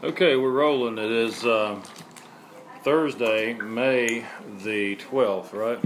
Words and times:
Okay, 0.00 0.36
we're 0.36 0.52
rolling. 0.52 0.96
It 0.96 1.10
is 1.10 1.44
uh, 1.44 1.82
Thursday, 2.84 3.54
May 3.54 4.24
the 4.62 4.94
12th, 4.94 5.52
right? 5.52 5.80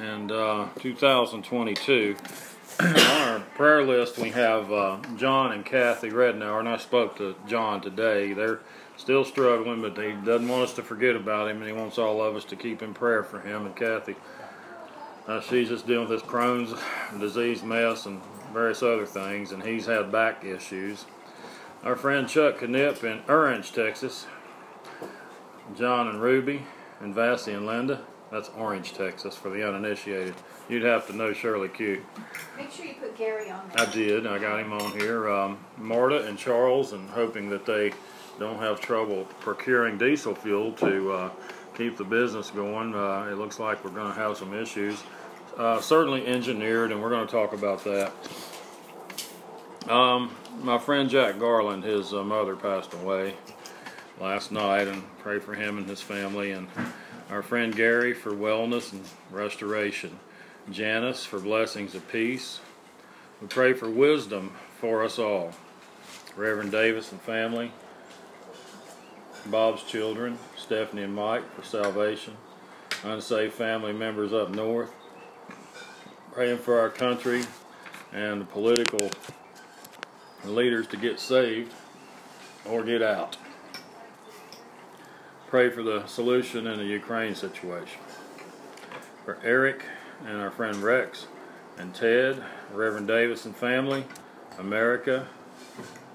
And 0.00 0.32
uh, 0.32 0.66
2022. 0.80 2.16
On 2.80 2.96
our 2.96 3.40
prayer 3.54 3.84
list, 3.84 4.18
we 4.18 4.30
have 4.30 4.72
uh, 4.72 4.98
John 5.16 5.52
and 5.52 5.64
Kathy 5.64 6.08
Rednour, 6.08 6.58
and 6.58 6.68
I 6.68 6.76
spoke 6.76 7.16
to 7.18 7.36
John 7.46 7.80
today. 7.80 8.32
They're 8.32 8.58
still 8.96 9.24
struggling, 9.24 9.80
but 9.80 9.96
he 9.96 10.10
doesn't 10.24 10.48
want 10.48 10.64
us 10.64 10.74
to 10.74 10.82
forget 10.82 11.14
about 11.14 11.48
him, 11.48 11.58
and 11.58 11.66
he 11.68 11.72
wants 11.72 11.98
all 11.98 12.20
of 12.20 12.34
us 12.34 12.44
to 12.46 12.56
keep 12.56 12.82
in 12.82 12.94
prayer 12.94 13.22
for 13.22 13.38
him 13.38 13.64
and 13.64 13.76
Kathy. 13.76 14.16
Uh, 15.28 15.40
she's 15.40 15.68
just 15.68 15.86
dealing 15.86 16.08
with 16.08 16.20
this 16.20 16.28
Crohn's 16.28 16.74
disease 17.20 17.62
mess 17.62 18.06
and 18.06 18.20
various 18.52 18.82
other 18.82 19.06
things, 19.06 19.52
and 19.52 19.62
he's 19.62 19.86
had 19.86 20.10
back 20.10 20.44
issues 20.44 21.04
our 21.82 21.96
friend 21.96 22.28
Chuck 22.28 22.58
Knipp 22.58 23.04
in 23.04 23.22
Orange, 23.28 23.72
Texas, 23.72 24.26
John 25.76 26.08
and 26.08 26.20
Ruby, 26.20 26.62
and 27.00 27.14
Vassie 27.14 27.52
and 27.52 27.66
Linda. 27.66 28.00
That's 28.30 28.50
Orange, 28.50 28.92
Texas, 28.92 29.36
for 29.36 29.48
the 29.48 29.66
uninitiated. 29.66 30.34
You'd 30.68 30.82
have 30.82 31.06
to 31.06 31.16
know 31.16 31.32
Shirley 31.32 31.68
Cute. 31.68 32.04
Make 32.56 32.70
sure 32.70 32.84
you 32.84 32.94
put 32.94 33.16
Gary 33.16 33.50
on 33.50 33.70
there. 33.74 33.86
I 33.86 33.90
did. 33.90 34.26
I 34.26 34.38
got 34.38 34.60
him 34.60 34.72
on 34.72 34.92
here. 34.92 35.30
Um, 35.30 35.58
Marta 35.78 36.26
and 36.26 36.36
Charles, 36.36 36.92
and 36.92 37.08
hoping 37.10 37.48
that 37.50 37.64
they 37.64 37.92
don't 38.38 38.58
have 38.58 38.80
trouble 38.80 39.24
procuring 39.40 39.96
diesel 39.96 40.34
fuel 40.34 40.72
to 40.72 41.12
uh, 41.12 41.30
keep 41.74 41.96
the 41.96 42.04
business 42.04 42.50
going. 42.50 42.94
Uh, 42.94 43.28
it 43.30 43.38
looks 43.38 43.58
like 43.58 43.82
we're 43.82 43.90
going 43.90 44.12
to 44.12 44.18
have 44.18 44.36
some 44.36 44.52
issues. 44.52 45.02
Uh, 45.56 45.80
certainly 45.80 46.26
engineered, 46.26 46.92
and 46.92 47.00
we're 47.00 47.10
going 47.10 47.26
to 47.26 47.32
talk 47.32 47.54
about 47.54 47.82
that. 47.84 48.12
Um, 49.88 50.36
my 50.60 50.76
friend 50.76 51.08
Jack 51.08 51.38
Garland, 51.38 51.82
his 51.82 52.12
uh, 52.12 52.22
mother 52.22 52.54
passed 52.56 52.92
away 52.92 53.34
last 54.20 54.52
night, 54.52 54.86
and 54.86 55.02
pray 55.20 55.38
for 55.38 55.54
him 55.54 55.78
and 55.78 55.88
his 55.88 56.02
family. 56.02 56.50
And 56.50 56.68
our 57.30 57.42
friend 57.42 57.74
Gary 57.74 58.12
for 58.12 58.32
wellness 58.32 58.92
and 58.92 59.02
restoration. 59.30 60.18
Janice 60.70 61.24
for 61.24 61.40
blessings 61.40 61.94
of 61.94 62.06
peace. 62.08 62.60
We 63.40 63.46
pray 63.46 63.72
for 63.72 63.88
wisdom 63.88 64.52
for 64.78 65.02
us 65.02 65.18
all. 65.18 65.52
Reverend 66.36 66.70
Davis 66.70 67.10
and 67.10 67.20
family. 67.22 67.72
Bob's 69.46 69.82
children, 69.84 70.38
Stephanie 70.58 71.04
and 71.04 71.14
Mike 71.14 71.50
for 71.54 71.62
salvation. 71.62 72.36
Unsaved 73.04 73.54
family 73.54 73.94
members 73.94 74.34
up 74.34 74.50
north. 74.50 74.92
Praying 76.32 76.58
for 76.58 76.78
our 76.78 76.90
country 76.90 77.44
and 78.12 78.42
the 78.42 78.44
political 78.44 79.10
leaders 80.44 80.86
to 80.88 80.96
get 80.96 81.18
saved 81.20 81.74
or 82.64 82.82
get 82.82 83.02
out. 83.02 83.36
Pray 85.48 85.70
for 85.70 85.82
the 85.82 86.06
solution 86.06 86.66
in 86.66 86.78
the 86.78 86.84
Ukraine 86.84 87.34
situation. 87.34 88.00
For 89.24 89.38
Eric 89.42 89.84
and 90.26 90.40
our 90.40 90.50
friend 90.50 90.76
Rex 90.76 91.26
and 91.78 91.94
Ted, 91.94 92.42
Reverend 92.72 93.08
Davis 93.08 93.44
and 93.44 93.56
family, 93.56 94.04
America, 94.58 95.26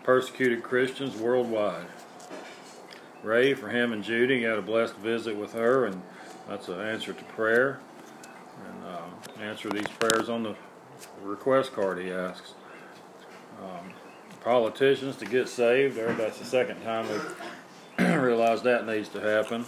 persecuted 0.04 0.62
Christians 0.62 1.16
worldwide. 1.16 1.88
Ray 3.24 3.54
for 3.54 3.70
him 3.70 3.94
and 3.94 4.04
Judy 4.04 4.40
he 4.40 4.44
had 4.44 4.58
a 4.58 4.62
blessed 4.62 4.98
visit 4.98 5.36
with 5.36 5.54
her, 5.54 5.86
and 5.86 6.02
that's 6.48 6.68
an 6.68 6.82
answer 6.82 7.14
to 7.14 7.24
prayer. 7.24 7.80
And 8.66 8.86
uh, 8.86 9.42
answer 9.44 9.70
these 9.70 9.88
prayers 9.88 10.30
on 10.30 10.44
the 10.44 10.56
request 11.22 11.74
card 11.74 12.00
he 12.00 12.12
asks. 12.12 12.54
Um, 13.62 13.94
politicians 14.44 15.16
to 15.18 15.26
get 15.26 15.48
saved. 15.48 15.98
That's 15.98 16.40
the 16.40 16.46
second 16.46 16.82
time 16.84 17.08
we've 17.10 18.22
realized 18.22 18.64
that 18.66 18.86
needs 18.86 19.10
to 19.10 19.20
happen. 19.20 19.66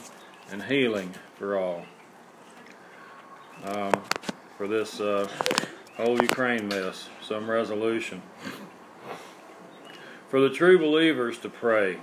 And 0.51 0.61
healing 0.61 1.15
for 1.39 1.57
all. 1.57 1.85
Um, 3.63 3.93
for 4.57 4.67
this 4.67 5.01
uh, 5.01 5.27
whole 5.97 6.21
Ukraine 6.21 6.67
mess, 6.67 7.09
some 7.21 7.49
resolution. 7.49 8.21
For 10.29 10.39
the 10.39 10.49
true 10.49 10.77
believers 10.77 11.39
to 11.39 11.49
pray, 11.49 11.99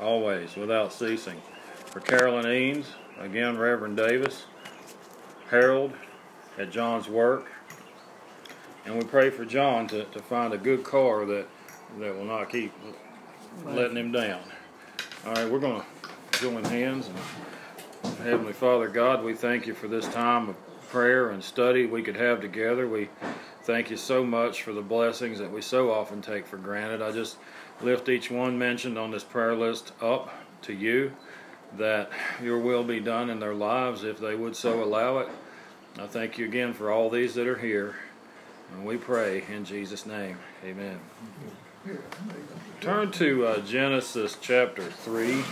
always, 0.00 0.54
without 0.54 0.92
ceasing. 0.92 1.42
For 1.86 2.00
Carolyn 2.00 2.44
Eanes, 2.44 2.86
again, 3.18 3.58
Reverend 3.58 3.96
Davis, 3.96 4.44
Harold 5.50 5.92
at 6.58 6.70
John's 6.70 7.08
work. 7.08 7.50
And 8.84 8.96
we 8.96 9.04
pray 9.04 9.30
for 9.30 9.44
John 9.44 9.88
to, 9.88 10.04
to 10.04 10.20
find 10.20 10.52
a 10.52 10.58
good 10.58 10.84
car 10.84 11.24
that 11.26 11.48
that 11.98 12.16
will 12.16 12.24
not 12.24 12.50
keep 12.50 12.72
letting 13.64 13.96
him 13.96 14.12
down. 14.12 14.40
All 15.26 15.34
right, 15.34 15.50
we're 15.50 15.58
going 15.58 15.80
to 15.80 16.40
join 16.40 16.64
hands. 16.64 17.08
And 18.04 18.16
Heavenly 18.18 18.52
Father 18.52 18.88
God, 18.88 19.24
we 19.24 19.34
thank 19.34 19.66
you 19.66 19.74
for 19.74 19.88
this 19.88 20.06
time 20.08 20.48
of 20.48 20.56
prayer 20.88 21.30
and 21.30 21.42
study 21.42 21.86
we 21.86 22.02
could 22.02 22.16
have 22.16 22.40
together. 22.40 22.88
We 22.88 23.08
thank 23.62 23.90
you 23.90 23.96
so 23.96 24.24
much 24.24 24.62
for 24.62 24.72
the 24.72 24.82
blessings 24.82 25.38
that 25.38 25.50
we 25.50 25.60
so 25.60 25.92
often 25.92 26.22
take 26.22 26.46
for 26.46 26.56
granted. 26.56 27.02
I 27.02 27.12
just 27.12 27.38
lift 27.80 28.08
each 28.08 28.30
one 28.30 28.58
mentioned 28.58 28.98
on 28.98 29.10
this 29.10 29.24
prayer 29.24 29.54
list 29.54 29.92
up 30.00 30.32
to 30.62 30.72
you 30.72 31.12
that 31.76 32.10
your 32.42 32.58
will 32.58 32.84
be 32.84 33.00
done 33.00 33.28
in 33.28 33.40
their 33.40 33.54
lives 33.54 34.04
if 34.04 34.18
they 34.18 34.34
would 34.34 34.56
so 34.56 34.82
allow 34.82 35.18
it. 35.18 35.28
I 35.98 36.06
thank 36.06 36.38
you 36.38 36.44
again 36.44 36.72
for 36.74 36.90
all 36.90 37.10
these 37.10 37.34
that 37.34 37.46
are 37.46 37.58
here. 37.58 37.96
And 38.72 38.84
we 38.84 38.96
pray 38.96 39.44
in 39.48 39.64
Jesus' 39.64 40.06
name. 40.06 40.38
Amen. 40.64 40.98
Turn 42.80 43.12
to 43.12 43.46
uh, 43.46 43.60
Genesis 43.60 44.36
chapter 44.40 44.82
3. 44.82 45.44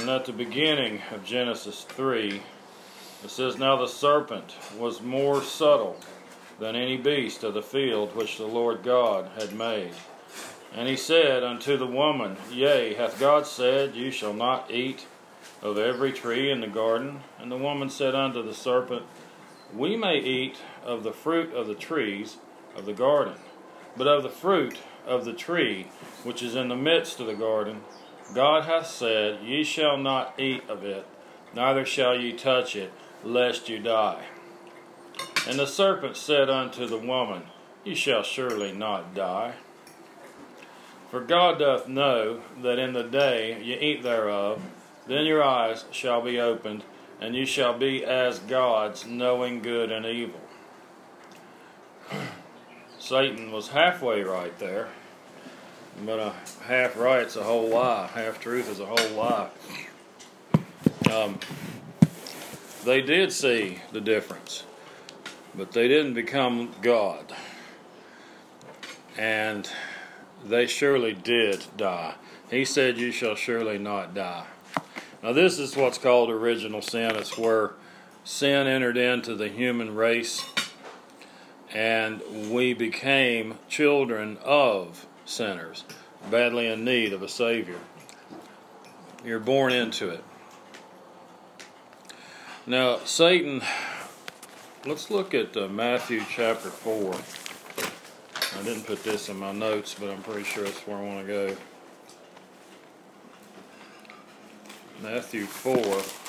And 0.00 0.10
at 0.10 0.26
the 0.26 0.32
beginning 0.32 1.00
of 1.10 1.24
Genesis 1.24 1.84
3, 1.84 2.42
it 3.24 3.30
says, 3.30 3.56
Now 3.56 3.76
the 3.76 3.86
serpent 3.86 4.54
was 4.78 5.00
more 5.00 5.42
subtle 5.42 5.96
than 6.58 6.76
any 6.76 6.98
beast 6.98 7.44
of 7.44 7.54
the 7.54 7.62
field 7.62 8.14
which 8.14 8.36
the 8.36 8.46
Lord 8.46 8.82
God 8.82 9.30
had 9.38 9.54
made. 9.54 9.92
And 10.74 10.88
he 10.88 10.96
said 10.96 11.42
unto 11.42 11.76
the 11.76 11.86
woman, 11.86 12.36
Yea, 12.50 12.94
hath 12.94 13.18
God 13.18 13.46
said, 13.46 13.94
You 13.94 14.10
shall 14.10 14.34
not 14.34 14.70
eat 14.70 15.06
of 15.62 15.78
every 15.78 16.12
tree 16.12 16.50
in 16.50 16.60
the 16.60 16.66
garden? 16.66 17.20
And 17.38 17.50
the 17.50 17.56
woman 17.56 17.90
said 17.90 18.14
unto 18.14 18.42
the 18.42 18.54
serpent, 18.54 19.02
We 19.74 19.96
may 19.96 20.18
eat 20.18 20.56
of 20.84 21.02
the 21.02 21.12
fruit 21.12 21.52
of 21.54 21.66
the 21.66 21.74
trees 21.74 22.36
of 22.76 22.84
the 22.84 22.92
garden, 22.92 23.34
but 23.96 24.06
of 24.06 24.22
the 24.22 24.28
fruit 24.28 24.78
of 25.06 25.24
the 25.24 25.32
tree 25.32 25.86
which 26.24 26.42
is 26.42 26.54
in 26.54 26.68
the 26.68 26.76
midst 26.76 27.20
of 27.20 27.26
the 27.26 27.34
garden, 27.34 27.80
God 28.34 28.64
hath 28.64 28.88
said, 28.88 29.42
Ye 29.42 29.64
shall 29.64 29.96
not 29.96 30.38
eat 30.38 30.68
of 30.68 30.84
it, 30.84 31.06
neither 31.54 31.84
shall 31.84 32.18
ye 32.18 32.32
touch 32.32 32.74
it, 32.74 32.92
lest 33.24 33.68
you 33.68 33.78
die. 33.78 34.24
And 35.48 35.58
the 35.58 35.66
serpent 35.66 36.16
said 36.16 36.50
unto 36.50 36.86
the 36.86 36.98
woman, 36.98 37.44
Ye 37.84 37.94
shall 37.94 38.24
surely 38.24 38.72
not 38.72 39.14
die. 39.14 39.54
For 41.10 41.20
God 41.20 41.60
doth 41.60 41.88
know 41.88 42.40
that 42.62 42.78
in 42.78 42.92
the 42.92 43.04
day 43.04 43.62
ye 43.62 43.74
eat 43.78 44.02
thereof, 44.02 44.60
then 45.06 45.24
your 45.24 45.42
eyes 45.42 45.84
shall 45.92 46.20
be 46.20 46.40
opened, 46.40 46.82
and 47.20 47.34
ye 47.34 47.46
shall 47.46 47.78
be 47.78 48.04
as 48.04 48.40
gods, 48.40 49.06
knowing 49.06 49.62
good 49.62 49.92
and 49.92 50.04
evil. 50.04 50.40
Satan 52.98 53.52
was 53.52 53.68
halfway 53.68 54.22
right 54.22 54.58
there, 54.58 54.88
but 56.04 56.18
a 56.18 56.34
half 56.64 56.96
right's 56.96 57.36
a 57.36 57.44
whole 57.44 57.68
lie. 57.68 58.08
Half 58.08 58.40
truth 58.40 58.68
is 58.68 58.80
a 58.80 58.86
whole 58.86 59.16
lie. 59.16 59.50
Um, 61.12 61.38
they 62.84 63.00
did 63.00 63.32
see 63.32 63.78
the 63.92 64.00
difference, 64.00 64.64
but 65.54 65.70
they 65.70 65.86
didn't 65.86 66.14
become 66.14 66.72
God. 66.82 67.32
And 69.16 69.70
they 70.48 70.66
surely 70.66 71.14
did 71.14 71.66
die. 71.76 72.14
He 72.50 72.64
said, 72.64 72.98
You 72.98 73.12
shall 73.12 73.34
surely 73.34 73.78
not 73.78 74.14
die. 74.14 74.46
Now, 75.22 75.32
this 75.32 75.58
is 75.58 75.76
what's 75.76 75.98
called 75.98 76.30
original 76.30 76.82
sin. 76.82 77.16
It's 77.16 77.36
where 77.36 77.72
sin 78.24 78.66
entered 78.66 78.96
into 78.96 79.34
the 79.34 79.48
human 79.48 79.94
race 79.94 80.44
and 81.74 82.22
we 82.50 82.72
became 82.72 83.58
children 83.68 84.38
of 84.42 85.06
sinners, 85.24 85.84
badly 86.30 86.66
in 86.68 86.84
need 86.84 87.12
of 87.12 87.22
a 87.22 87.28
Savior. 87.28 87.78
You're 89.24 89.40
born 89.40 89.72
into 89.72 90.08
it. 90.08 90.24
Now, 92.66 92.98
Satan, 93.04 93.62
let's 94.86 95.10
look 95.10 95.34
at 95.34 95.56
uh, 95.56 95.68
Matthew 95.68 96.22
chapter 96.28 96.70
4. 96.70 97.14
I 98.58 98.62
didn't 98.62 98.86
put 98.86 99.04
this 99.04 99.28
in 99.28 99.38
my 99.38 99.52
notes, 99.52 99.94
but 99.98 100.10
I'm 100.10 100.22
pretty 100.22 100.44
sure 100.44 100.64
that's 100.64 100.80
where 100.86 100.96
I 100.96 101.02
want 101.02 101.26
to 101.26 101.32
go. 101.32 101.56
Matthew 105.02 105.44
4. 105.44 106.26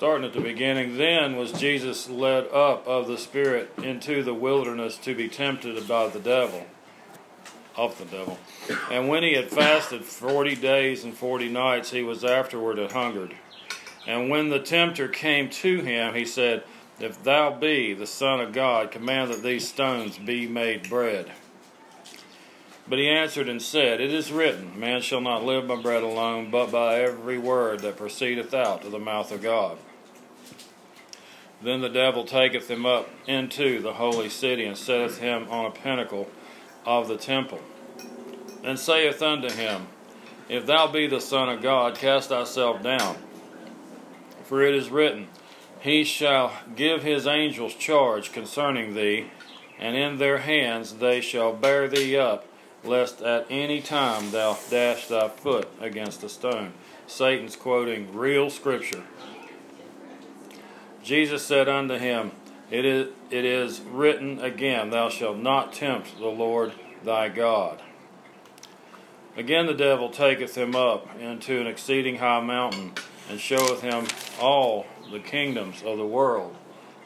starting 0.00 0.26
at 0.26 0.32
the 0.32 0.40
beginning, 0.40 0.96
then 0.96 1.36
was 1.36 1.52
Jesus 1.52 2.08
led 2.08 2.48
up 2.54 2.88
of 2.88 3.06
the 3.06 3.18
Spirit 3.18 3.70
into 3.82 4.22
the 4.22 4.32
wilderness 4.32 4.96
to 4.96 5.14
be 5.14 5.28
tempted 5.28 5.86
by 5.86 6.08
the 6.08 6.18
devil, 6.18 6.64
of 7.76 7.98
the 7.98 8.04
devil. 8.04 8.38
And 8.90 9.08
when 9.08 9.22
he 9.22 9.34
had 9.34 9.50
fasted 9.50 10.04
forty 10.04 10.56
days 10.56 11.04
and 11.04 11.16
forty 11.16 11.48
nights, 11.48 11.90
he 11.90 12.02
was 12.02 12.24
afterward 12.24 12.78
an 12.78 12.90
hungered. 12.90 13.34
And 14.06 14.30
when 14.30 14.48
the 14.48 14.60
tempter 14.60 15.08
came 15.08 15.50
to 15.50 15.80
him, 15.80 16.14
he 16.14 16.24
said, 16.24 16.64
If 16.98 17.22
thou 17.22 17.50
be 17.50 17.94
the 17.94 18.06
Son 18.06 18.40
of 18.40 18.52
God, 18.52 18.90
command 18.90 19.30
that 19.30 19.42
these 19.42 19.68
stones 19.68 20.18
be 20.18 20.46
made 20.46 20.88
bread. 20.88 21.32
But 22.88 22.98
he 22.98 23.08
answered 23.08 23.48
and 23.48 23.62
said, 23.62 24.00
It 24.00 24.12
is 24.12 24.32
written, 24.32 24.78
Man 24.78 25.00
shall 25.00 25.20
not 25.20 25.44
live 25.44 25.68
by 25.68 25.76
bread 25.76 26.02
alone, 26.02 26.50
but 26.50 26.72
by 26.72 27.00
every 27.00 27.38
word 27.38 27.80
that 27.80 27.96
proceedeth 27.96 28.52
out 28.52 28.84
of 28.84 28.90
the 28.90 28.98
mouth 28.98 29.30
of 29.30 29.42
God. 29.42 29.78
Then 31.62 31.82
the 31.82 31.88
devil 31.88 32.24
taketh 32.24 32.68
him 32.68 32.86
up 32.86 33.08
into 33.26 33.80
the 33.80 33.92
holy 33.92 34.28
city, 34.28 34.64
and 34.64 34.76
setteth 34.76 35.18
him 35.18 35.46
on 35.50 35.66
a 35.66 35.70
pinnacle 35.70 36.28
of 36.84 37.08
the 37.08 37.16
temple, 37.16 37.60
and 38.64 38.78
saith 38.78 39.22
unto 39.22 39.50
him, 39.50 39.88
If 40.48 40.66
thou 40.66 40.86
be 40.86 41.06
the 41.06 41.20
Son 41.20 41.48
of 41.48 41.62
God, 41.62 41.96
cast 41.96 42.28
thyself 42.28 42.82
down. 42.82 43.16
For 44.44 44.62
it 44.62 44.74
is 44.74 44.90
written, 44.90 45.28
He 45.80 46.04
shall 46.04 46.52
give 46.74 47.02
his 47.02 47.26
angels 47.26 47.74
charge 47.74 48.32
concerning 48.32 48.94
thee, 48.94 49.30
and 49.78 49.96
in 49.96 50.18
their 50.18 50.38
hands 50.38 50.94
they 50.94 51.20
shall 51.20 51.52
bear 51.52 51.88
thee 51.88 52.16
up, 52.16 52.46
lest 52.82 53.22
at 53.22 53.46
any 53.50 53.80
time 53.80 54.30
thou 54.30 54.58
dash 54.70 55.06
thy 55.06 55.28
foot 55.28 55.68
against 55.80 56.24
a 56.24 56.28
stone. 56.28 56.72
Satan's 57.06 57.56
quoting 57.56 58.14
real 58.16 58.50
scripture. 58.50 59.02
Jesus 61.02 61.44
said 61.44 61.68
unto 61.68 61.98
him, 61.98 62.32
it 62.70 62.84
is, 62.84 63.08
it 63.30 63.44
is 63.44 63.80
written 63.80 64.38
again, 64.40 64.90
Thou 64.90 65.08
shalt 65.08 65.38
not 65.38 65.72
tempt 65.72 66.18
the 66.18 66.26
Lord 66.26 66.72
thy 67.04 67.28
God. 67.28 67.82
Again 69.36 69.66
the 69.66 69.74
devil 69.74 70.10
taketh 70.10 70.56
him 70.56 70.74
up 70.74 71.08
into 71.18 71.60
an 71.60 71.66
exceeding 71.66 72.16
high 72.16 72.40
mountain, 72.40 72.92
and 73.28 73.40
showeth 73.40 73.80
him 73.80 74.06
all 74.40 74.86
the 75.10 75.20
kingdoms 75.20 75.82
of 75.82 75.98
the 75.98 76.06
world, 76.06 76.56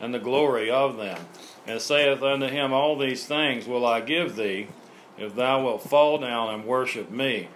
and 0.00 0.12
the 0.12 0.18
glory 0.18 0.70
of 0.70 0.96
them, 0.96 1.26
and 1.66 1.80
saith 1.80 2.22
unto 2.22 2.46
him, 2.46 2.72
All 2.72 2.98
these 2.98 3.26
things 3.26 3.66
will 3.66 3.86
I 3.86 4.00
give 4.00 4.36
thee, 4.36 4.68
if 5.16 5.34
thou 5.34 5.64
wilt 5.64 5.82
fall 5.82 6.18
down 6.18 6.52
and 6.52 6.64
worship 6.64 7.10
me. 7.10 7.48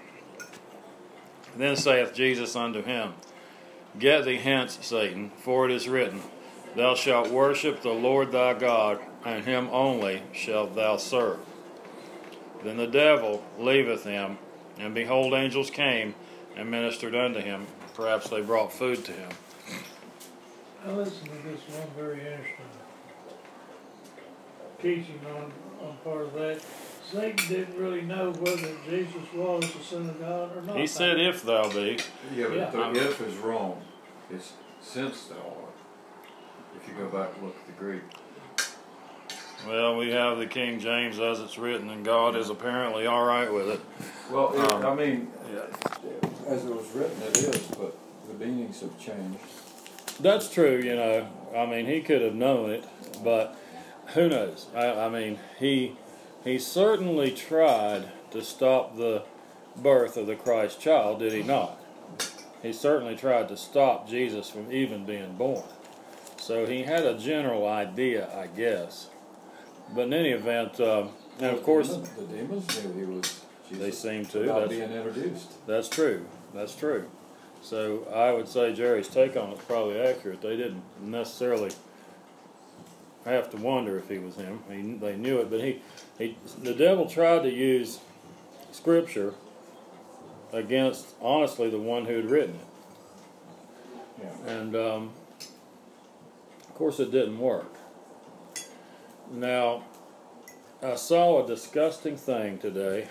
Then 1.56 1.76
saith 1.76 2.14
Jesus 2.14 2.54
unto 2.54 2.82
him, 2.82 3.14
Get 3.98 4.24
thee 4.24 4.36
hence, 4.36 4.78
Satan, 4.80 5.30
for 5.38 5.68
it 5.68 5.72
is 5.72 5.88
written, 5.88 6.22
Thou 6.78 6.94
shalt 6.94 7.32
worship 7.32 7.82
the 7.82 7.90
Lord 7.90 8.30
thy 8.30 8.54
God, 8.54 9.00
and 9.24 9.44
him 9.44 9.68
only 9.72 10.22
shalt 10.32 10.76
thou 10.76 10.96
serve. 10.96 11.40
Then 12.62 12.76
the 12.76 12.86
devil 12.86 13.42
leaveth 13.58 14.04
him, 14.04 14.38
and 14.78 14.94
behold, 14.94 15.34
angels 15.34 15.70
came 15.70 16.14
and 16.54 16.70
ministered 16.70 17.16
unto 17.16 17.40
him. 17.40 17.66
Perhaps 17.94 18.30
they 18.30 18.42
brought 18.42 18.72
food 18.72 19.04
to 19.06 19.10
him. 19.10 19.30
I 20.86 20.92
listened 20.92 21.26
to 21.26 21.48
this 21.48 21.60
one 21.76 21.88
very 21.96 22.20
interesting 22.20 22.64
teaching 24.80 25.20
on, 25.34 25.52
on 25.84 25.96
part 26.04 26.26
of 26.26 26.34
that. 26.34 26.62
Satan 27.10 27.48
didn't 27.48 27.76
really 27.76 28.02
know 28.02 28.30
whether 28.30 28.70
Jesus 28.88 29.32
was 29.34 29.64
the 29.72 29.82
Son 29.82 30.10
of 30.10 30.20
God 30.20 30.56
or 30.56 30.62
not. 30.62 30.76
He 30.76 30.86
said, 30.86 31.18
If 31.18 31.42
thou 31.42 31.68
be. 31.70 31.98
Yeah, 32.36 32.46
but 32.46 32.56
Yeah. 32.56 32.70
the 32.70 33.08
if 33.08 33.20
is 33.20 33.34
wrong. 33.38 33.82
It's 34.30 34.52
since 34.80 35.24
thou 35.24 35.57
art. 36.88 36.92
If 36.92 36.98
you 36.98 37.04
go 37.04 37.18
back 37.18 37.34
and 37.36 37.46
look 37.46 37.56
at 37.56 37.66
the 37.66 37.72
Greek. 37.72 38.02
Well, 39.66 39.96
we 39.96 40.10
have 40.10 40.38
the 40.38 40.46
King 40.46 40.78
James 40.78 41.18
as 41.18 41.40
it's 41.40 41.58
written, 41.58 41.90
and 41.90 42.04
God 42.04 42.36
is 42.36 42.48
apparently 42.48 43.06
all 43.06 43.24
right 43.24 43.52
with 43.52 43.68
it. 43.68 43.80
Well, 44.30 44.52
it, 44.54 44.72
Um, 44.72 44.86
I 44.86 44.94
mean, 44.94 45.32
as 46.46 46.64
it 46.64 46.74
was 46.74 46.86
written, 46.94 47.20
it 47.22 47.38
is, 47.38 47.66
but 47.66 47.96
the 48.28 48.44
meanings 48.44 48.80
have 48.80 48.98
changed. 49.00 49.38
That's 50.20 50.48
true, 50.48 50.78
you 50.78 50.94
know. 50.94 51.28
I 51.56 51.66
mean, 51.66 51.86
he 51.86 52.00
could 52.00 52.22
have 52.22 52.34
known 52.34 52.70
it, 52.70 52.84
but 53.24 53.56
who 54.14 54.28
knows? 54.28 54.66
I, 54.74 54.90
I 54.90 55.08
mean, 55.08 55.38
he 55.58 55.96
he 56.44 56.58
certainly 56.58 57.32
tried 57.32 58.08
to 58.30 58.42
stop 58.42 58.96
the 58.96 59.24
birth 59.76 60.16
of 60.16 60.26
the 60.26 60.36
Christ 60.36 60.80
child, 60.80 61.18
did 61.18 61.32
he 61.32 61.42
not? 61.42 61.80
He 62.62 62.72
certainly 62.72 63.16
tried 63.16 63.48
to 63.48 63.56
stop 63.56 64.08
Jesus 64.08 64.48
from 64.50 64.72
even 64.72 65.04
being 65.04 65.34
born. 65.36 65.64
So 66.48 66.64
he 66.64 66.82
had 66.82 67.04
a 67.04 67.18
general 67.18 67.66
idea, 67.68 68.26
I 68.34 68.46
guess. 68.46 69.08
But 69.94 70.04
in 70.04 70.14
any 70.14 70.30
event, 70.30 70.80
um, 70.80 71.10
and 71.38 71.54
of 71.54 71.62
course, 71.62 71.88
the 71.88 71.96
demons, 71.96 72.16
the 72.16 72.36
demons 72.36 72.84
knew 72.96 73.06
he 73.06 73.12
was 73.12 73.44
Jesus 73.68 73.84
they 73.84 73.90
seem 73.90 74.24
to. 74.28 74.38
That's, 74.46 74.70
being 74.70 74.90
introduced. 74.90 75.66
that's 75.66 75.90
true. 75.90 76.24
That's 76.54 76.74
true. 76.74 77.04
So 77.60 78.08
I 78.14 78.32
would 78.32 78.48
say 78.48 78.72
Jerry's 78.72 79.08
take 79.08 79.36
on 79.36 79.50
it's 79.50 79.62
probably 79.64 80.00
accurate. 80.00 80.40
They 80.40 80.56
didn't 80.56 80.82
necessarily 81.02 81.70
have 83.26 83.50
to 83.50 83.58
wonder 83.58 83.98
if 83.98 84.08
he 84.08 84.16
was 84.18 84.36
him. 84.36 84.60
He, 84.70 84.80
they 84.94 85.16
knew 85.16 85.40
it, 85.40 85.50
but 85.50 85.60
he, 85.60 85.82
he, 86.16 86.38
the 86.62 86.72
devil 86.72 87.04
tried 87.04 87.42
to 87.42 87.50
use 87.50 87.98
scripture 88.72 89.34
against, 90.50 91.08
honestly, 91.20 91.68
the 91.68 91.78
one 91.78 92.06
who 92.06 92.16
had 92.16 92.30
written 92.30 92.54
it, 92.54 94.22
Yeah. 94.22 94.50
and 94.50 94.74
um, 94.74 95.10
course 96.78 97.00
it 97.00 97.10
didn't 97.10 97.40
work. 97.40 97.74
Now, 99.32 99.82
I 100.80 100.94
saw 100.94 101.42
a 101.42 101.46
disgusting 101.46 102.16
thing 102.16 102.58
today 102.58 103.08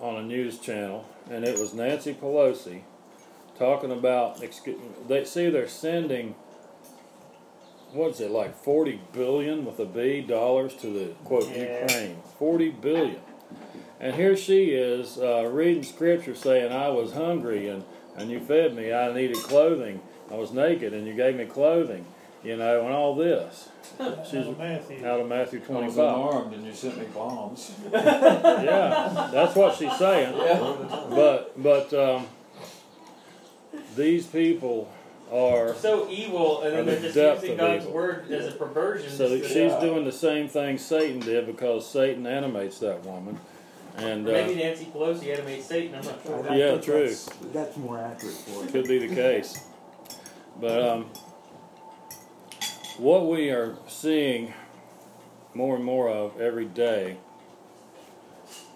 on 0.00 0.16
a 0.16 0.22
news 0.22 0.60
channel, 0.60 1.04
and 1.28 1.44
it 1.44 1.58
was 1.58 1.74
Nancy 1.74 2.14
Pelosi 2.14 2.82
talking 3.58 3.90
about. 3.90 4.40
They 5.08 5.24
see 5.24 5.50
they're 5.50 5.66
sending 5.68 6.36
what 7.92 8.12
is 8.12 8.20
it 8.20 8.30
like 8.30 8.54
forty 8.56 9.00
billion 9.12 9.66
with 9.66 9.80
a 9.80 9.84
B 9.84 10.20
dollars 10.20 10.74
to 10.76 10.86
the 10.86 11.06
quote 11.24 11.50
Yeah. 11.50 11.82
Ukraine. 11.82 12.18
Forty 12.38 12.70
billion, 12.70 13.20
and 13.98 14.14
here 14.14 14.36
she 14.36 14.70
is 14.70 15.18
uh, 15.18 15.50
reading 15.52 15.82
scripture 15.82 16.36
saying, 16.36 16.70
"I 16.70 16.88
was 16.90 17.12
hungry 17.12 17.68
and 17.68 17.82
and 18.16 18.30
you 18.30 18.38
fed 18.38 18.76
me. 18.76 18.92
I 18.92 19.12
needed 19.12 19.38
clothing. 19.38 20.00
I 20.30 20.34
was 20.34 20.52
naked 20.52 20.92
and 20.94 21.06
you 21.06 21.14
gave 21.14 21.36
me 21.36 21.44
clothing." 21.46 22.04
You 22.42 22.56
know, 22.56 22.86
and 22.86 22.94
all 22.94 23.14
this 23.14 23.68
She's 24.30 24.46
Matthew. 24.56 25.06
out 25.06 25.20
of 25.20 25.28
Matthew 25.28 25.60
25. 25.60 25.82
I 25.82 25.86
was 25.86 25.96
unarmed 25.98 26.54
and 26.54 26.64
you 26.64 26.72
sent 26.72 26.96
me 26.96 27.04
bombs. 27.14 27.70
Yeah, 27.92 29.28
that's 29.30 29.54
what 29.54 29.76
she's 29.76 29.94
saying. 29.98 30.34
Yeah. 30.38 30.76
But 31.10 31.62
but 31.62 31.92
um, 31.92 32.26
these 33.94 34.26
people 34.26 34.90
are 35.30 35.74
so 35.74 36.08
evil, 36.10 36.62
and 36.62 36.74
then 36.76 36.86
the 36.86 36.92
they're 36.92 37.00
just 37.02 37.14
depth 37.14 37.42
using 37.42 37.60
of 37.60 37.66
God's 37.66 37.82
evil. 37.84 37.94
word 37.94 38.30
as 38.32 38.48
a 38.48 38.52
perversion. 38.52 39.10
so 39.10 39.28
just 39.36 39.52
to- 39.52 39.68
she's 39.68 39.74
doing 39.80 40.04
the 40.04 40.12
same 40.12 40.48
thing 40.48 40.78
Satan 40.78 41.20
did 41.20 41.46
because 41.46 41.86
Satan 41.86 42.26
animates 42.26 42.78
that 42.78 43.04
woman, 43.04 43.38
and 43.96 44.26
Or 44.26 44.32
maybe 44.32 44.54
uh, 44.62 44.66
Nancy 44.66 44.86
Pelosi 44.86 45.32
animates 45.32 45.66
Satan. 45.66 45.94
I'm 45.96 46.04
not 46.04 46.18
sure. 46.24 46.56
Yeah, 46.56 46.78
true. 46.78 47.08
That's, 47.08 47.26
that's 47.52 47.76
more 47.76 47.98
accurate 47.98 48.34
for 48.34 48.64
you. 48.64 48.70
could 48.70 48.88
be 48.88 49.06
the 49.06 49.14
case. 49.14 49.66
But 50.60 50.82
um, 50.86 51.04
what 52.98 53.26
we 53.26 53.48
are 53.48 53.76
seeing 53.88 54.52
more 55.54 55.76
and 55.76 55.84
more 55.84 56.10
of 56.10 56.38
every 56.38 56.66
day 56.66 57.16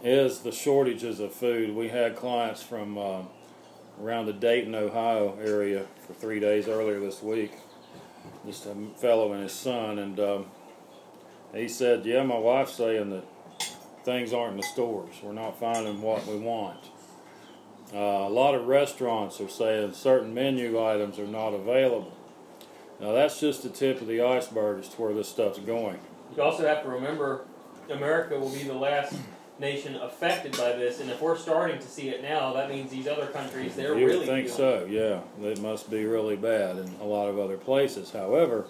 is 0.03 0.41
the 0.41 0.53
shortages 0.53 1.21
of 1.21 1.35
food. 1.35 1.75
We 1.75 1.89
had 1.89 2.17
clients 2.17 2.63
from 2.63 2.97
uh, 2.97 3.23
around 4.01 4.27
the 4.27 4.33
Dayton, 4.33 4.75
Ohio 4.75 5.39
area 5.45 5.85
for 6.07 6.15
three 6.15 6.41
days 6.41 6.69
earlier 6.69 7.01
this 7.01 7.23
week. 7.23 7.53
Just 8.47 8.65
a 8.65 8.75
fellow 8.97 9.33
and 9.33 9.43
his 9.43 9.53
son, 9.53 9.99
and 9.99 10.19
um, 10.19 10.47
he 11.55 11.69
said, 11.69 12.07
"Yeah, 12.07 12.23
my 12.23 12.39
wife's 12.39 12.75
saying 12.75 13.11
that 13.11 13.25
things 14.05 14.33
aren't 14.33 14.53
in 14.53 14.57
the 14.59 14.67
stores. 14.67 15.17
We're 15.23 15.33
not 15.33 15.59
finding 15.61 16.01
what 16.01 16.27
we 16.27 16.37
want." 16.37 16.81
Uh, 17.95 18.27
a 18.27 18.29
lot 18.29 18.55
of 18.57 18.67
restaurants 18.67 19.41
are 19.41 19.49
saying 19.49 19.93
certain 19.93 20.35
menu 20.35 20.83
items 20.83 21.19
are 21.19 21.27
not 21.27 21.51
available. 21.51 22.13
Now 23.01 23.13
that's 23.13 23.39
just 23.39 23.63
the 23.63 23.69
tip 23.69 24.01
of 24.01 24.09
the 24.09 24.21
iceberg 24.21 24.81
as 24.81 24.89
to 24.89 25.01
where 25.01 25.15
this 25.15 25.29
stuff's 25.29 25.61
going. 25.61 26.01
You 26.37 26.43
also 26.43 26.67
have 26.67 26.83
to 26.83 26.89
remember, 26.89 27.45
America 27.89 28.39
will 28.39 28.51
be 28.51 28.65
the 28.65 28.75
last 28.75 29.15
nation 29.61 29.95
affected 29.97 30.57
by 30.57 30.73
this, 30.73 30.99
and 31.01 31.09
if 31.11 31.21
we're 31.21 31.37
starting 31.37 31.79
to 31.79 31.87
see 31.87 32.09
it 32.09 32.23
now, 32.23 32.53
that 32.55 32.69
means 32.69 32.91
these 32.91 33.07
other 33.07 33.27
countries 33.27 33.77
they're 33.77 33.97
you 33.97 34.07
really 34.07 34.19
would 34.19 34.27
think 34.27 34.49
feeling 34.49 34.89
it. 34.89 34.89
so, 34.89 35.21
yeah. 35.41 35.49
It 35.49 35.61
must 35.61 35.89
be 35.91 36.05
really 36.05 36.37
bad 36.37 36.79
in 36.79 36.93
a 37.01 37.05
lot 37.05 37.29
of 37.29 37.39
other 37.39 37.57
places. 37.57 38.11
However, 38.11 38.67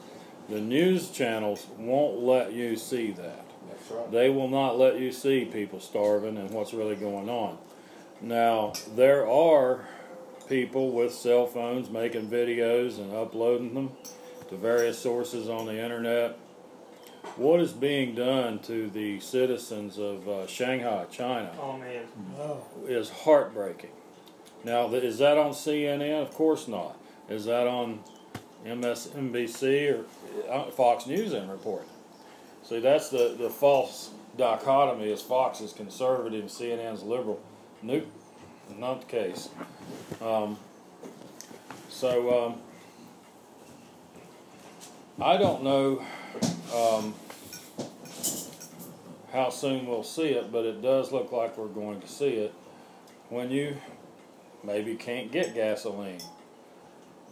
the 0.51 0.61
news 0.61 1.11
channels 1.11 1.67
won't 1.79 2.19
let 2.21 2.53
you 2.53 2.77
see 2.77 3.13
that. 3.13 3.47
That's 3.71 3.91
right. 3.91 4.13
They 4.13 4.29
will 4.29 4.49
not 4.49 4.79
let 4.79 5.01
you 5.01 5.11
see 5.11 5.47
people 5.47 5.81
starving 5.81 6.37
and 6.37 6.51
what's 6.51 6.75
really 6.75 6.97
going 6.97 7.31
on. 7.31 7.57
Now, 8.21 8.73
there 8.95 9.29
are 9.29 9.87
people 10.49 10.93
with 10.93 11.13
cell 11.13 11.47
phones 11.47 11.91
making 11.91 12.29
videos 12.29 12.99
and 12.99 13.13
uploading 13.15 13.75
them 13.75 13.93
to 14.49 14.57
various 14.57 14.99
sources 14.99 15.49
on 15.49 15.67
the 15.67 15.79
internet. 15.79 16.39
What 17.37 17.61
is 17.61 17.73
being 17.73 18.15
done 18.15 18.59
to 18.61 18.89
the 18.91 19.19
citizens 19.21 19.99
of 19.99 20.29
uh, 20.29 20.47
Shanghai, 20.47 21.07
China, 21.11 21.51
Oh 21.61 21.77
man, 21.79 22.05
Oh, 22.39 22.65
is 22.87 23.11
heartbreaking. 23.11 23.91
Now, 24.63 24.93
is 24.93 25.19
that 25.19 25.37
on 25.37 25.53
CNN? 25.53 26.23
Of 26.23 26.33
course 26.35 26.69
not. 26.69 26.97
Is 27.29 27.47
that 27.47 27.67
on 27.67 28.01
MSNBC 28.67 29.93
or 29.93 30.51
uh, 30.51 30.71
Fox 30.71 31.07
News 31.07 31.33
and 31.33 31.51
report? 31.51 31.87
See, 32.63 32.81
that's 32.81 33.09
the, 33.09 33.35
the 33.39 33.51
false 33.51 34.11
dichotomy 34.39 35.11
is 35.11 35.21
Fox 35.23 35.61
is 35.61 35.73
conservative 35.73 36.41
and 36.41 36.49
CNN's 36.51 37.03
liberal. 37.03 37.41
Nope, 37.85 38.07
not 38.79 39.03
the 39.03 39.07
case. 39.07 39.51
Um, 40.23 40.57
so, 41.91 42.47
um, 42.47 42.55
I 45.21 45.37
don't 45.37 45.63
know 45.63 46.03
um, 46.75 47.15
how 49.35 49.51
soon 49.51 49.87
we'll 49.87 50.03
see 50.03 50.29
it, 50.29 50.51
but 50.51 50.65
it 50.65 50.81
does 50.81 51.13
look 51.13 51.31
like 51.31 51.59
we're 51.59 51.67
going 51.67 52.01
to 52.01 52.09
see 52.09 52.37
it 52.37 52.55
when 53.29 53.51
you 53.51 53.77
maybe 54.63 54.95
can't 54.95 55.31
get 55.31 55.55
gasoline. 55.55 56.23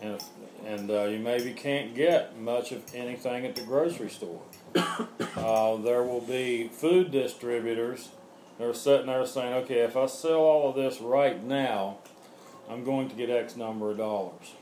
And, 0.03 0.23
and 0.67 0.91
uh, 0.91 1.05
you 1.05 1.19
maybe 1.19 1.55
can't 1.55 1.95
get 1.95 2.39
much 2.39 2.73
of 2.73 2.83
anything 2.95 3.47
at 3.47 3.57
the 3.57 3.63
grocery 3.63 4.11
store. 4.11 4.43
uh, 4.75 5.77
there 5.77 6.03
will 6.03 6.21
be 6.21 6.69
food 6.69 7.11
distributors 7.11 8.11
that 8.63 8.69
are 8.69 8.75
sitting 8.75 9.07
there 9.07 9.27
saying, 9.27 9.53
okay, 9.55 9.81
if 9.81 9.97
I 9.97 10.07
sell 10.07 10.39
all 10.39 10.71
of 10.71 10.77
this 10.77 11.01
right 11.01 11.43
now, 11.43 11.99
I'm 12.71 12.85
going 12.85 13.09
to 13.09 13.17
get 13.17 13.29
X 13.29 13.57
number 13.57 13.91
of 13.91 13.97
dollars. 13.97 14.55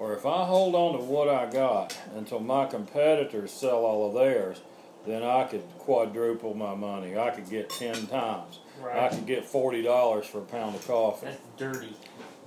Or 0.00 0.14
if 0.14 0.26
I 0.26 0.44
hold 0.44 0.74
on 0.74 0.98
to 0.98 1.04
what 1.04 1.28
I 1.28 1.48
got 1.48 1.96
until 2.16 2.40
my 2.40 2.66
competitors 2.66 3.52
sell 3.52 3.84
all 3.84 4.08
of 4.08 4.14
theirs, 4.14 4.60
then 5.06 5.22
I 5.22 5.44
could 5.44 5.62
quadruple 5.78 6.54
my 6.54 6.74
money. 6.74 7.16
I 7.16 7.30
could 7.30 7.48
get 7.48 7.70
10 7.70 8.08
times. 8.08 8.58
I 8.82 8.86
right? 8.86 9.10
could 9.12 9.26
get 9.26 9.44
$40 9.44 10.24
for 10.24 10.38
a 10.38 10.42
pound 10.42 10.74
of 10.74 10.84
coffee 10.84 11.26
That's 11.26 11.40
dirty. 11.56 11.94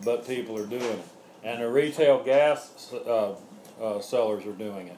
but 0.03 0.27
people 0.27 0.57
are 0.57 0.65
doing 0.65 0.83
it. 0.83 1.07
And 1.43 1.61
the 1.61 1.69
retail 1.69 2.21
gas 2.21 2.93
uh, 2.93 3.35
uh, 3.81 4.01
sellers 4.01 4.45
are 4.45 4.51
doing 4.51 4.87
it. 4.89 4.97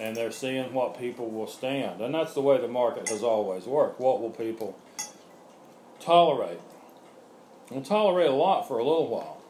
And 0.00 0.16
they're 0.16 0.32
seeing 0.32 0.72
what 0.72 0.98
people 0.98 1.28
will 1.28 1.46
stand. 1.46 2.00
And 2.00 2.14
that's 2.14 2.32
the 2.32 2.40
way 2.40 2.58
the 2.58 2.68
market 2.68 3.10
has 3.10 3.22
always 3.22 3.64
worked. 3.66 4.00
What 4.00 4.22
will 4.22 4.30
people 4.30 4.78
tolerate? 6.06 6.60
We'll 7.70 7.82
tolerate 7.82 8.30
a 8.30 8.34
lot 8.34 8.68
for 8.68 8.78
a 8.78 8.84
little 8.84 9.08
while, 9.08 9.42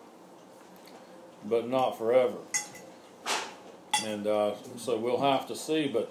but 1.44 1.68
not 1.68 1.98
forever. 1.98 2.38
And 4.02 4.26
uh, 4.26 4.54
so 4.78 4.96
we'll 4.96 5.20
have 5.20 5.46
to 5.48 5.56
see. 5.56 5.86
But 5.86 6.10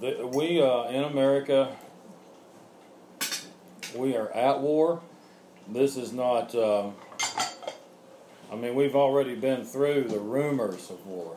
the, 0.00 0.26
we 0.26 0.60
uh, 0.60 0.84
in 0.88 1.04
America, 1.04 1.76
we 3.94 4.16
are 4.16 4.30
at 4.32 4.60
war. 4.60 5.00
This 5.68 5.96
is 5.96 6.12
not. 6.12 6.54
Uh, 6.54 6.90
I 8.50 8.56
mean, 8.56 8.74
we've 8.74 8.96
already 8.96 9.34
been 9.34 9.64
through 9.64 10.04
the 10.04 10.18
rumors 10.18 10.90
of 10.90 11.06
war. 11.06 11.36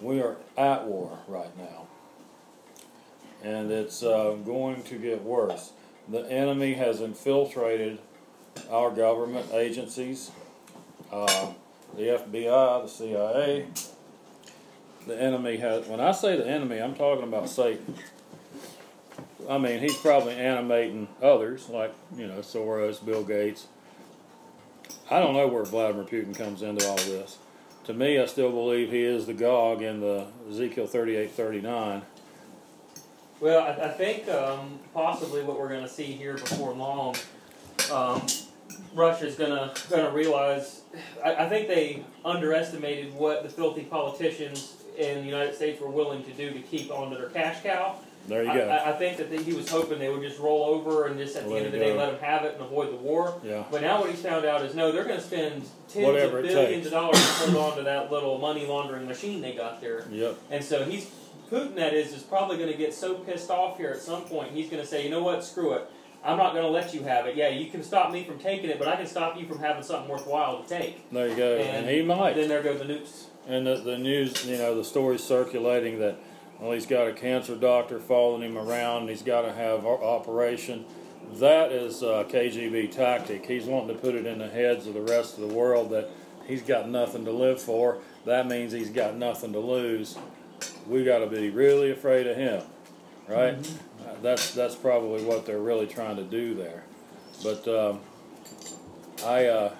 We 0.00 0.20
are 0.20 0.36
at 0.56 0.84
war 0.84 1.18
right 1.26 1.56
now. 1.56 1.86
And 3.42 3.70
it's 3.70 4.02
uh, 4.02 4.36
going 4.44 4.82
to 4.84 4.96
get 4.96 5.22
worse. 5.22 5.72
The 6.08 6.30
enemy 6.30 6.74
has 6.74 7.00
infiltrated 7.00 7.98
our 8.70 8.90
government 8.90 9.52
agencies, 9.52 10.30
uh, 11.12 11.52
the 11.96 12.02
FBI, 12.02 12.82
the 12.82 12.88
CIA. 12.88 13.66
The 15.06 15.20
enemy 15.20 15.56
has, 15.58 15.86
when 15.86 16.00
I 16.00 16.12
say 16.12 16.36
the 16.36 16.46
enemy, 16.46 16.78
I'm 16.78 16.94
talking 16.94 17.24
about 17.24 17.48
Satan. 17.48 17.94
I 19.48 19.58
mean, 19.58 19.80
he's 19.80 19.96
probably 19.96 20.34
animating 20.34 21.08
others, 21.22 21.68
like, 21.68 21.94
you 22.16 22.26
know, 22.26 22.38
Soros, 22.38 23.04
Bill 23.04 23.22
Gates. 23.22 23.66
I 25.08 25.20
don't 25.20 25.34
know 25.34 25.46
where 25.46 25.64
Vladimir 25.64 26.04
Putin 26.04 26.36
comes 26.36 26.62
into 26.62 26.88
all 26.88 26.96
this. 26.96 27.38
To 27.84 27.94
me, 27.94 28.18
I 28.18 28.26
still 28.26 28.50
believe 28.50 28.90
he 28.90 29.04
is 29.04 29.26
the 29.26 29.34
Gog 29.34 29.82
in 29.82 30.00
the 30.00 30.26
Ezekiel 30.50 30.88
38 30.88 31.30
39. 31.30 32.02
Well, 33.40 33.62
I, 33.62 33.86
I 33.86 33.88
think 33.88 34.28
um, 34.28 34.78
possibly 34.94 35.42
what 35.42 35.58
we're 35.58 35.68
going 35.68 35.82
to 35.82 35.88
see 35.88 36.04
here 36.04 36.34
before 36.34 36.72
long, 36.72 37.16
um, 37.92 38.26
Russia's 38.94 39.36
going 39.36 39.50
to 39.50 39.88
going 39.90 40.04
to 40.04 40.12
realize. 40.12 40.82
I, 41.24 41.44
I 41.44 41.48
think 41.48 41.68
they 41.68 42.04
underestimated 42.24 43.12
what 43.14 43.42
the 43.42 43.48
filthy 43.48 43.82
politicians 43.82 44.74
in 44.96 45.18
the 45.18 45.26
United 45.26 45.54
States 45.54 45.80
were 45.80 45.90
willing 45.90 46.24
to 46.24 46.32
do 46.32 46.50
to 46.50 46.60
keep 46.60 46.90
onto 46.90 47.16
their 47.16 47.28
cash 47.28 47.62
cow. 47.62 47.96
There 48.28 48.42
you 48.42 48.50
I, 48.50 48.56
go. 48.56 48.68
I, 48.68 48.90
I 48.90 48.92
think 48.92 49.18
that 49.18 49.30
he 49.30 49.52
was 49.52 49.68
hoping 49.68 49.98
they 49.98 50.08
would 50.08 50.22
just 50.22 50.40
roll 50.40 50.64
over 50.64 51.06
and 51.06 51.18
just 51.18 51.36
at 51.36 51.44
the 51.44 51.50
Let 51.50 51.58
end 51.58 51.66
of 51.66 51.72
the 51.72 51.78
day 51.78 51.96
let 51.96 52.12
him 52.12 52.18
have 52.20 52.44
it 52.44 52.54
and 52.54 52.62
avoid 52.62 52.90
the 52.90 52.96
war. 52.96 53.40
Yeah. 53.44 53.64
But 53.70 53.82
now 53.82 54.00
what 54.00 54.10
he's 54.10 54.20
found 54.22 54.44
out 54.44 54.62
is 54.62 54.74
no, 54.74 54.90
they're 54.90 55.04
going 55.04 55.20
to 55.20 55.22
spend 55.22 55.64
tens 55.88 56.06
Whatever 56.06 56.38
of 56.38 56.44
billions 56.44 56.86
of 56.86 56.92
dollars 56.92 57.18
to 57.18 57.50
hold 57.50 57.72
on 57.72 57.78
to 57.78 57.84
that 57.84 58.10
little 58.10 58.38
money 58.38 58.66
laundering 58.66 59.06
machine 59.06 59.40
they 59.42 59.54
got 59.54 59.80
there. 59.80 60.04
Yep. 60.10 60.38
And 60.50 60.64
so 60.64 60.84
he's 60.84 61.08
Putin. 61.50 61.74
That 61.76 61.94
is 61.94 62.12
is 62.12 62.22
probably 62.22 62.56
going 62.56 62.70
to 62.70 62.76
get 62.76 62.94
so 62.94 63.14
pissed 63.14 63.50
off 63.50 63.78
here 63.78 63.90
at 63.90 64.00
some 64.00 64.22
point. 64.22 64.52
He's 64.52 64.68
going 64.68 64.82
to 64.82 64.88
say, 64.88 65.04
you 65.04 65.10
know 65.10 65.22
what, 65.22 65.44
screw 65.44 65.72
it. 65.74 65.88
I'm 66.24 66.38
not 66.38 66.52
going 66.52 66.64
to 66.64 66.70
let 66.70 66.92
you 66.92 67.02
have 67.04 67.26
it. 67.26 67.36
Yeah, 67.36 67.48
you 67.48 67.70
can 67.70 67.84
stop 67.84 68.10
me 68.10 68.24
from 68.24 68.38
taking 68.38 68.68
it, 68.68 68.78
but 68.78 68.88
I 68.88 68.96
can 68.96 69.06
stop 69.06 69.38
you 69.38 69.46
from 69.46 69.60
having 69.60 69.84
something 69.84 70.10
worthwhile 70.10 70.62
to 70.62 70.68
take. 70.68 71.08
There 71.10 71.28
you 71.28 71.36
go. 71.36 71.56
And, 71.58 71.88
he 71.88 72.02
might. 72.02 72.34
Then 72.34 72.48
there 72.48 72.62
go 72.62 72.76
the 72.76 72.84
nukes. 72.84 73.26
And 73.46 73.66
the, 73.66 73.76
the 73.76 73.96
news, 73.96 74.44
you 74.44 74.58
know, 74.58 74.74
the 74.74 74.84
story's 74.84 75.22
circulating 75.22 76.00
that, 76.00 76.16
well, 76.58 76.72
he's 76.72 76.86
got 76.86 77.06
a 77.06 77.12
cancer 77.12 77.54
doctor 77.54 78.00
following 78.00 78.42
him 78.42 78.58
around. 78.58 79.02
And 79.02 79.10
he's 79.10 79.22
got 79.22 79.42
to 79.42 79.52
have 79.52 79.86
operation. 79.86 80.84
That 81.34 81.70
is 81.70 82.02
uh, 82.02 82.06
a 82.06 82.24
KGB 82.24 82.90
tactic. 82.90 83.46
He's 83.46 83.64
wanting 83.64 83.94
to 83.94 84.02
put 84.02 84.16
it 84.16 84.26
in 84.26 84.38
the 84.38 84.48
heads 84.48 84.88
of 84.88 84.94
the 84.94 85.02
rest 85.02 85.38
of 85.38 85.48
the 85.48 85.54
world 85.54 85.90
that 85.90 86.10
he's 86.46 86.62
got 86.62 86.88
nothing 86.88 87.24
to 87.24 87.32
live 87.32 87.60
for. 87.60 87.98
That 88.24 88.48
means 88.48 88.72
he's 88.72 88.90
got 88.90 89.16
nothing 89.16 89.52
to 89.52 89.60
lose. 89.60 90.16
We 90.86 91.04
got 91.04 91.18
to 91.18 91.26
be 91.26 91.50
really 91.50 91.90
afraid 91.90 92.26
of 92.26 92.36
him, 92.36 92.62
right? 93.28 93.54
Uh, 94.00 94.14
That's 94.22 94.54
that's 94.54 94.74
probably 94.74 95.24
what 95.24 95.46
they're 95.46 95.58
really 95.58 95.86
trying 95.86 96.16
to 96.16 96.22
do 96.22 96.54
there. 96.54 96.84
But 97.42 97.66
um, 97.68 98.00
I 99.24 99.46
uh, 99.46 99.72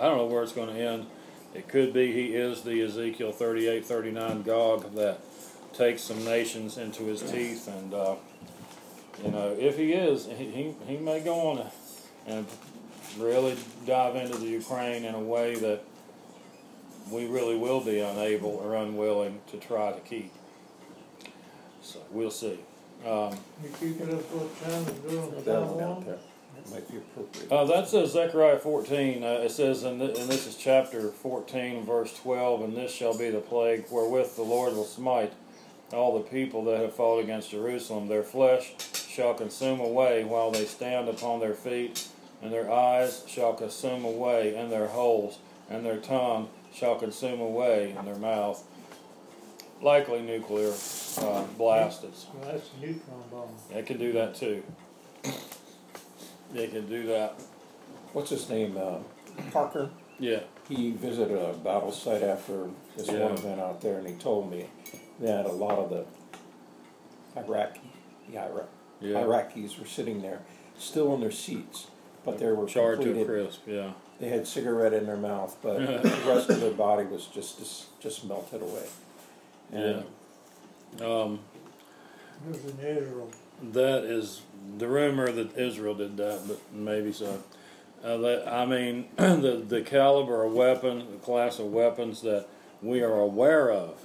I 0.00 0.04
don't 0.04 0.16
know 0.18 0.26
where 0.26 0.42
it's 0.42 0.52
going 0.52 0.74
to 0.74 0.80
end. 0.80 1.06
It 1.54 1.68
could 1.68 1.92
be 1.92 2.12
he 2.12 2.34
is 2.34 2.62
the 2.62 2.80
Ezekiel 2.82 3.30
38, 3.30 3.84
39 3.86 4.42
Gog 4.42 4.94
that 4.94 5.20
takes 5.72 6.02
some 6.02 6.24
nations 6.24 6.78
into 6.78 7.04
his 7.04 7.20
teeth, 7.22 7.68
and 7.68 7.92
uh, 7.94 8.16
you 9.22 9.30
know 9.30 9.54
if 9.58 9.76
he 9.76 9.92
is, 9.92 10.26
he 10.26 10.46
he, 10.46 10.74
he 10.86 10.96
may 10.96 11.20
go 11.20 11.50
on 11.50 11.70
and 12.26 12.46
really 13.18 13.56
dive 13.86 14.16
into 14.16 14.36
the 14.38 14.46
Ukraine 14.46 15.04
in 15.04 15.14
a 15.14 15.20
way 15.20 15.54
that 15.56 15.84
we 17.10 17.26
really 17.26 17.56
will 17.56 17.80
be 17.80 18.00
unable 18.00 18.50
or 18.50 18.74
unwilling 18.74 19.40
to 19.50 19.56
try 19.58 19.92
to 19.92 20.00
keep. 20.00 20.32
So 21.82 22.00
we'll 22.10 22.30
see. 22.30 22.58
Um, 23.06 23.36
you 23.62 23.68
keep 23.78 24.00
it 24.00 24.08
up 24.14 24.20
what 24.32 24.48
China's 24.62 24.98
doing 25.00 25.34
with 25.34 25.44
Down 25.44 25.66
Taiwan? 25.66 25.78
down 25.78 26.04
there. 26.04 26.18
That 26.56 26.70
might 26.70 26.90
be 26.90 26.96
appropriate. 26.98 27.52
Uh, 27.52 27.64
that 27.66 27.88
says 27.88 28.12
Zechariah 28.12 28.58
14. 28.58 29.22
Uh, 29.22 29.26
it 29.26 29.50
says, 29.50 29.82
and, 29.82 30.00
th- 30.00 30.18
and 30.18 30.28
this 30.30 30.46
is 30.46 30.56
chapter 30.56 31.10
14, 31.10 31.84
verse 31.84 32.16
12, 32.18 32.62
and 32.62 32.76
this 32.76 32.92
shall 32.92 33.16
be 33.16 33.28
the 33.30 33.40
plague 33.40 33.84
wherewith 33.90 34.36
the 34.36 34.42
Lord 34.42 34.74
will 34.74 34.84
smite 34.84 35.32
all 35.92 36.16
the 36.16 36.24
people 36.24 36.64
that 36.64 36.80
have 36.80 36.94
fought 36.94 37.18
against 37.20 37.50
Jerusalem. 37.50 38.08
Their 38.08 38.22
flesh 38.22 38.72
shall 39.08 39.34
consume 39.34 39.80
away 39.80 40.24
while 40.24 40.50
they 40.50 40.64
stand 40.64 41.08
upon 41.08 41.40
their 41.40 41.54
feet, 41.54 42.08
and 42.40 42.52
their 42.52 42.70
eyes 42.72 43.24
shall 43.28 43.52
consume 43.52 44.04
away 44.04 44.56
in 44.56 44.70
their 44.70 44.86
holes, 44.88 45.38
and 45.68 45.84
their 45.84 45.98
tongue 45.98 46.48
shall 46.74 46.96
consume 46.96 47.40
away 47.40 47.94
in 47.96 48.04
their 48.04 48.16
mouth. 48.16 48.62
Likely 49.80 50.22
nuclear 50.22 50.72
uh, 51.18 51.44
blasts. 51.58 52.26
Well, 52.34 52.52
that's 52.52 52.70
a 52.76 52.80
neutron 52.86 53.22
bomb. 53.30 53.48
It 53.72 53.86
can 53.86 53.98
do 53.98 54.12
that 54.12 54.34
too. 54.34 54.62
They 56.52 56.68
can 56.68 56.86
do 56.88 57.06
that. 57.06 57.34
What's 58.12 58.30
his 58.30 58.48
name? 58.48 58.76
Uh, 58.76 58.98
Parker. 59.50 59.90
Yeah. 60.18 60.40
He 60.68 60.92
visited 60.92 61.36
a 61.36 61.52
battle 61.54 61.90
site 61.92 62.22
after 62.22 62.68
this 62.96 63.08
Yeah. 63.08 63.24
one 63.24 63.32
event 63.32 63.60
out 63.60 63.80
there, 63.80 63.98
and 63.98 64.06
he 64.06 64.14
told 64.14 64.50
me 64.50 64.66
that 65.20 65.44
a 65.46 65.52
lot 65.52 65.78
of 65.78 65.90
the 65.90 66.04
Iraqi, 67.36 67.80
the 68.30 68.38
Iraq, 68.38 68.68
Yeah. 69.00 69.22
Iraqis 69.22 69.78
were 69.78 69.86
sitting 69.86 70.22
there, 70.22 70.42
still 70.78 71.12
in 71.14 71.20
their 71.20 71.32
seats, 71.32 71.88
but 72.24 72.38
they 72.38 72.50
were 72.52 72.66
Charred 72.66 73.00
to 73.02 73.20
a 73.20 73.24
crisp. 73.24 73.62
Yeah. 73.66 73.92
They 74.20 74.28
had 74.28 74.46
cigarette 74.46 74.92
in 74.92 75.06
their 75.06 75.16
mouth, 75.16 75.56
but 75.62 75.78
the 76.02 76.22
rest 76.26 76.48
of 76.50 76.60
their 76.60 76.70
body 76.72 77.04
was 77.04 77.26
just 77.26 77.58
just, 77.58 78.00
just 78.00 78.24
melted 78.24 78.62
away. 78.62 78.86
And 79.72 80.04
Um, 81.02 81.40
It 82.46 82.50
was 82.52 82.64
in 82.64 82.78
Israel. 82.80 83.30
that 83.72 84.04
is 84.04 84.42
the 84.78 84.86
rumor 84.88 85.30
that 85.32 85.56
Israel 85.58 85.94
did 85.94 86.16
that, 86.18 86.42
but 86.46 86.58
maybe 86.72 87.12
so. 87.12 87.42
Uh, 88.04 88.18
that, 88.18 88.46
I 88.46 88.66
mean, 88.66 89.06
the 89.16 89.62
the 89.66 89.80
caliber 89.82 90.44
of 90.44 90.52
weapon, 90.52 90.98
the 91.10 91.18
class 91.18 91.58
of 91.58 91.72
weapons 91.72 92.20
that 92.22 92.46
we 92.82 93.02
are 93.02 93.18
aware 93.18 93.70
of, 93.72 93.98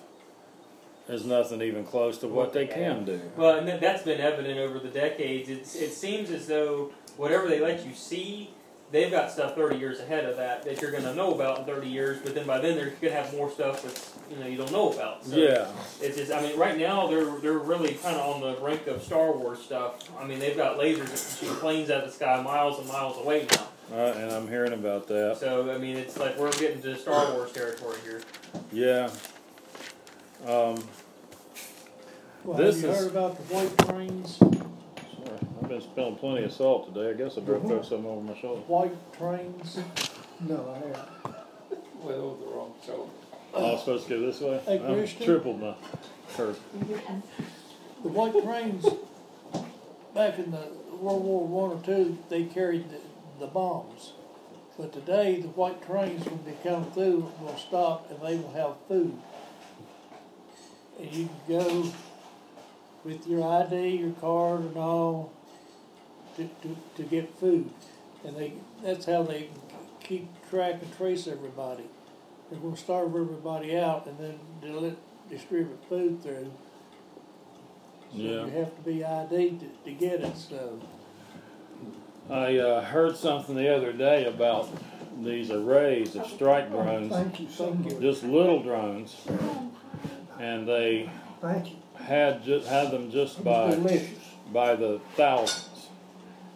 is 1.07 1.25
nothing 1.25 1.61
even 1.61 1.83
close 1.85 2.17
to 2.19 2.27
what 2.27 2.53
they 2.53 2.65
can 2.65 3.03
do. 3.05 3.19
Well, 3.35 3.57
and 3.59 3.67
that- 3.67 3.81
that's 3.81 4.03
been 4.03 4.21
evident 4.21 4.57
over 4.59 4.79
the 4.79 4.87
decades. 4.89 5.49
It's, 5.49 5.75
it 5.75 5.91
seems 5.91 6.31
as 6.31 6.47
though 6.47 6.91
whatever 7.17 7.47
they 7.47 7.59
let 7.59 7.85
you 7.85 7.93
see, 7.93 8.51
they've 8.91 9.11
got 9.11 9.31
stuff 9.31 9.55
30 9.55 9.77
years 9.77 9.99
ahead 9.99 10.25
of 10.25 10.37
that 10.37 10.63
that 10.63 10.81
you're 10.81 10.91
going 10.91 11.03
to 11.03 11.13
know 11.13 11.33
about 11.33 11.59
in 11.59 11.65
30 11.65 11.87
years. 11.87 12.19
But 12.23 12.33
then 12.35 12.45
by 12.47 12.59
then 12.59 12.75
they're 12.75 12.87
going 12.89 12.99
to 13.01 13.11
have 13.11 13.31
more 13.33 13.49
stuff 13.51 13.83
that's 13.83 14.13
you 14.31 14.37
know 14.37 14.47
you 14.47 14.57
don't 14.57 14.71
know 14.71 14.91
about. 14.91 15.25
So 15.25 15.35
Yeah. 15.35 15.67
It's 16.01 16.17
just, 16.17 16.31
I 16.31 16.41
mean, 16.41 16.57
right 16.57 16.77
now 16.77 17.07
they're 17.07 17.29
they're 17.39 17.57
really 17.59 17.93
kind 17.95 18.15
of 18.17 18.35
on 18.35 18.41
the 18.41 18.59
brink 18.59 18.87
of 18.87 19.01
Star 19.03 19.31
Wars 19.31 19.59
stuff. 19.59 19.95
I 20.19 20.25
mean, 20.25 20.39
they've 20.39 20.57
got 20.57 20.77
lasers 20.77 21.07
that 21.09 21.39
can 21.39 21.49
shoot 21.49 21.59
planes 21.59 21.89
out 21.91 22.03
of 22.03 22.09
the 22.09 22.15
sky 22.15 22.41
miles 22.41 22.79
and 22.79 22.87
miles 22.87 23.17
away 23.17 23.47
now. 23.51 23.67
Uh, 23.91 24.13
and 24.17 24.31
I'm 24.31 24.47
hearing 24.47 24.73
about 24.73 25.07
that. 25.07 25.37
So 25.39 25.71
I 25.71 25.77
mean, 25.79 25.97
it's 25.97 26.17
like 26.17 26.37
we're 26.37 26.51
getting 26.51 26.81
to 26.83 26.95
Star 26.97 27.31
Wars 27.33 27.51
territory 27.51 27.97
here. 28.03 28.21
Yeah. 28.71 29.09
Um, 30.47 30.83
Well, 32.45 32.57
This 32.57 32.75
have 32.75 32.83
you 32.83 32.89
is- 32.91 32.97
heard 32.99 33.11
about 33.11 33.37
the 33.37 33.53
white 33.53 33.77
trains? 33.79 34.39
Sorry, 35.69 35.77
I've 35.77 35.83
been 35.83 35.91
spilling 35.91 36.15
plenty 36.17 36.43
of 36.43 36.51
salt 36.51 36.93
today. 36.93 37.09
I 37.09 37.13
guess 37.13 37.37
I 37.37 37.41
better 37.41 37.59
throw 37.59 37.79
mm-hmm. 37.79 37.83
some 37.83 38.05
over 38.05 38.21
my 38.21 38.37
shoulder. 38.39 38.61
White 38.61 39.13
trains? 39.17 39.79
No, 40.41 40.71
I 40.71 40.87
haven't. 40.87 41.35
Well, 42.01 42.35
the 42.35 42.45
wrong 42.47 42.73
shoulder. 42.85 43.11
Oh, 43.53 43.65
I 43.65 43.71
was 43.71 43.79
supposed 43.81 44.07
to 44.07 44.09
go 44.09 44.25
this 44.25 44.39
way? 44.41 44.61
Hey, 44.65 44.79
I'm 44.79 44.93
Christian? 44.93 45.25
tripled 45.25 45.61
my 45.61 45.75
curve. 46.35 46.59
The 48.01 48.07
white 48.07 48.43
trains, 48.43 48.85
back 50.15 50.39
in 50.39 50.51
the 50.51 50.67
World 51.01 51.23
War 51.23 51.47
One 51.47 51.77
or 51.77 51.81
two, 51.83 52.17
they 52.29 52.43
carried 52.45 52.89
the, 52.89 52.99
the 53.39 53.47
bombs. 53.47 54.13
But 54.77 54.93
today, 54.93 55.41
the 55.41 55.49
white 55.49 55.85
trains, 55.85 56.25
when 56.25 56.45
they 56.45 56.55
come 56.63 56.89
through, 56.91 57.29
will 57.41 57.57
stop 57.57 58.09
and 58.09 58.21
they 58.21 58.37
will 58.37 58.53
have 58.53 58.75
food. 58.87 59.19
And 60.97 61.13
you 61.13 61.29
can 61.45 61.57
go 61.57 61.91
with 63.03 63.27
your 63.27 63.43
ID, 63.43 63.97
your 63.97 64.11
card 64.11 64.61
and 64.61 64.77
all, 64.77 65.33
to, 66.39 66.67
to, 66.67 66.75
to 66.97 67.03
get 67.03 67.37
food. 67.39 67.69
And 68.25 68.35
they, 68.35 68.53
that's 68.83 69.05
how 69.05 69.23
they 69.23 69.49
keep 70.03 70.27
track 70.49 70.75
and 70.81 70.97
trace 70.97 71.27
everybody. 71.27 71.83
They're 72.49 72.59
gonna 72.59 72.75
starve 72.77 73.15
everybody 73.15 73.77
out 73.77 74.07
and 74.07 74.17
then 74.17 74.39
they'll 74.61 74.81
let, 74.81 74.95
distribute 75.29 75.77
food 75.87 76.23
through. 76.23 76.51
So 78.11 78.17
Yeah. 78.17 78.45
you 78.45 78.51
have 78.51 78.75
to 78.75 78.81
be 78.81 79.03
ID 79.05 79.59
to, 79.59 79.65
to 79.85 79.91
get 79.91 80.21
it, 80.21 80.35
so. 80.35 80.79
I 82.29 82.57
uh, 82.57 82.81
heard 82.81 83.15
something 83.15 83.55
the 83.55 83.75
other 83.75 83.93
day 83.93 84.25
about 84.25 84.69
these 85.23 85.51
arrays 85.51 86.15
of 86.15 86.25
strike 86.27 86.71
drones, 86.71 87.11
Thank 87.13 87.39
you, 87.39 87.47
thank 87.47 87.85
you. 87.85 87.99
just 87.99 88.23
little 88.23 88.61
drones, 88.63 89.15
and 90.39 90.67
they 90.67 91.09
Thank 91.41 91.69
you. 91.69 91.75
had 92.03 92.43
ju- 92.43 92.61
had 92.61 92.89
them 92.91 93.11
just 93.11 93.43
by 93.43 93.75
by 94.53 94.75
the 94.75 94.99
thousands, 95.15 95.68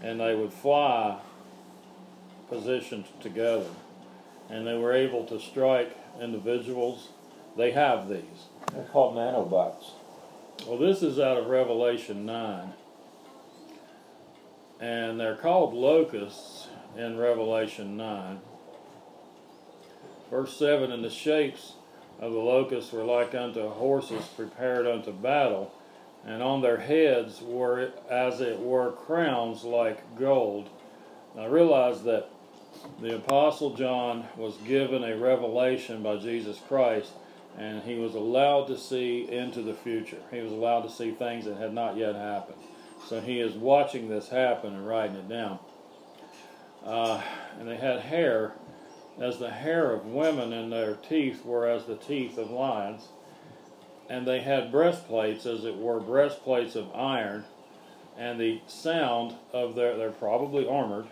and 0.03 0.19
they 0.19 0.35
would 0.35 0.53
fly 0.53 1.19
positioned 2.49 3.05
together, 3.21 3.69
and 4.49 4.67
they 4.67 4.75
were 4.75 4.93
able 4.93 5.25
to 5.25 5.39
strike 5.39 5.95
individuals. 6.21 7.07
They 7.57 7.71
have 7.71 8.09
these. 8.09 8.47
they're 8.71 8.83
called 8.83 9.15
nanobots. 9.15 9.91
Well, 10.67 10.77
this 10.77 11.01
is 11.01 11.19
out 11.19 11.37
of 11.37 11.47
Revelation 11.47 12.25
9. 12.25 12.73
And 14.79 15.19
they're 15.19 15.35
called 15.35 15.73
locusts 15.73 16.67
in 16.97 17.17
Revelation 17.17 17.95
9. 17.97 18.39
Verse 20.29 20.57
7 20.57 20.91
And 20.91 21.03
the 21.03 21.09
shapes 21.09 21.73
of 22.19 22.31
the 22.31 22.39
locusts 22.39 22.91
were 22.91 23.03
like 23.03 23.33
unto 23.33 23.69
horses 23.69 24.25
prepared 24.35 24.87
unto 24.87 25.11
battle, 25.11 25.71
and 26.25 26.41
on 26.41 26.61
their 26.61 26.77
heads 26.77 27.41
were 27.41 27.91
as 28.09 28.41
it 28.41 28.59
were 28.59 28.91
crowns 28.91 29.63
like 29.63 30.17
gold. 30.17 30.69
Now 31.35 31.47
realize 31.47 32.03
that 32.03 32.29
the 33.01 33.15
Apostle 33.15 33.75
John 33.75 34.27
was 34.37 34.55
given 34.57 35.03
a 35.03 35.17
revelation 35.17 36.03
by 36.03 36.17
Jesus 36.17 36.59
Christ 36.67 37.11
and 37.57 37.83
he 37.83 37.95
was 37.95 38.15
allowed 38.15 38.65
to 38.67 38.77
see 38.77 39.29
into 39.29 39.61
the 39.61 39.73
future. 39.73 40.17
He 40.31 40.41
was 40.41 40.51
allowed 40.51 40.81
to 40.81 40.89
see 40.89 41.11
things 41.11 41.45
that 41.45 41.57
had 41.57 41.73
not 41.73 41.97
yet 41.97 42.15
happened. 42.15 42.57
So 43.07 43.21
he 43.21 43.39
is 43.39 43.53
watching 43.53 44.09
this 44.09 44.29
happen 44.29 44.73
and 44.73 44.87
writing 44.87 45.17
it 45.17 45.29
down. 45.29 45.59
Uh, 46.83 47.21
and 47.59 47.67
they 47.67 47.77
had 47.77 47.99
hair 47.99 48.53
as 49.19 49.37
the 49.37 49.49
hair 49.49 49.91
of 49.91 50.05
women, 50.07 50.51
and 50.53 50.71
their 50.71 50.95
teeth 50.95 51.45
were 51.45 51.67
as 51.67 51.85
the 51.85 51.95
teeth 51.95 52.37
of 52.37 52.49
lions. 52.49 53.09
And 54.09 54.27
they 54.27 54.41
had 54.41 54.71
breastplates, 54.71 55.45
as 55.45 55.63
it 55.65 55.77
were 55.77 55.99
breastplates 55.99 56.75
of 56.75 56.93
iron, 56.93 57.45
and 58.17 58.39
the 58.39 58.61
sound 58.67 59.35
of 59.53 59.75
their, 59.75 59.97
they're 59.97 60.11
probably 60.11 60.67
armored, 60.67 61.07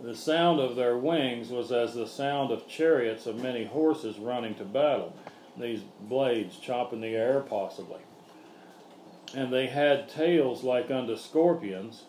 the 0.00 0.14
sound 0.14 0.60
of 0.60 0.76
their 0.76 0.96
wings 0.96 1.50
was 1.50 1.72
as 1.72 1.94
the 1.94 2.06
sound 2.06 2.52
of 2.52 2.68
chariots 2.68 3.26
of 3.26 3.42
many 3.42 3.64
horses 3.64 4.18
running 4.18 4.54
to 4.56 4.64
battle, 4.64 5.12
these 5.56 5.80
blades 6.00 6.56
chopping 6.56 7.00
the 7.00 7.16
air 7.16 7.40
possibly. 7.40 8.00
And 9.34 9.52
they 9.52 9.66
had 9.66 10.08
tails 10.08 10.62
like 10.62 10.90
unto 10.90 11.16
scorpions. 11.16 12.04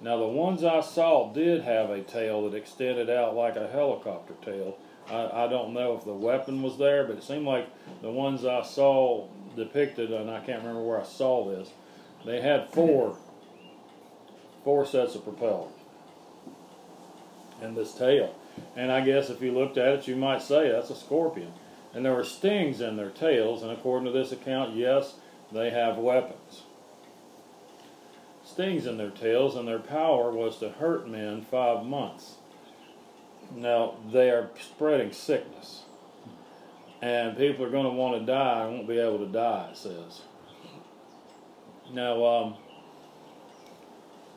Now 0.00 0.18
the 0.18 0.26
ones 0.26 0.62
I 0.62 0.80
saw 0.80 1.32
did 1.32 1.62
have 1.62 1.90
a 1.90 2.02
tail 2.02 2.48
that 2.48 2.56
extended 2.56 3.10
out 3.10 3.34
like 3.34 3.56
a 3.56 3.68
helicopter 3.68 4.34
tail. 4.42 4.78
I, 5.10 5.44
I 5.44 5.48
don't 5.48 5.72
know 5.74 5.96
if 5.96 6.04
the 6.04 6.14
weapon 6.14 6.62
was 6.62 6.78
there, 6.78 7.04
but 7.04 7.16
it 7.16 7.22
seemed 7.22 7.46
like 7.46 7.68
the 8.00 8.10
ones 8.10 8.44
I 8.44 8.62
saw 8.62 9.28
depicted, 9.56 10.12
and 10.12 10.30
I 10.30 10.40
can't 10.40 10.60
remember 10.60 10.82
where 10.82 11.00
I 11.00 11.04
saw 11.04 11.48
this, 11.48 11.70
they 12.24 12.40
had 12.40 12.70
four 12.70 13.16
four 14.64 14.86
sets 14.86 15.16
of 15.16 15.24
propellers 15.24 15.72
and 17.60 17.76
this 17.76 17.94
tail. 17.94 18.34
And 18.76 18.92
I 18.92 19.00
guess 19.00 19.30
if 19.30 19.40
you 19.40 19.52
looked 19.52 19.78
at 19.78 19.94
it, 19.94 20.08
you 20.08 20.16
might 20.16 20.42
say 20.42 20.70
that's 20.70 20.90
a 20.90 20.96
scorpion. 20.96 21.52
And 21.94 22.04
there 22.04 22.14
were 22.14 22.24
stings 22.24 22.80
in 22.80 22.96
their 22.96 23.10
tails, 23.10 23.62
and 23.62 23.70
according 23.70 24.06
to 24.06 24.18
this 24.18 24.32
account, 24.32 24.74
yes, 24.74 25.14
they 25.50 25.70
have 25.70 25.98
weapons. 25.98 26.62
Stings 28.44 28.86
in 28.86 28.96
their 28.96 29.10
tails, 29.10 29.54
and 29.56 29.68
their 29.68 29.78
power 29.78 30.30
was 30.30 30.58
to 30.58 30.70
hurt 30.70 31.08
men 31.08 31.42
five 31.42 31.84
months. 31.84 32.34
Now, 33.54 33.94
they 34.12 34.30
are 34.30 34.50
spreading 34.60 35.12
sickness. 35.12 35.82
And 37.00 37.36
people 37.36 37.64
are 37.64 37.70
going 37.70 37.84
to 37.84 37.90
want 37.90 38.20
to 38.20 38.24
die 38.24 38.64
and 38.64 38.74
won't 38.74 38.88
be 38.88 38.98
able 38.98 39.18
to 39.18 39.26
die, 39.26 39.70
it 39.72 39.76
says. 39.76 40.22
Now, 41.92 42.24
um, 42.24 42.54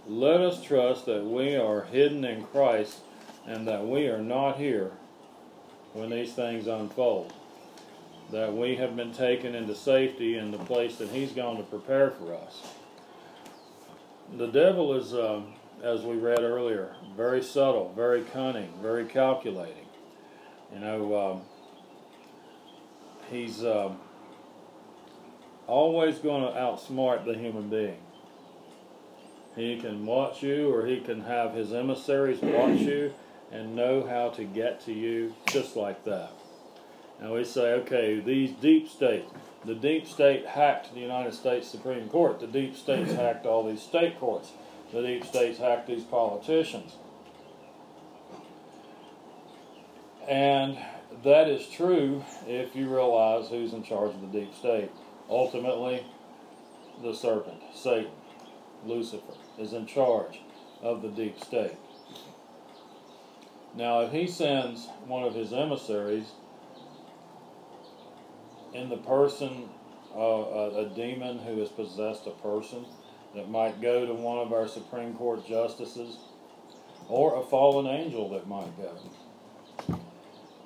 let 0.07 0.41
us 0.41 0.63
trust 0.63 1.05
that 1.05 1.23
we 1.23 1.55
are 1.55 1.83
hidden 1.85 2.25
in 2.25 2.43
Christ 2.43 2.99
and 3.47 3.67
that 3.67 3.85
we 3.85 4.07
are 4.07 4.21
not 4.21 4.57
here 4.57 4.91
when 5.93 6.09
these 6.09 6.33
things 6.33 6.67
unfold. 6.67 7.33
That 8.31 8.53
we 8.53 8.75
have 8.75 8.95
been 8.95 9.13
taken 9.13 9.55
into 9.55 9.75
safety 9.75 10.37
in 10.37 10.51
the 10.51 10.57
place 10.57 10.97
that 10.97 11.09
He's 11.09 11.31
going 11.31 11.57
to 11.57 11.63
prepare 11.63 12.11
for 12.11 12.35
us. 12.35 12.61
The 14.37 14.47
devil 14.47 14.93
is, 14.93 15.13
um, 15.13 15.54
as 15.83 16.01
we 16.01 16.15
read 16.15 16.41
earlier, 16.41 16.95
very 17.15 17.43
subtle, 17.43 17.93
very 17.95 18.23
cunning, 18.23 18.71
very 18.81 19.05
calculating. 19.05 19.85
You 20.73 20.79
know, 20.79 21.31
um, 21.31 21.41
he's 23.29 23.63
um, 23.63 23.97
always 25.67 26.17
going 26.19 26.41
to 26.41 26.59
outsmart 26.59 27.25
the 27.25 27.35
human 27.35 27.69
being. 27.69 27.99
He 29.55 29.79
can 29.79 30.05
watch 30.05 30.43
you, 30.43 30.73
or 30.73 30.85
he 30.85 30.99
can 30.99 31.21
have 31.21 31.53
his 31.53 31.71
emissaries 31.71 32.41
watch 32.41 32.79
you 32.79 33.13
and 33.51 33.75
know 33.75 34.05
how 34.05 34.29
to 34.29 34.43
get 34.43 34.81
to 34.85 34.93
you 34.93 35.33
just 35.47 35.75
like 35.75 36.03
that. 36.03 36.31
And 37.21 37.31
we 37.31 37.45
say, 37.45 37.73
okay, 37.73 38.19
these 38.19 38.51
deep 38.51 38.89
states, 38.89 39.31
the 39.63 39.75
deep 39.75 40.07
state 40.07 40.45
hacked 40.45 40.93
the 40.93 40.99
United 40.99 41.33
States 41.33 41.69
Supreme 41.69 42.09
Court, 42.09 42.39
the 42.41 42.47
deep 42.47 42.75
states 42.75 43.13
hacked 43.13 43.45
all 43.45 43.65
these 43.65 43.81
state 43.81 44.19
courts, 44.19 44.51
the 45.01 45.09
each 45.09 45.25
states 45.25 45.59
hacked 45.59 45.87
these 45.87 46.03
politicians. 46.03 46.93
And 50.27 50.77
that 51.23 51.49
is 51.49 51.67
true 51.67 52.23
if 52.47 52.75
you 52.75 52.87
realize 52.89 53.49
who's 53.49 53.73
in 53.73 53.83
charge 53.83 54.15
of 54.15 54.21
the 54.21 54.39
deep 54.39 54.55
state. 54.55 54.91
Ultimately, 55.29 56.05
the 57.01 57.13
serpent, 57.13 57.61
Satan. 57.73 58.11
Lucifer, 58.85 59.33
is 59.57 59.73
in 59.73 59.87
charge 59.87 60.41
of 60.81 61.01
the 61.01 61.09
deep 61.09 61.43
state. 61.43 61.75
Now, 63.75 64.01
if 64.01 64.11
he 64.11 64.27
sends 64.27 64.87
one 65.07 65.23
of 65.23 65.33
his 65.33 65.51
emissaries 65.51 66.27
in 68.73 68.89
the 68.89 68.97
person 68.97 69.69
a, 70.13 70.85
a 70.85 70.91
demon 70.95 71.39
who 71.39 71.59
has 71.59 71.69
possessed 71.69 72.27
a 72.27 72.31
person 72.31 72.85
that 73.35 73.49
might 73.49 73.81
go 73.81 74.05
to 74.05 74.13
one 74.13 74.39
of 74.39 74.53
our 74.53 74.67
Supreme 74.67 75.13
Court 75.13 75.45
justices, 75.47 76.17
or 77.07 77.35
a 77.35 77.43
fallen 77.45 77.85
angel 77.85 78.29
that 78.29 78.47
might 78.47 78.75
go, 78.77 78.97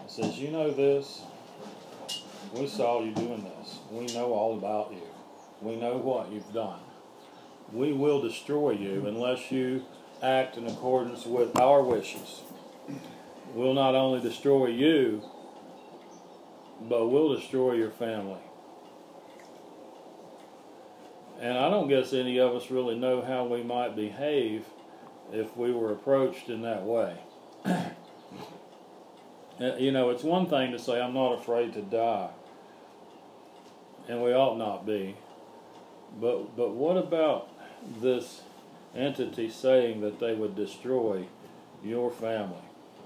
says, 0.08 0.38
You 0.38 0.52
know 0.52 0.72
this? 0.72 1.22
We 2.54 2.68
saw 2.68 3.04
you 3.04 3.14
doing 3.14 3.44
this. 3.44 3.80
We 3.92 4.08
know 4.08 4.34
all 4.34 4.58
about 4.58 4.92
you. 4.92 5.04
We 5.62 5.76
know 5.76 5.98
what 5.98 6.32
you've 6.32 6.52
done. 6.54 6.80
We 7.72 7.94
will 7.94 8.22
destroy 8.22 8.72
you 8.72 9.06
unless 9.06 9.52
you 9.52 9.86
act 10.24 10.58
in 10.58 10.66
accordance 10.66 11.26
with 11.26 11.56
our 11.60 11.84
wishes. 11.84 12.42
We'll 13.54 13.74
not 13.74 13.96
only 13.96 14.22
destroy 14.22 14.68
you, 14.68 15.24
but 16.82 17.08
we'll 17.08 17.36
destroy 17.36 17.74
your 17.74 17.92
family. 17.92 18.40
And 21.40 21.58
I 21.58 21.70
don't 21.70 21.88
guess 21.88 22.14
any 22.14 22.38
of 22.38 22.54
us 22.54 22.70
really 22.70 22.98
know 22.98 23.22
how 23.22 23.46
we 23.46 23.64
might 23.64 23.96
behave 23.96 24.66
if 25.32 25.56
we 25.56 25.72
were 25.72 25.92
approached 25.92 26.50
in 26.50 26.62
that 26.64 26.84
way. 26.84 27.18
You 29.60 29.92
know, 29.92 30.10
it's 30.10 30.24
one 30.24 30.46
thing 30.46 30.72
to 30.72 30.80
say, 30.80 31.02
I'm 31.02 31.14
not 31.14 31.34
afraid 31.34 31.74
to 31.74 31.82
die. 31.82 32.30
And 34.08 34.24
we 34.24 34.32
ought 34.32 34.58
not 34.58 34.86
be. 34.86 35.18
But, 36.20 36.56
but 36.56 36.72
what 36.72 36.96
about 36.96 37.50
this 38.02 38.42
entity 38.96 39.50
saying 39.50 40.00
that 40.00 40.22
they 40.22 40.34
would 40.34 40.56
destroy 40.56 41.28
your 41.84 42.10
family, 42.10 42.56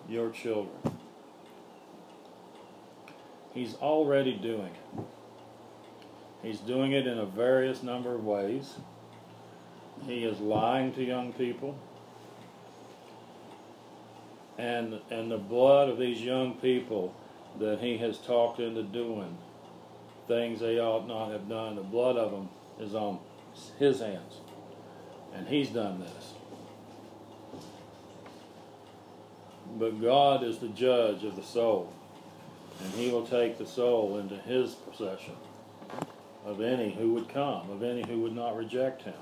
your 0.08 0.30
children? 0.30 0.78
He's 3.54 3.74
already 3.76 4.34
doing 4.34 4.72
it. 4.76 5.04
He's 6.44 6.60
doing 6.60 6.92
it 6.92 7.08
in 7.08 7.18
a 7.18 7.26
various 7.26 7.82
number 7.82 8.14
of 8.14 8.26
ways. 8.26 8.76
He 10.06 10.26
is 10.26 10.40
lying 10.40 10.94
to 10.94 11.04
young 11.04 11.32
people 11.34 11.80
and 14.58 15.00
and 15.10 15.32
the 15.32 15.38
blood 15.38 15.90
of 15.90 15.98
these 15.98 16.22
young 16.22 16.56
people 16.56 17.16
that 17.60 17.80
he 17.80 17.98
has 17.98 18.18
talked 18.18 18.60
into 18.60 18.84
doing 18.84 19.38
things 20.28 20.60
they 20.60 20.80
ought 20.80 21.08
not 21.08 21.32
have 21.32 21.48
done. 21.48 21.76
The 21.76 21.82
blood 21.82 22.18
of 22.18 22.32
them 22.32 22.50
is 22.80 22.94
on 22.94 23.20
his 23.80 24.00
hands, 24.00 24.38
and 25.34 25.48
he's 25.48 25.70
done 25.70 26.00
this. 26.00 26.34
But 29.78 30.02
God 30.02 30.44
is 30.44 30.60
the 30.60 30.70
judge 30.70 31.24
of 31.24 31.36
the 31.36 31.44
soul, 31.44 31.94
and 32.84 32.94
he 32.94 33.12
will 33.12 33.26
take 33.26 33.58
the 33.58 33.66
soul 33.66 34.18
into 34.18 34.36
his 34.36 34.74
possession 34.74 35.36
of 36.46 36.62
any 36.62 36.92
who 36.92 37.14
would 37.14 37.30
come, 37.30 37.70
of 37.70 37.84
any 37.84 38.04
who 38.08 38.22
would 38.22 38.36
not 38.36 38.56
reject 38.58 39.04
him. 39.04 39.14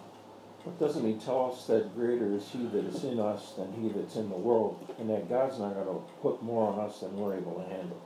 But 0.63 0.79
doesn't 0.79 1.05
he 1.05 1.13
tell 1.13 1.51
us 1.53 1.65
that 1.67 1.95
greater 1.95 2.33
is 2.35 2.47
he 2.51 2.65
that 2.67 2.85
is 2.85 3.03
in 3.03 3.19
us 3.19 3.53
than 3.53 3.71
he 3.73 3.89
that's 3.89 4.15
in 4.15 4.29
the 4.29 4.35
world, 4.37 4.93
and 4.99 5.09
that 5.09 5.27
God's 5.29 5.57
not 5.59 5.73
going 5.73 5.87
to 5.87 6.03
put 6.21 6.41
more 6.43 6.71
on 6.71 6.79
us 6.79 6.99
than 6.99 7.15
we're 7.17 7.35
able 7.35 7.55
to 7.55 7.63
handle? 7.69 7.99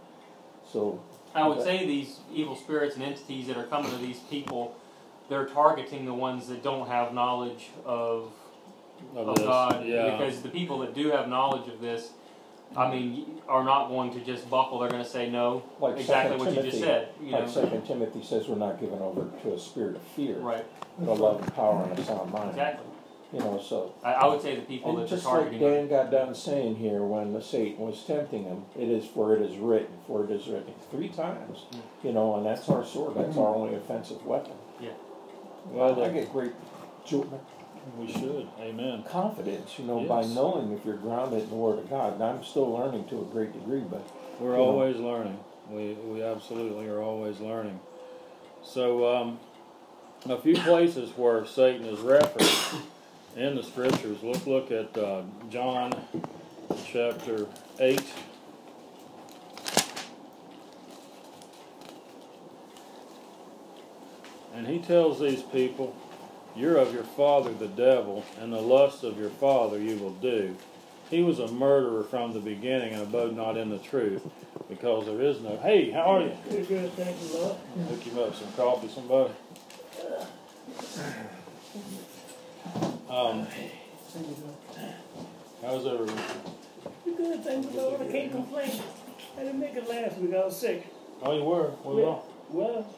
So 0.71 1.01
I 1.33 1.47
would 1.47 1.61
say 1.61 1.85
these 1.85 2.19
evil 2.33 2.55
spirits 2.55 2.95
and 2.95 3.03
entities 3.03 3.47
that 3.47 3.57
are 3.57 3.65
coming 3.65 3.91
to 3.91 3.97
these 3.97 4.19
people, 4.19 4.75
they're 5.29 5.45
targeting 5.47 6.05
the 6.05 6.13
ones 6.13 6.47
that 6.47 6.63
don't 6.63 6.87
have 6.87 7.13
knowledge 7.13 7.69
of, 7.85 8.31
Of 9.15 9.27
of 9.29 9.35
God. 9.37 9.85
yeah. 9.85 10.11
Because 10.17 10.41
the 10.41 10.49
people 10.49 10.79
that 10.79 10.93
do 10.95 11.11
have 11.11 11.27
knowledge 11.27 11.67
of 11.67 11.81
this, 11.81 12.11
I 12.75 12.91
mean, 12.91 13.41
are 13.47 13.63
not 13.63 13.87
going 13.87 14.11
to 14.13 14.19
just 14.19 14.49
buckle. 14.49 14.79
They're 14.79 14.89
going 14.89 15.03
to 15.03 15.09
say 15.09 15.29
no. 15.29 15.63
like 15.79 15.97
exactly 15.97 16.37
Second 16.37 16.55
what 16.55 16.65
you 16.65 16.71
just 16.71 16.83
said. 16.83 17.09
You 17.21 17.31
like 17.31 17.45
know, 17.45 17.51
Second 17.51 17.85
Timothy 17.85 18.23
says, 18.23 18.47
we're 18.47 18.57
not 18.57 18.79
given 18.79 18.99
over 18.99 19.29
to 19.43 19.53
a 19.53 19.59
spirit 19.59 19.95
of 19.95 20.01
fear, 20.01 20.37
right? 20.37 20.65
but 20.99 21.11
a 21.11 21.13
love 21.13 21.41
and 21.41 21.55
power 21.55 21.83
and 21.83 21.97
a 21.97 22.03
sound 22.03 22.31
mind. 22.31 22.49
Exactly. 22.49 22.85
You 23.33 23.39
know, 23.39 23.61
so 23.61 23.93
I, 24.03 24.13
I 24.13 24.27
would 24.27 24.41
say 24.41 24.55
the 24.55 24.61
people 24.61 24.91
And 24.91 24.99
that 24.99 25.11
are 25.11 25.15
just 25.15 25.25
like. 25.25 25.59
Dan 25.59 25.89
got 25.89 26.11
done 26.11 26.33
saying 26.35 26.75
here 26.75 27.01
when 27.01 27.33
the 27.33 27.41
Satan 27.41 27.85
was 27.85 28.01
tempting 28.03 28.43
him, 28.43 28.63
it 28.79 28.87
is 28.87 29.05
for 29.05 29.35
it 29.35 29.41
is 29.41 29.57
written, 29.57 29.97
for 30.07 30.23
it 30.23 30.31
is 30.31 30.47
written 30.47 30.73
three 30.91 31.09
times. 31.09 31.65
Mm. 31.71 31.81
You 32.03 32.13
know, 32.13 32.35
and 32.37 32.45
that's 32.45 32.69
our 32.69 32.85
sword, 32.85 33.15
that's 33.17 33.35
our 33.37 33.55
only 33.55 33.75
offensive 33.75 34.25
weapon. 34.25 34.53
Yeah. 34.79 34.91
Well, 35.65 36.01
I 36.01 36.09
get 36.09 36.31
great 36.31 36.53
jo- 37.05 37.41
we 37.97 38.11
should. 38.11 38.47
Amen. 38.59 39.03
confidence, 39.03 39.77
you 39.77 39.85
know, 39.85 40.01
by 40.01 40.21
Yes. 40.21 40.33
knowing 40.35 40.71
if 40.71 40.83
you're 40.85 40.97
grounded 40.97 41.43
in 41.43 41.49
the 41.49 41.55
Word 41.55 41.79
of 41.79 41.89
God. 41.89 42.13
And 42.13 42.23
I'm 42.23 42.43
still 42.43 42.71
learning 42.71 43.05
to 43.05 43.19
a 43.21 43.25
great 43.25 43.53
degree, 43.53 43.81
but 43.89 44.01
We're 44.39 44.57
always 44.59 44.97
learning. 44.97 45.39
We 45.71 45.93
we 45.93 46.21
absolutely 46.21 46.87
are 46.87 47.01
always 47.01 47.39
learning. 47.39 47.79
So 48.63 49.15
um, 49.15 49.39
a 50.27 50.37
few 50.37 50.55
places 50.55 51.11
where 51.17 51.45
Satan 51.45 51.85
is 51.85 51.99
referenced 51.99 52.75
in 53.35 53.55
the 53.55 53.63
scriptures. 53.63 54.17
Let's 54.23 54.45
look 54.47 54.71
at 54.71 54.97
uh, 54.97 55.21
John 55.49 55.93
chapter 56.85 57.47
eight. 57.79 58.03
And 64.53 64.67
he 64.67 64.79
tells 64.79 65.19
these 65.19 65.41
people, 65.41 65.95
You're 66.55 66.77
of 66.77 66.93
your 66.93 67.03
father 67.03 67.53
the 67.53 67.67
devil, 67.67 68.23
and 68.39 68.53
the 68.53 68.61
lusts 68.61 69.03
of 69.03 69.19
your 69.19 69.29
father 69.29 69.77
you 69.77 69.97
will 69.97 70.13
do. 70.13 70.55
He 71.09 71.21
was 71.21 71.39
a 71.39 71.47
murderer 71.49 72.03
from 72.03 72.33
the 72.33 72.39
beginning 72.39 72.93
and 72.93 73.03
abode 73.03 73.35
not 73.35 73.57
in 73.57 73.69
the 73.69 73.77
truth, 73.77 74.23
because 74.69 75.05
there 75.05 75.21
is 75.21 75.41
no. 75.41 75.57
Hey, 75.57 75.91
how 75.91 76.15
are 76.15 76.21
you? 76.21 76.31
Good, 76.49 76.67
good, 76.67 76.91
thank 76.93 77.21
you, 77.21 77.37
Lord. 77.37 77.57
Hook 77.89 78.01
him 78.01 78.19
up 78.19 78.35
some 78.35 78.51
coffee, 78.53 78.87
somebody. 78.87 79.33
Um, 83.09 83.47
how's 85.61 85.85
everyone? 85.85 86.21
Good, 87.05 87.43
thank 87.43 87.71
you, 87.71 87.79
Lord. 87.79 88.01
I 88.01 88.11
can't 88.11 88.31
complain. 88.31 88.71
I 89.37 89.43
didn't 89.43 89.59
make 89.59 89.75
it 89.75 89.89
last 89.89 90.17
week. 90.17 90.33
I 90.33 90.45
was 90.45 90.57
sick. 90.57 90.87
Oh, 91.21 91.35
you 91.35 91.43
were. 91.43 91.67
What 91.83 92.03
wrong? 92.03 92.21
Well, 92.49 92.95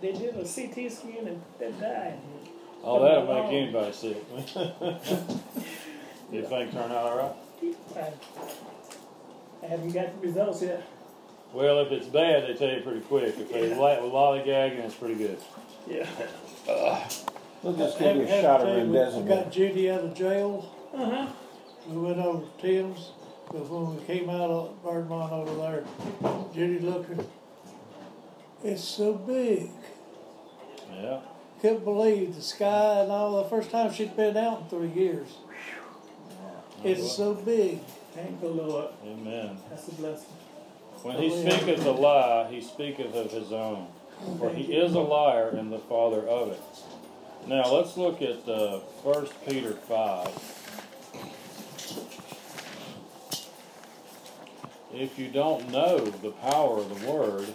they 0.00 0.12
did 0.12 0.34
a 0.34 0.44
CT 0.44 0.92
scan 0.92 1.26
and 1.26 1.42
that 1.58 1.80
died. 1.80 2.18
Oh, 2.88 3.02
that'll 3.02 3.26
make 3.26 3.52
anybody 3.52 3.92
sick. 3.92 4.16
you 6.32 6.42
think 6.42 6.72
turn 6.72 6.92
out 6.92 6.92
all 6.92 7.18
right? 7.18 7.32
I, 7.96 8.12
I 9.64 9.68
haven't 9.68 9.90
got 9.92 10.20
the 10.20 10.26
results 10.28 10.62
yet. 10.62 10.86
Well, 11.52 11.80
if 11.80 11.90
it's 11.90 12.06
bad, 12.06 12.44
they 12.46 12.54
tell 12.54 12.70
you 12.76 12.82
pretty 12.82 13.00
quick. 13.00 13.34
If 13.38 13.52
they 13.52 13.70
Yeah. 13.70 13.76
la- 13.78 13.96
lollygagging, 13.98 14.78
it's 14.84 14.94
pretty 14.94 15.14
good. 15.16 15.38
Yeah. 15.88 16.06
they'll 17.62 17.72
just 17.76 17.98
give 17.98 18.16
you 18.16 18.22
a 18.22 18.42
shot 18.42 18.60
of 18.66 18.88
We 18.88 19.28
got. 19.28 19.50
Judy 19.50 19.90
out 19.90 20.04
of 20.04 20.14
jail. 20.14 20.72
Uh 20.94 21.10
huh. 21.10 21.26
We 21.88 21.96
went 21.98 22.18
over 22.18 22.44
to 22.44 22.62
Tim's, 22.62 23.10
but 23.50 23.68
when 23.68 23.96
we 23.96 24.02
came 24.04 24.30
out 24.30 24.50
of 24.50 24.82
Birdmont 24.84 25.32
over 25.32 25.54
there, 25.56 25.84
Judy 26.54 26.78
looked 26.80 27.18
at 27.18 27.24
It's 28.62 28.82
so 28.84 29.14
big. 29.14 29.70
Yeah. 30.92 31.20
Couldn't 31.66 31.84
believe 31.84 32.36
the 32.36 32.42
sky 32.42 33.00
and 33.00 33.10
all. 33.10 33.42
The 33.42 33.48
first 33.48 33.72
time 33.72 33.92
she'd 33.92 34.16
been 34.16 34.36
out 34.36 34.60
in 34.60 34.68
three 34.68 35.02
years. 35.02 35.26
It's 36.84 37.10
so 37.10 37.34
big. 37.34 37.80
Thank 38.14 38.40
the 38.40 38.46
Lord. 38.46 38.92
Amen. 39.04 39.58
That's 39.68 39.88
a 39.88 39.94
blessing. 39.94 40.28
When 41.02 41.18
he 41.18 41.28
speaketh 41.28 41.84
a 41.84 41.90
lie, 41.90 42.46
he 42.52 42.60
speaketh 42.60 43.12
of 43.16 43.32
his 43.32 43.50
own. 43.50 43.88
For 44.38 44.50
he 44.50 44.74
is 44.74 44.94
a 44.94 45.00
liar 45.00 45.48
and 45.48 45.72
the 45.72 45.80
father 45.80 46.20
of 46.28 46.52
it. 46.52 46.62
Now 47.48 47.64
let's 47.74 47.96
look 47.96 48.22
at 48.22 48.48
uh, 48.48 48.78
1 49.02 49.26
Peter 49.48 49.72
5. 49.72 50.28
If 54.94 55.18
you 55.18 55.26
don't 55.26 55.68
know 55.72 55.98
the 55.98 56.30
power 56.30 56.78
of 56.78 57.00
the 57.00 57.10
word, 57.10 57.52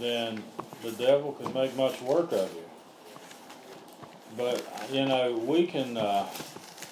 then 0.00 0.42
the 0.82 0.92
devil 0.92 1.32
can 1.32 1.52
make 1.52 1.76
much 1.76 2.00
work 2.00 2.32
of 2.32 2.50
you. 2.54 2.62
But, 4.36 4.64
you 4.90 5.06
know, 5.06 5.32
we 5.36 5.66
can 5.66 5.96
uh, 5.96 6.28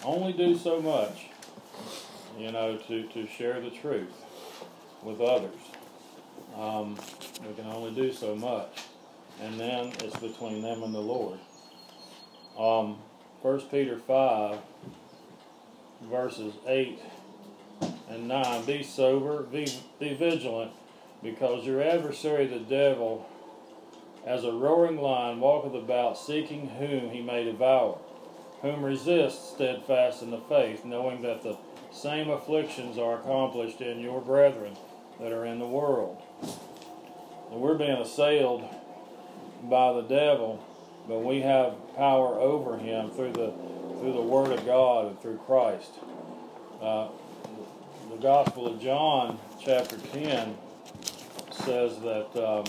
only 0.03 0.33
do 0.33 0.57
so 0.57 0.81
much, 0.81 1.27
you 2.39 2.53
know, 2.53 2.77
to, 2.89 3.03
to 3.05 3.27
share 3.27 3.61
the 3.61 3.71
truth 3.71 4.13
with 5.03 5.21
others. 5.21 5.55
Um, 6.57 6.97
we 7.47 7.55
can 7.55 7.67
only 7.67 7.95
do 7.95 8.13
so 8.13 8.35
much. 8.35 8.83
And 9.41 9.59
then 9.59 9.93
it's 10.01 10.17
between 10.19 10.63
them 10.63 10.83
and 10.83 10.95
the 10.95 11.01
Lord. 11.01 11.39
Um, 12.59 12.99
1 13.43 13.61
Peter 13.63 13.99
5, 13.99 14.59
verses 16.03 16.55
8 16.67 16.99
and 18.09 18.29
9. 18.29 18.65
Be 18.65 18.83
sober, 18.83 19.43
be, 19.43 19.67
be 19.99 20.15
vigilant, 20.15 20.71
because 21.23 21.67
your 21.67 21.83
adversary 21.83 22.47
the 22.47 22.61
devil, 22.61 23.29
as 24.27 24.45
a 24.45 24.53
roaring 24.53 24.97
lion, 24.97 25.41
walketh 25.41 25.75
about, 25.75 26.19
seeking 26.19 26.69
whom 26.69 27.11
he 27.11 27.21
may 27.21 27.45
devour, 27.45 27.99
whom 28.63 28.85
resist 28.85 29.55
steadfast 29.55 30.23
in 30.23 30.31
the 30.31 30.41
faith, 30.41 30.85
knowing 30.85 31.23
that 31.23 31.43
the 31.43 31.57
same 31.93 32.31
afflictions 32.31 32.99
are 32.99 33.19
accomplished 33.21 33.81
in 33.81 34.01
your 34.01 34.21
brethren 34.21 34.77
that 35.21 35.33
are 35.33 35.45
in 35.45 35.59
the 35.59 35.67
world. 35.67 36.21
And 37.51 37.61
we're 37.61 37.79
being 37.79 37.91
assailed 37.91 38.69
by 39.63 39.93
the 39.93 40.03
devil, 40.03 40.65
but 41.07 41.21
we 41.21 41.43
have 41.43 41.75
power 41.95 42.35
over 42.35 42.79
him 42.79 43.11
through 43.11 43.33
the 43.33 43.53
through 44.01 44.13
the 44.13 44.21
Word 44.21 44.53
of 44.53 44.67
God 44.67 45.07
and 45.07 45.21
through 45.21 45.39
Christ. 45.39 45.93
Uh, 46.83 47.09
the 48.11 48.17
Gospel 48.17 48.67
of 48.67 48.79
John, 48.79 49.39
chapter 49.59 49.97
10, 49.97 50.55
says 51.51 51.99
that 52.01 52.37
um, 52.37 52.65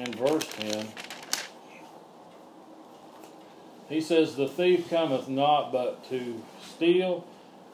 in 0.00 0.12
verse 0.12 0.46
10, 0.56 0.86
he 3.88 4.00
says, 4.00 4.36
The 4.36 4.48
thief 4.48 4.88
cometh 4.88 5.28
not 5.28 5.72
but 5.72 6.08
to 6.10 6.42
steal 6.64 7.26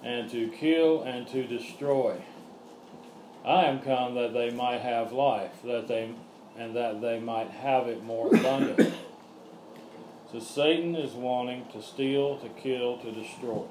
and 0.02 0.30
to 0.30 0.48
kill 0.48 1.02
and 1.02 1.28
to 1.28 1.46
destroy. 1.46 2.16
I 3.44 3.64
am 3.64 3.80
come 3.80 4.14
that 4.14 4.32
they 4.32 4.50
might 4.50 4.80
have 4.80 5.12
life, 5.12 5.52
that 5.64 5.86
they 5.86 6.10
and 6.58 6.74
that 6.74 7.00
they 7.02 7.20
might 7.20 7.50
have 7.50 7.86
it 7.86 8.02
more 8.02 8.34
abundantly. 8.34 8.92
so 10.32 10.40
Satan 10.40 10.96
is 10.96 11.12
wanting 11.12 11.66
to 11.72 11.82
steal, 11.82 12.38
to 12.38 12.48
kill, 12.48 12.96
to 12.98 13.12
destroy. 13.12 13.64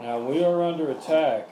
Now 0.00 0.18
we 0.18 0.44
are 0.44 0.62
under 0.62 0.90
attack 0.90 1.48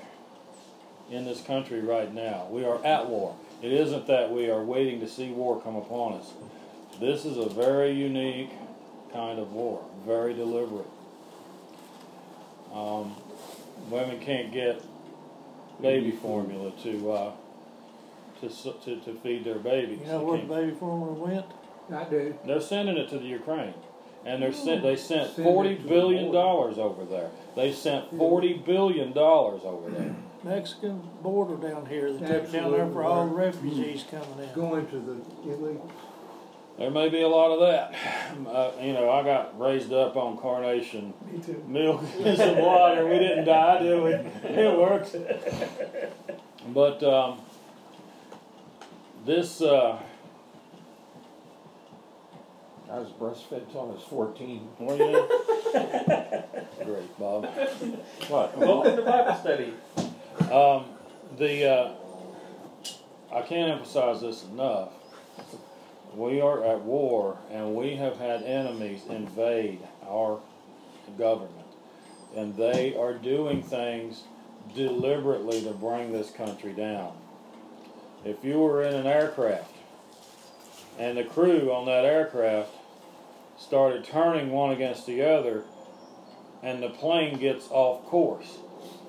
in 1.10 1.24
this 1.24 1.40
country 1.40 1.80
right 1.80 2.12
now. 2.12 2.46
We 2.50 2.64
are 2.64 2.84
at 2.84 3.08
war. 3.08 3.36
It 3.62 3.72
isn't 3.72 4.06
that 4.06 4.30
we 4.30 4.50
are 4.50 4.62
waiting 4.62 5.00
to 5.00 5.08
see 5.08 5.30
war 5.30 5.60
come 5.60 5.76
upon 5.76 6.14
us. 6.14 6.32
This 7.00 7.24
is 7.24 7.36
a 7.36 7.48
very 7.48 7.92
unique 7.92 8.50
kind 9.12 9.38
of 9.38 9.52
war, 9.52 9.84
very 10.06 10.34
deliberate. 10.34 10.86
Um, 12.72 13.14
women 13.90 14.20
can't 14.20 14.52
get 14.52 14.82
baby 15.80 16.10
formula 16.12 16.72
to 16.82 17.12
uh, 17.12 17.32
to, 18.40 18.48
to 18.48 18.96
to 19.00 19.14
feed 19.22 19.44
their 19.44 19.58
babies. 19.58 20.00
You 20.00 20.06
know 20.06 20.18
They 20.20 20.24
where 20.24 20.36
can't- 20.38 20.48
the 20.48 20.54
baby 20.54 20.72
formula 20.72 21.12
went? 21.12 21.46
I 21.90 22.04
do. 22.04 22.34
they're 22.46 22.60
sending 22.60 22.98
it 22.98 23.08
to 23.10 23.18
the 23.18 23.24
Ukraine, 23.24 23.72
and 24.26 24.42
they're 24.42 24.52
sent. 24.52 24.82
They 24.82 24.96
sent 24.96 25.34
Send 25.34 25.48
it 25.48 25.50
forty 25.50 25.76
to 25.76 25.82
the 25.82 25.88
billion 25.88 26.24
border. 26.24 26.38
dollars 26.38 26.78
over 26.78 27.04
there. 27.06 27.30
They 27.56 27.72
sent 27.72 28.10
forty 28.10 28.52
billion 28.54 29.12
dollars 29.12 29.62
over 29.64 29.90
there. 29.90 30.14
Mexican 30.48 31.02
border 31.22 31.56
down 31.56 31.84
here. 31.84 32.10
They 32.10 32.26
took 32.26 32.50
down 32.50 32.72
there 32.72 32.88
for 32.88 33.04
all 33.04 33.26
the 33.26 33.34
refugees 33.34 34.04
coming 34.10 34.48
in. 34.48 34.54
Going 34.54 34.86
to 34.88 34.98
the 34.98 35.50
illegal. 35.50 35.92
There 36.78 36.90
may 36.90 37.08
be 37.10 37.20
a 37.20 37.28
lot 37.28 37.52
of 37.52 37.60
that. 37.60 37.94
Uh, 38.48 38.70
you 38.80 38.92
know, 38.92 39.10
I 39.10 39.24
got 39.24 39.58
raised 39.58 39.92
up 39.92 40.16
on 40.16 40.38
carnation 40.38 41.12
Me 41.30 41.40
too. 41.40 41.62
milk 41.66 42.02
and 42.24 42.36
some 42.36 42.58
water. 42.58 43.06
We 43.06 43.18
didn't 43.18 43.46
die, 43.46 43.82
did 43.82 44.02
we? 44.02 44.12
It 44.12 44.78
worked. 44.78 45.16
But 46.68 47.02
um, 47.02 47.40
this, 49.26 49.60
uh, 49.60 49.98
I 52.90 52.98
was 52.98 53.08
breastfed 53.08 53.70
till 53.72 53.80
I 53.80 53.84
was 53.84 54.02
14. 54.08 54.68
well, 54.78 54.96
yeah. 54.96 56.42
Great, 56.84 57.18
Bob. 57.18 57.46
What? 58.28 58.56
Welcome 58.56 58.96
to 58.96 59.02
Bible 59.02 59.34
study. 59.34 59.74
Um, 60.46 60.86
the 61.36 61.66
uh, 61.66 61.94
I 63.30 63.42
can't 63.42 63.70
emphasize 63.70 64.22
this 64.22 64.44
enough. 64.44 64.92
We 66.14 66.40
are 66.40 66.64
at 66.64 66.80
war, 66.82 67.36
and 67.50 67.74
we 67.74 67.96
have 67.96 68.16
had 68.16 68.42
enemies 68.42 69.02
invade 69.10 69.80
our 70.06 70.40
government, 71.18 71.66
and 72.34 72.56
they 72.56 72.96
are 72.96 73.12
doing 73.12 73.62
things 73.62 74.22
deliberately 74.74 75.62
to 75.64 75.72
bring 75.72 76.12
this 76.12 76.30
country 76.30 76.72
down. 76.72 77.12
If 78.24 78.42
you 78.42 78.58
were 78.58 78.82
in 78.82 78.94
an 78.94 79.06
aircraft, 79.06 79.74
and 80.98 81.18
the 81.18 81.24
crew 81.24 81.70
on 81.72 81.84
that 81.86 82.06
aircraft 82.06 82.70
started 83.58 84.04
turning 84.04 84.50
one 84.50 84.70
against 84.70 85.04
the 85.06 85.22
other, 85.22 85.64
and 86.62 86.82
the 86.82 86.88
plane 86.88 87.38
gets 87.38 87.68
off 87.70 88.04
course 88.06 88.58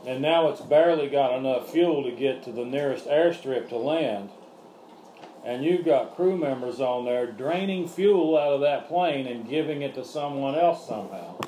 and 0.06 0.22
now 0.22 0.50
it's 0.50 0.62
barely 0.62 1.10
got 1.10 1.38
enough 1.38 1.72
fuel 1.72 2.04
to 2.04 2.12
get 2.12 2.44
to 2.44 2.52
the 2.52 2.66
nearest 2.66 3.06
airstrip 3.06 3.70
to 3.70 3.78
land. 3.78 4.30
And 5.46 5.64
you've 5.64 5.86
got 5.86 6.16
crew 6.16 6.38
members 6.38 6.80
on 6.80 7.06
there 7.06 7.26
draining 7.32 7.88
fuel 7.88 8.38
out 8.38 8.54
of 8.54 8.62
that 8.62 8.88
plane 8.88 9.26
and 9.28 9.50
giving 9.50 9.82
it 9.82 9.96
to 9.96 10.04
someone 10.04 10.56
else 10.56 10.88
somehow. 10.88 11.40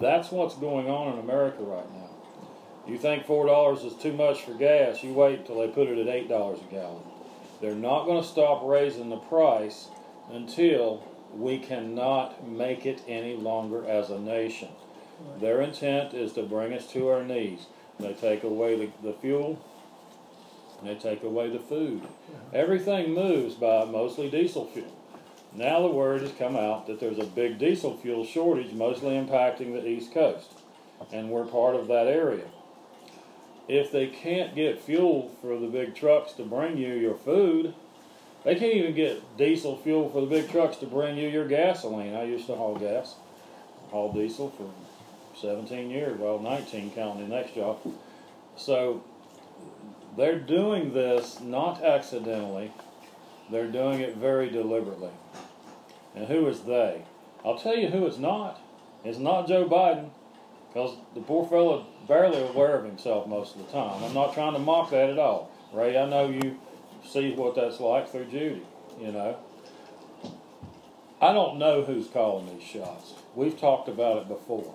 That's 0.00 0.30
what's 0.30 0.54
going 0.54 0.88
on 0.88 1.14
in 1.14 1.18
America 1.18 1.62
right 1.62 1.90
now. 1.92 2.10
You 2.86 2.96
think 2.96 3.26
four 3.26 3.46
dollars 3.46 3.84
is 3.84 3.94
too 3.94 4.12
much 4.12 4.42
for 4.42 4.54
gas, 4.54 5.02
you 5.02 5.12
wait 5.12 5.40
until 5.40 5.60
they 5.60 5.68
put 5.68 5.88
it 5.88 5.98
at 5.98 6.08
eight 6.08 6.28
dollars 6.28 6.60
a 6.66 6.72
gallon. 6.72 7.02
They're 7.60 7.74
not 7.74 8.06
going 8.06 8.22
to 8.22 8.28
stop 8.28 8.62
raising 8.64 9.10
the 9.10 9.16
price 9.16 9.88
until 10.30 11.02
we 11.34 11.58
cannot 11.58 12.48
make 12.48 12.86
it 12.86 13.02
any 13.06 13.36
longer 13.36 13.86
as 13.86 14.10
a 14.10 14.18
nation. 14.18 14.68
Their 15.40 15.60
intent 15.60 16.14
is 16.14 16.32
to 16.34 16.42
bring 16.42 16.72
us 16.72 16.86
to 16.92 17.08
our 17.08 17.22
knees. 17.22 17.66
They 17.98 18.14
take 18.14 18.44
away 18.44 18.76
the, 18.76 18.90
the 19.02 19.14
fuel, 19.14 19.58
they 20.82 20.94
take 20.94 21.22
away 21.24 21.50
the 21.50 21.58
food. 21.58 22.02
Everything 22.52 23.12
moves 23.12 23.54
by 23.54 23.84
mostly 23.84 24.30
diesel 24.30 24.66
fuel. 24.66 24.92
Now 25.52 25.80
the 25.80 25.88
word 25.88 26.20
has 26.22 26.32
come 26.32 26.56
out 26.56 26.86
that 26.86 27.00
there's 27.00 27.18
a 27.18 27.24
big 27.24 27.58
diesel 27.58 27.96
fuel 27.96 28.24
shortage, 28.24 28.72
mostly 28.72 29.14
impacting 29.14 29.72
the 29.72 29.86
East 29.86 30.12
Coast, 30.12 30.52
and 31.12 31.30
we're 31.30 31.46
part 31.46 31.74
of 31.74 31.88
that 31.88 32.06
area. 32.06 32.44
If 33.66 33.90
they 33.90 34.06
can't 34.06 34.54
get 34.54 34.80
fuel 34.80 35.30
for 35.42 35.58
the 35.58 35.66
big 35.66 35.94
trucks 35.94 36.32
to 36.34 36.44
bring 36.44 36.78
you 36.78 36.94
your 36.94 37.16
food, 37.16 37.74
they 38.44 38.54
can't 38.54 38.74
even 38.74 38.94
get 38.94 39.36
diesel 39.36 39.76
fuel 39.76 40.08
for 40.08 40.20
the 40.20 40.26
big 40.26 40.50
trucks 40.50 40.76
to 40.78 40.86
bring 40.86 41.18
you 41.18 41.28
your 41.28 41.46
gasoline. 41.48 42.14
I 42.14 42.24
used 42.24 42.46
to 42.46 42.54
haul 42.54 42.76
gas, 42.76 43.16
haul 43.90 44.12
diesel 44.12 44.50
for 44.50 44.70
17 45.40 45.90
years, 45.90 46.18
well, 46.18 46.38
19 46.38 46.92
counting 46.92 47.28
the 47.28 47.34
next 47.34 47.54
job. 47.54 47.78
So 48.56 49.02
they're 50.16 50.38
doing 50.38 50.92
this 50.92 51.40
not 51.40 51.82
accidentally, 51.82 52.72
they're 53.50 53.70
doing 53.70 54.00
it 54.00 54.16
very 54.16 54.50
deliberately. 54.50 55.10
And 56.14 56.26
who 56.26 56.46
is 56.48 56.62
they? 56.62 57.02
I'll 57.44 57.58
tell 57.58 57.76
you 57.76 57.88
who 57.88 58.06
it's 58.06 58.18
not. 58.18 58.60
It's 59.04 59.18
not 59.18 59.46
Joe 59.46 59.68
Biden, 59.68 60.10
because 60.68 60.96
the 61.14 61.20
poor 61.20 61.46
fellow 61.46 61.86
barely 62.08 62.42
aware 62.42 62.76
of 62.76 62.84
himself 62.84 63.28
most 63.28 63.54
of 63.54 63.64
the 63.64 63.72
time. 63.72 64.02
I'm 64.02 64.14
not 64.14 64.34
trying 64.34 64.54
to 64.54 64.58
mock 64.58 64.90
that 64.90 65.08
at 65.08 65.18
all. 65.18 65.50
Ray, 65.72 65.96
I 65.96 66.08
know 66.08 66.28
you 66.28 66.58
see 67.06 67.32
what 67.32 67.54
that's 67.54 67.80
like 67.80 68.10
through 68.10 68.26
Judy, 68.26 68.62
you 69.00 69.12
know. 69.12 69.36
I 71.20 71.32
don't 71.32 71.58
know 71.58 71.82
who's 71.82 72.08
calling 72.08 72.46
these 72.46 72.66
shots. 72.66 73.14
We've 73.34 73.58
talked 73.58 73.88
about 73.88 74.18
it 74.18 74.28
before. 74.28 74.74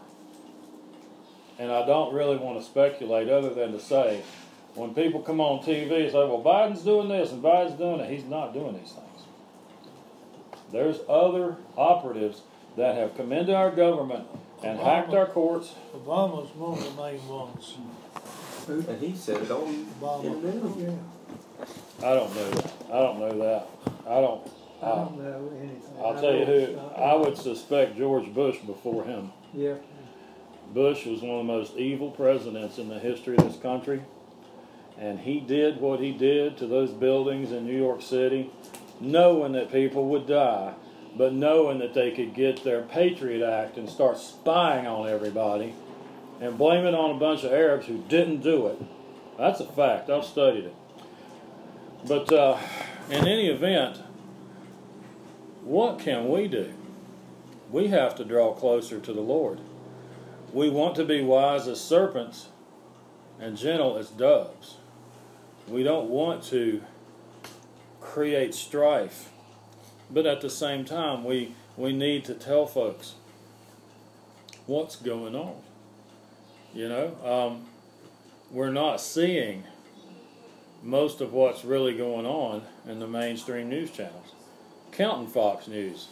And 1.59 1.71
I 1.71 1.85
don't 1.85 2.13
really 2.13 2.37
want 2.37 2.59
to 2.59 2.65
speculate 2.65 3.29
other 3.29 3.53
than 3.53 3.71
to 3.73 3.79
say, 3.79 4.21
when 4.75 4.93
people 4.95 5.21
come 5.21 5.39
on 5.39 5.59
TV 5.63 6.03
and 6.03 6.11
say, 6.11 6.17
well, 6.17 6.41
Biden's 6.43 6.81
doing 6.83 7.07
this 7.09 7.31
and 7.31 7.43
Biden's 7.43 7.77
doing 7.77 7.99
it, 7.99 8.09
he's 8.09 8.25
not 8.25 8.53
doing 8.53 8.73
these 8.73 8.91
things. 8.91 9.27
There's 10.71 10.99
other 11.07 11.57
operatives 11.77 12.41
that 12.77 12.95
have 12.95 13.15
come 13.15 13.31
into 13.31 13.53
our 13.55 13.69
government 13.69 14.25
and 14.63 14.79
hacked 14.79 15.13
our 15.13 15.27
courts. 15.27 15.73
Obama's 15.95 16.49
one 16.55 16.79
of 16.79 16.83
the 16.95 17.01
main 17.03 17.27
ones. 17.27 17.77
And 18.67 18.99
he 19.01 19.15
said 19.15 19.41
it 19.43 19.51
on 19.51 19.85
Obama. 20.01 20.23
in 20.25 20.41
the 20.41 20.51
news. 20.53 20.77
Yeah. 21.99 22.07
I 22.07 22.13
don't 22.15 22.33
know 22.35 22.49
that. 22.49 22.73
I 22.91 22.99
don't 22.99 23.19
know 23.19 23.37
that. 23.39 23.67
I 24.07 24.21
don't. 24.21 24.51
I 24.81 24.85
Uh, 24.85 24.95
don't 25.05 25.17
know 25.23 25.51
anything. 25.59 25.93
I'll 26.03 26.19
tell 26.19 26.33
you 26.33 26.45
who. 26.45 26.79
I 26.97 27.13
would 27.15 27.37
suspect 27.37 27.97
George 27.97 28.33
Bush 28.33 28.57
before 28.59 29.03
him. 29.03 29.31
Yeah. 29.53 29.75
Bush 30.73 31.05
was 31.05 31.21
one 31.21 31.39
of 31.39 31.45
the 31.45 31.53
most 31.53 31.77
evil 31.77 32.09
presidents 32.09 32.77
in 32.77 32.89
the 32.89 32.99
history 32.99 33.37
of 33.37 33.43
this 33.43 33.61
country. 33.61 34.01
And 34.97 35.19
he 35.19 35.39
did 35.39 35.79
what 35.79 35.99
he 35.99 36.11
did 36.11 36.57
to 36.57 36.67
those 36.67 36.91
buildings 36.91 37.51
in 37.51 37.65
New 37.65 37.77
York 37.77 38.01
City, 38.01 38.49
knowing 38.99 39.51
that 39.53 39.71
people 39.71 40.07
would 40.09 40.27
die, 40.27 40.73
but 41.15 41.33
knowing 41.33 41.79
that 41.79 41.93
they 41.93 42.11
could 42.11 42.33
get 42.33 42.63
their 42.63 42.81
Patriot 42.81 43.45
Act 43.45 43.77
and 43.77 43.89
start 43.89 44.17
spying 44.17 44.87
on 44.87 45.07
everybody 45.07 45.75
and 46.41 46.57
blame 46.57 46.85
it 46.85 46.95
on 46.95 47.11
a 47.11 47.19
bunch 47.19 47.43
of 47.43 47.51
Arabs 47.51 47.85
who 47.87 48.03
didn't 48.09 48.41
do 48.41 48.67
it. 48.67 48.81
That's 49.37 49.59
a 49.59 49.65
fact. 49.65 50.09
I've 50.09 50.25
studied 50.25 50.65
it. 50.65 50.75
But 52.07 52.31
uh, 52.31 52.59
in 53.09 53.27
any 53.27 53.47
event, 53.47 53.97
what 55.63 55.99
can 55.99 56.29
we 56.29 56.47
do? 56.47 56.73
We 57.71 57.87
have 57.87 58.15
to 58.15 58.25
draw 58.25 58.53
closer 58.53 58.99
to 58.99 59.13
the 59.13 59.21
Lord. 59.21 59.59
We 60.53 60.69
want 60.69 60.95
to 60.95 61.03
be 61.03 61.23
wise 61.23 61.67
as 61.67 61.81
serpents 61.81 62.49
and 63.39 63.57
gentle 63.57 63.97
as 63.97 64.09
doves. 64.09 64.77
We 65.67 65.81
don't 65.81 66.09
want 66.09 66.43
to 66.45 66.83
create 67.99 68.53
strife, 68.53 69.29
but 70.11 70.27
at 70.27 70.41
the 70.41 70.51
same 70.51 70.85
time, 70.85 71.23
we, 71.23 71.55
we 71.75 71.91
need 71.91 72.23
to 72.25 72.35
tell 72.35 72.67
folks 72.67 73.15
what's 74.67 74.95
going 74.95 75.35
on. 75.35 75.55
You 76.71 76.87
know, 76.87 77.15
um, 77.25 77.65
we're 78.51 78.71
not 78.71 79.01
seeing 79.01 79.63
most 80.83 81.19
of 81.19 81.33
what's 81.33 81.65
really 81.65 81.97
going 81.97 82.27
on 82.27 82.61
in 82.87 82.99
the 82.99 83.07
mainstream 83.07 83.69
news 83.69 83.89
channels. 83.89 84.33
Counting 84.91 85.27
Fox 85.27 85.67
News. 85.67 86.09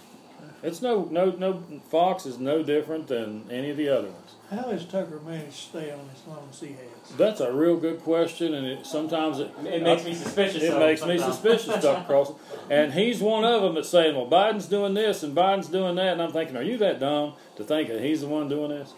It's 0.63 0.81
no 0.81 1.07
no 1.11 1.31
no 1.31 1.63
Fox 1.91 2.25
is 2.25 2.39
no 2.39 2.63
different 2.63 3.07
than 3.07 3.45
any 3.51 3.69
of 3.69 3.77
the 3.77 3.89
other 3.89 4.07
ones. 4.07 4.20
How 4.51 4.69
has 4.69 4.83
Tucker 4.83 5.21
managed 5.25 5.55
to 5.55 5.61
stay 5.61 5.91
on 5.91 6.09
as 6.13 6.27
long 6.27 6.45
as 6.51 6.59
he 6.59 6.67
has? 6.67 7.15
That's 7.17 7.39
a 7.39 7.53
real 7.53 7.77
good 7.77 8.01
question, 8.01 8.53
and 8.53 8.67
it, 8.67 8.85
sometimes 8.85 9.39
it 9.39 9.49
It 9.63 9.81
makes 9.81 10.03
me 10.03 10.13
suspicious. 10.13 10.61
it 10.63 10.77
makes 10.77 11.01
him 11.01 11.07
me 11.07 11.17
suspicious 11.19 11.81
Tucker 11.81 12.03
crossing. 12.05 12.35
And 12.69 12.93
he's 12.93 13.21
one 13.21 13.45
of 13.45 13.61
them 13.61 13.75
that's 13.75 13.87
saying, 13.87 14.13
"Well, 14.13 14.27
Biden's 14.27 14.67
doing 14.67 14.93
this 14.93 15.23
and 15.23 15.33
Biden's 15.33 15.69
doing 15.69 15.95
that," 15.95 16.13
and 16.13 16.21
I'm 16.21 16.33
thinking, 16.33 16.57
"Are 16.57 16.61
you 16.63 16.77
that 16.79 16.99
dumb 16.99 17.33
to 17.55 17.63
think 17.63 17.87
that 17.89 18.01
he's 18.01 18.21
the 18.21 18.27
one 18.27 18.49
doing 18.49 18.71
this?" 18.71 18.91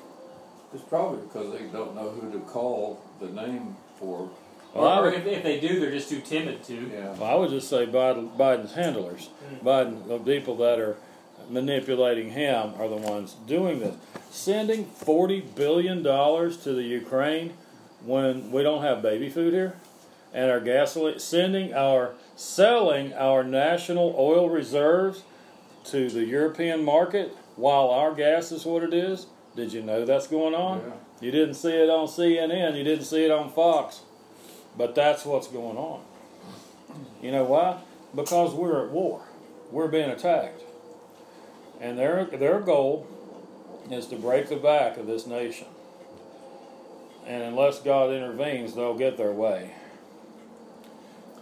It's 0.73 0.83
probably 0.83 1.21
because 1.21 1.51
they 1.53 1.65
don't 1.67 1.93
know 1.95 2.09
who 2.09 2.31
to 2.31 2.39
call 2.39 2.99
the 3.19 3.27
name 3.27 3.75
for. 3.99 4.29
Well, 4.73 4.85
Or, 4.85 5.01
or 5.01 5.11
would, 5.11 5.13
if, 5.19 5.25
if 5.27 5.43
they 5.43 5.59
do, 5.59 5.79
they're 5.79 5.91
just 5.91 6.09
too 6.09 6.21
timid 6.21 6.63
to. 6.63 6.73
Yeah. 6.91 7.13
well, 7.13 7.25
I 7.31 7.35
would 7.35 7.51
just 7.51 7.69
say 7.69 7.85
Biden, 7.85 8.35
Biden's 8.35 8.73
handlers, 8.73 9.29
mm. 9.53 9.63
Biden, 9.63 10.07
the 10.07 10.17
people 10.17 10.55
that 10.57 10.79
are 10.79 10.97
manipulating 11.53 12.31
him 12.31 12.73
are 12.77 12.87
the 12.87 12.95
ones 12.95 13.35
doing 13.47 13.79
this. 13.79 13.95
Sending 14.29 14.85
forty 14.85 15.41
billion 15.41 16.01
dollars 16.03 16.57
to 16.57 16.73
the 16.73 16.83
Ukraine 16.83 17.53
when 18.03 18.51
we 18.51 18.63
don't 18.63 18.81
have 18.81 19.01
baby 19.01 19.29
food 19.29 19.53
here, 19.53 19.75
and 20.33 20.49
our 20.49 20.59
gasoline, 20.59 21.19
sending 21.19 21.73
our 21.73 22.15
selling 22.35 23.13
our 23.13 23.43
national 23.43 24.15
oil 24.17 24.49
reserves 24.49 25.23
to 25.85 26.09
the 26.09 26.25
European 26.25 26.83
market 26.83 27.35
while 27.55 27.89
our 27.89 28.13
gas 28.13 28.51
is 28.51 28.65
what 28.65 28.83
it 28.83 28.93
is. 28.93 29.27
Did 29.55 29.71
you 29.71 29.83
know 29.83 30.03
that's 30.05 30.27
going 30.27 30.55
on? 30.55 30.79
Yeah. 30.79 30.93
You 31.21 31.31
didn't 31.31 31.55
see 31.55 31.71
it 31.71 31.89
on 31.89 32.07
CNN. 32.07 32.75
You 32.75 32.83
didn't 32.83 33.05
see 33.05 33.23
it 33.23 33.31
on 33.31 33.51
Fox. 33.51 34.01
But 34.77 34.95
that's 34.95 35.25
what's 35.25 35.47
going 35.47 35.77
on. 35.77 36.01
You 37.21 37.31
know 37.31 37.43
why? 37.43 37.79
Because 38.15 38.53
we're 38.53 38.85
at 38.85 38.91
war. 38.91 39.21
We're 39.71 39.87
being 39.87 40.09
attacked. 40.09 40.61
And 41.83 41.99
their 41.99 42.23
their 42.23 42.61
goal 42.61 43.05
is 43.91 44.07
to 44.07 44.15
break 44.15 44.47
the 44.47 44.55
back 44.55 44.95
of 44.95 45.05
this 45.05 45.27
nation. 45.27 45.67
And 47.27 47.43
unless 47.43 47.81
God 47.81 48.11
intervenes, 48.11 48.73
they'll 48.73 48.97
get 48.97 49.17
their 49.17 49.33
way. 49.33 49.73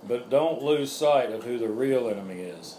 But 0.07 0.31
don't 0.31 0.63
lose 0.63 0.91
sight 0.91 1.31
of 1.31 1.43
who 1.43 1.59
the 1.59 1.69
real 1.69 2.09
enemy 2.09 2.39
is. 2.41 2.77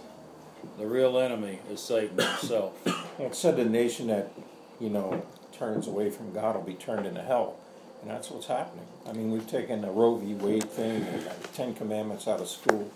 The 0.77 0.87
real 0.87 1.16
enemy 1.16 1.61
is 1.70 1.81
Satan 1.81 2.18
himself. 2.18 2.75
It 3.18 3.35
said 3.35 3.57
the 3.57 3.64
nation 3.66 4.07
that, 4.07 4.33
you 4.81 4.88
know, 4.88 5.25
turns 5.53 5.87
away 5.87 6.09
from 6.09 6.33
God 6.33 6.57
will 6.57 6.62
be 6.62 6.75
turned 6.75 7.07
into 7.07 7.20
hell. 7.20 7.57
And 8.01 8.11
that's 8.11 8.31
what's 8.31 8.46
happening. 8.46 8.87
I 9.07 9.12
mean, 9.12 9.31
we've 9.31 9.46
taken 9.46 9.83
the 9.83 9.90
Roe 9.90 10.16
v. 10.16 10.33
Wade 10.35 10.68
thing, 10.70 11.05
the 11.05 11.48
Ten 11.48 11.75
Commandments 11.75 12.27
out 12.27 12.40
of 12.40 12.48
school. 12.48 12.90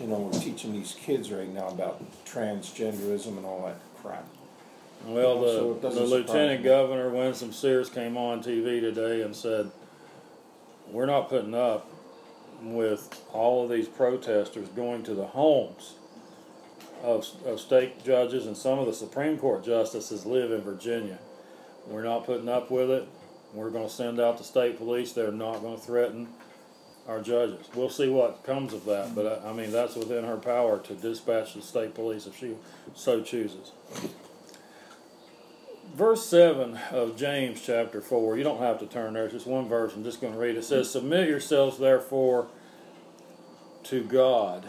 You 0.00 0.06
know, 0.06 0.16
we're 0.18 0.40
teaching 0.40 0.72
these 0.72 0.96
kids 0.98 1.30
right 1.30 1.52
now 1.52 1.68
about 1.68 2.02
transgenderism 2.24 3.36
and 3.36 3.44
all 3.44 3.66
that 3.66 3.76
crap. 4.02 4.26
Well, 5.04 5.40
the, 5.40 5.70
it 5.70 5.82
doesn't 5.82 6.02
the 6.02 6.08
Lieutenant 6.08 6.62
me. 6.62 6.68
Governor, 6.68 7.08
Winsome 7.08 7.52
Sears, 7.52 7.88
came 7.88 8.16
on 8.16 8.42
TV 8.42 8.80
today 8.80 9.22
and 9.22 9.34
said, 9.34 9.70
We're 10.90 11.06
not 11.06 11.28
putting 11.28 11.54
up 11.54 11.90
with 12.62 13.22
all 13.32 13.64
of 13.64 13.70
these 13.70 13.88
protesters 13.88 14.68
going 14.68 15.02
to 15.04 15.14
the 15.14 15.28
homes 15.28 15.94
of, 17.02 17.26
of 17.46 17.58
state 17.58 18.04
judges 18.04 18.46
and 18.46 18.56
some 18.56 18.78
of 18.78 18.86
the 18.86 18.92
Supreme 18.92 19.38
Court 19.38 19.64
justices 19.64 20.26
live 20.26 20.52
in 20.52 20.60
Virginia. 20.60 21.18
We're 21.86 22.04
not 22.04 22.26
putting 22.26 22.48
up 22.48 22.70
with 22.70 22.90
it. 22.90 23.08
We're 23.54 23.70
going 23.70 23.88
to 23.88 23.92
send 23.92 24.20
out 24.20 24.38
the 24.38 24.44
state 24.44 24.76
police. 24.76 25.12
They're 25.12 25.32
not 25.32 25.62
going 25.62 25.76
to 25.76 25.82
threaten 25.82 26.28
our 27.08 27.20
judges. 27.20 27.66
We'll 27.74 27.90
see 27.90 28.08
what 28.08 28.44
comes 28.44 28.72
of 28.72 28.84
that, 28.84 29.14
but 29.14 29.42
I, 29.44 29.50
I 29.50 29.52
mean, 29.52 29.72
that's 29.72 29.96
within 29.96 30.24
her 30.24 30.36
power 30.36 30.78
to 30.80 30.94
dispatch 30.94 31.54
the 31.54 31.62
state 31.62 31.94
police 31.94 32.26
if 32.26 32.38
she 32.38 32.54
so 32.94 33.22
chooses 33.22 33.72
verse 35.94 36.24
7 36.26 36.78
of 36.92 37.16
James 37.16 37.60
chapter 37.64 38.00
4, 38.00 38.36
you 38.36 38.44
don't 38.44 38.60
have 38.60 38.78
to 38.80 38.86
turn 38.86 39.14
there, 39.14 39.24
it's 39.24 39.34
just 39.34 39.46
one 39.46 39.68
verse. 39.68 39.92
I'm 39.94 40.04
just 40.04 40.20
going 40.20 40.32
to 40.32 40.38
read 40.38 40.56
it. 40.56 40.60
It 40.60 40.64
says, 40.64 40.90
Submit 40.90 41.28
yourselves 41.28 41.78
therefore 41.78 42.48
to 43.84 44.02
God. 44.02 44.66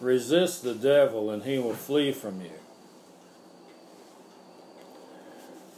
Resist 0.00 0.62
the 0.62 0.74
devil, 0.74 1.30
and 1.30 1.42
he 1.42 1.58
will 1.58 1.74
flee 1.74 2.12
from 2.12 2.40
you. 2.40 2.50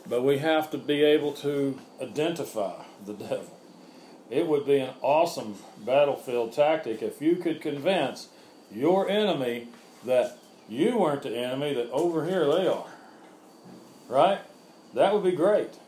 But 0.07 0.22
we 0.22 0.38
have 0.38 0.70
to 0.70 0.79
be 0.79 1.03
able 1.03 1.33
to 1.35 1.79
identify 2.01 2.83
the 3.05 3.12
devil. 3.12 3.58
It 4.30 4.46
would 4.46 4.66
be 4.66 4.78
an 4.78 4.94
awesome 5.00 5.56
battlefield 5.78 6.52
tactic 6.52 7.02
if 7.02 7.22
you 7.22 7.36
could 7.36 7.60
convince 7.60 8.28
your 8.70 9.08
enemy 9.08 9.68
that 10.04 10.38
you 10.68 10.98
weren't 10.98 11.22
the 11.22 11.36
enemy, 11.36 11.72
that 11.74 11.90
over 11.90 12.26
here 12.26 12.44
they 12.44 12.66
are. 12.66 12.86
Right? 14.08 14.40
That 14.94 15.14
would 15.14 15.24
be 15.24 15.32
great. 15.32 15.78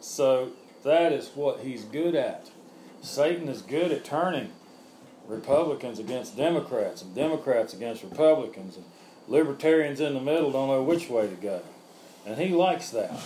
So 0.00 0.52
that 0.82 1.12
is 1.12 1.30
what 1.34 1.60
he's 1.60 1.84
good 1.84 2.14
at. 2.14 2.50
Satan 3.02 3.48
is 3.48 3.60
good 3.60 3.92
at 3.92 4.04
turning 4.04 4.52
Republicans 5.26 5.98
against 5.98 6.36
Democrats 6.36 7.02
and 7.02 7.14
Democrats 7.14 7.74
against 7.74 8.02
Republicans 8.02 8.76
and 8.76 8.84
libertarians 9.28 10.00
in 10.00 10.14
the 10.14 10.20
middle 10.20 10.52
don't 10.52 10.68
know 10.68 10.82
which 10.82 11.08
way 11.08 11.26
to 11.26 11.34
go. 11.34 11.62
And 12.26 12.38
he 12.38 12.48
likes 12.48 12.90
that 12.90 13.18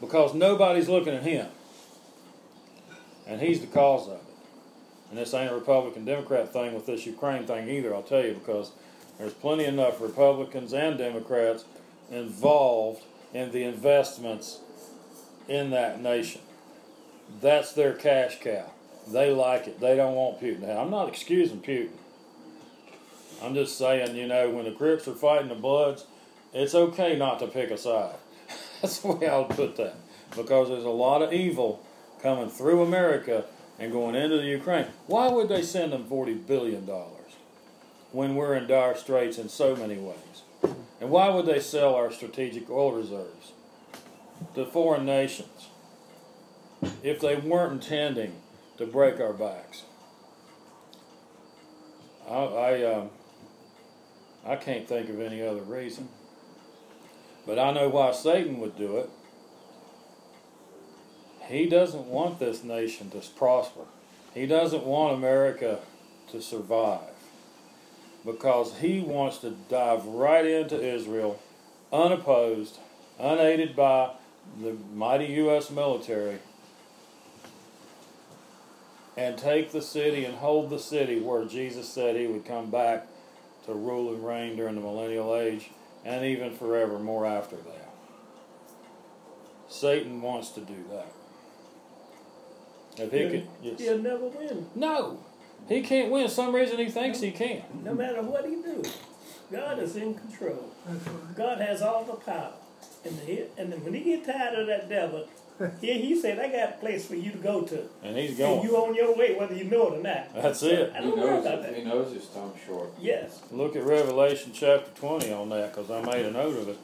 because 0.00 0.34
nobody's 0.34 0.88
looking 0.88 1.14
at 1.14 1.22
him. 1.22 1.48
And 3.26 3.40
he's 3.40 3.60
the 3.60 3.66
cause 3.66 4.06
of 4.06 4.14
it. 4.14 4.20
And 5.10 5.18
this 5.18 5.34
ain't 5.34 5.50
a 5.50 5.54
Republican 5.54 6.04
Democrat 6.04 6.52
thing 6.52 6.74
with 6.74 6.86
this 6.86 7.06
Ukraine 7.06 7.46
thing 7.46 7.68
either, 7.68 7.94
I'll 7.94 8.02
tell 8.02 8.24
you, 8.24 8.34
because 8.34 8.72
there's 9.18 9.32
plenty 9.32 9.64
enough 9.64 10.00
Republicans 10.00 10.72
and 10.72 10.98
Democrats 10.98 11.64
involved 12.10 13.02
in 13.32 13.52
the 13.52 13.64
investments 13.64 14.60
in 15.48 15.70
that 15.70 16.00
nation. 16.00 16.40
That's 17.40 17.72
their 17.72 17.92
cash 17.92 18.38
cow. 18.40 18.70
They 19.08 19.32
like 19.32 19.68
it. 19.68 19.80
They 19.80 19.96
don't 19.96 20.14
want 20.14 20.40
Putin. 20.40 20.62
Now, 20.62 20.80
I'm 20.80 20.90
not 20.90 21.08
excusing 21.08 21.60
Putin. 21.60 21.90
I'm 23.42 23.54
just 23.54 23.78
saying, 23.78 24.16
you 24.16 24.26
know, 24.26 24.50
when 24.50 24.64
the 24.64 24.72
Crips 24.72 25.06
are 25.06 25.14
fighting 25.14 25.48
the 25.48 25.54
Bloods, 25.54 26.06
it's 26.52 26.74
okay 26.74 27.16
not 27.16 27.38
to 27.40 27.46
pick 27.46 27.70
a 27.70 27.78
side. 27.78 28.16
That's 28.82 28.98
the 29.00 29.12
way 29.12 29.28
I 29.28 29.38
would 29.38 29.50
put 29.50 29.76
that. 29.76 29.94
Because 30.34 30.68
there's 30.68 30.84
a 30.84 30.88
lot 30.88 31.22
of 31.22 31.32
evil 31.32 31.85
coming 32.26 32.50
through 32.50 32.82
America 32.82 33.44
and 33.78 33.92
going 33.92 34.16
into 34.16 34.36
the 34.38 34.46
Ukraine. 34.46 34.86
Why 35.06 35.28
would 35.28 35.48
they 35.48 35.62
send 35.62 35.92
them 35.92 36.08
$40 36.08 36.44
billion 36.44 36.82
when 38.10 38.34
we're 38.34 38.56
in 38.56 38.66
dire 38.66 38.96
straits 38.96 39.38
in 39.38 39.48
so 39.48 39.76
many 39.76 39.96
ways? 39.96 40.42
And 41.00 41.10
why 41.10 41.28
would 41.28 41.46
they 41.46 41.60
sell 41.60 41.94
our 41.94 42.10
strategic 42.10 42.68
oil 42.68 42.90
reserves 42.90 43.52
to 44.56 44.66
foreign 44.66 45.06
nations 45.06 45.68
if 47.04 47.20
they 47.20 47.36
weren't 47.36 47.74
intending 47.74 48.40
to 48.78 48.86
break 48.86 49.20
our 49.20 49.32
backs? 49.32 49.84
I, 52.28 52.34
I, 52.34 52.92
um, 52.92 53.10
I 54.44 54.56
can't 54.56 54.88
think 54.88 55.08
of 55.10 55.20
any 55.20 55.46
other 55.46 55.62
reason. 55.62 56.08
But 57.46 57.60
I 57.60 57.70
know 57.70 57.88
why 57.88 58.10
Satan 58.10 58.58
would 58.58 58.76
do 58.76 58.96
it. 58.96 59.10
He 61.48 61.66
doesn't 61.66 62.06
want 62.06 62.38
this 62.38 62.64
nation 62.64 63.10
to 63.10 63.20
prosper. 63.36 63.82
He 64.34 64.46
doesn't 64.46 64.84
want 64.84 65.14
America 65.14 65.80
to 66.32 66.42
survive 66.42 67.14
because 68.24 68.78
he 68.78 69.00
wants 69.00 69.38
to 69.38 69.50
dive 69.68 70.04
right 70.04 70.44
into 70.44 70.82
Israel 70.82 71.40
unopposed, 71.92 72.78
unaided 73.18 73.76
by 73.76 74.10
the 74.60 74.76
mighty 74.92 75.26
U.S. 75.26 75.70
military, 75.70 76.38
and 79.16 79.38
take 79.38 79.72
the 79.72 79.80
city 79.80 80.24
and 80.24 80.36
hold 80.36 80.68
the 80.68 80.78
city 80.78 81.20
where 81.20 81.44
Jesus 81.44 81.88
said 81.88 82.16
he 82.16 82.26
would 82.26 82.44
come 82.44 82.70
back 82.70 83.06
to 83.64 83.72
rule 83.72 84.12
and 84.12 84.26
reign 84.26 84.56
during 84.56 84.74
the 84.74 84.80
millennial 84.80 85.34
age 85.34 85.70
and 86.04 86.24
even 86.24 86.54
forevermore 86.54 87.24
after 87.24 87.56
that. 87.56 87.90
Satan 89.68 90.20
wants 90.20 90.50
to 90.50 90.60
do 90.60 90.84
that. 90.90 91.12
If 92.98 93.12
he 93.12 93.28
could, 93.28 93.48
yes. 93.62 93.78
He'll 93.80 93.98
never 93.98 94.26
win, 94.26 94.66
No, 94.74 95.20
he 95.68 95.82
can't 95.82 96.10
win. 96.10 96.28
Some 96.28 96.54
reason 96.54 96.78
he 96.78 96.88
thinks 96.88 97.20
he 97.20 97.30
can. 97.30 97.62
no 97.84 97.94
matter 97.94 98.22
what 98.22 98.44
he 98.46 98.56
do. 98.56 98.82
God 99.52 99.78
is 99.78 99.96
in 99.96 100.14
control. 100.14 100.72
God 101.36 101.60
has 101.60 101.82
all 101.82 102.04
the 102.04 102.14
power. 102.14 102.52
And, 103.04 103.18
he, 103.20 103.44
and 103.56 103.72
then 103.72 103.84
when 103.84 103.94
he 103.94 104.00
get 104.00 104.24
tired 104.24 104.58
of 104.58 104.66
that 104.66 104.88
devil 104.88 105.28
Yeah, 105.80 105.94
he 105.94 106.20
said, 106.20 106.38
I 106.38 106.48
got 106.48 106.74
a 106.74 106.76
place 106.78 107.06
for 107.06 107.14
you 107.14 107.30
to 107.32 107.38
go 107.38 107.62
to. 107.62 107.84
And 108.02 108.16
he's 108.16 108.30
And 108.30 108.38
going. 108.38 108.62
you 108.64 108.76
on 108.76 108.94
your 108.94 109.16
way, 109.16 109.34
whether 109.36 109.54
you 109.54 109.64
know 109.64 109.88
it 109.94 110.00
or 110.00 110.02
not. 110.02 110.34
That's 110.34 110.60
So, 110.60 110.66
it. 110.66 110.92
I 110.94 110.98
He 111.00 111.06
don't 111.06 111.16
know 111.16 111.26
knows, 111.26 111.46
about 111.46 111.64
it- 111.64 111.76
he 111.76 111.84
knows 111.84 112.12
his 112.12 112.26
time's 112.26 112.58
short. 112.66 112.90
Yes. 113.00 113.40
Look 113.50 113.74
at 113.76 113.84
Revelation 113.84 114.50
chapter 114.54 114.90
20 115.00 115.32
on 115.32 115.48
that 115.50 115.72
because 115.74 115.90
I 115.90 116.02
made 116.02 116.26
a 116.26 116.30
note 116.30 116.58
of 116.58 116.68
it. 116.68 116.78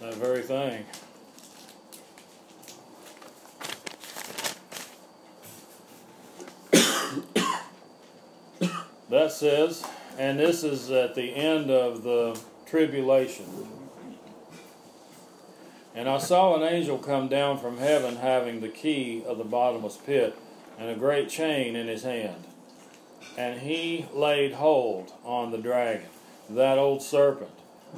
That 0.00 0.14
very 0.14 0.40
thing. 0.42 0.84
That 9.20 9.32
says, 9.32 9.84
and 10.18 10.40
this 10.40 10.64
is 10.64 10.90
at 10.90 11.14
the 11.14 11.34
end 11.34 11.70
of 11.70 12.02
the 12.02 12.40
tribulation. 12.64 13.44
And 15.94 16.08
I 16.08 16.16
saw 16.16 16.56
an 16.56 16.62
angel 16.62 16.96
come 16.96 17.28
down 17.28 17.58
from 17.58 17.76
heaven 17.76 18.16
having 18.16 18.60
the 18.60 18.70
key 18.70 19.22
of 19.26 19.36
the 19.36 19.44
bottomless 19.44 19.98
pit 19.98 20.34
and 20.78 20.88
a 20.88 20.94
great 20.94 21.28
chain 21.28 21.76
in 21.76 21.86
his 21.86 22.02
hand. 22.02 22.44
And 23.36 23.60
he 23.60 24.06
laid 24.14 24.54
hold 24.54 25.12
on 25.22 25.50
the 25.50 25.58
dragon, 25.58 26.08
that 26.48 26.78
old 26.78 27.02
serpent, 27.02 27.50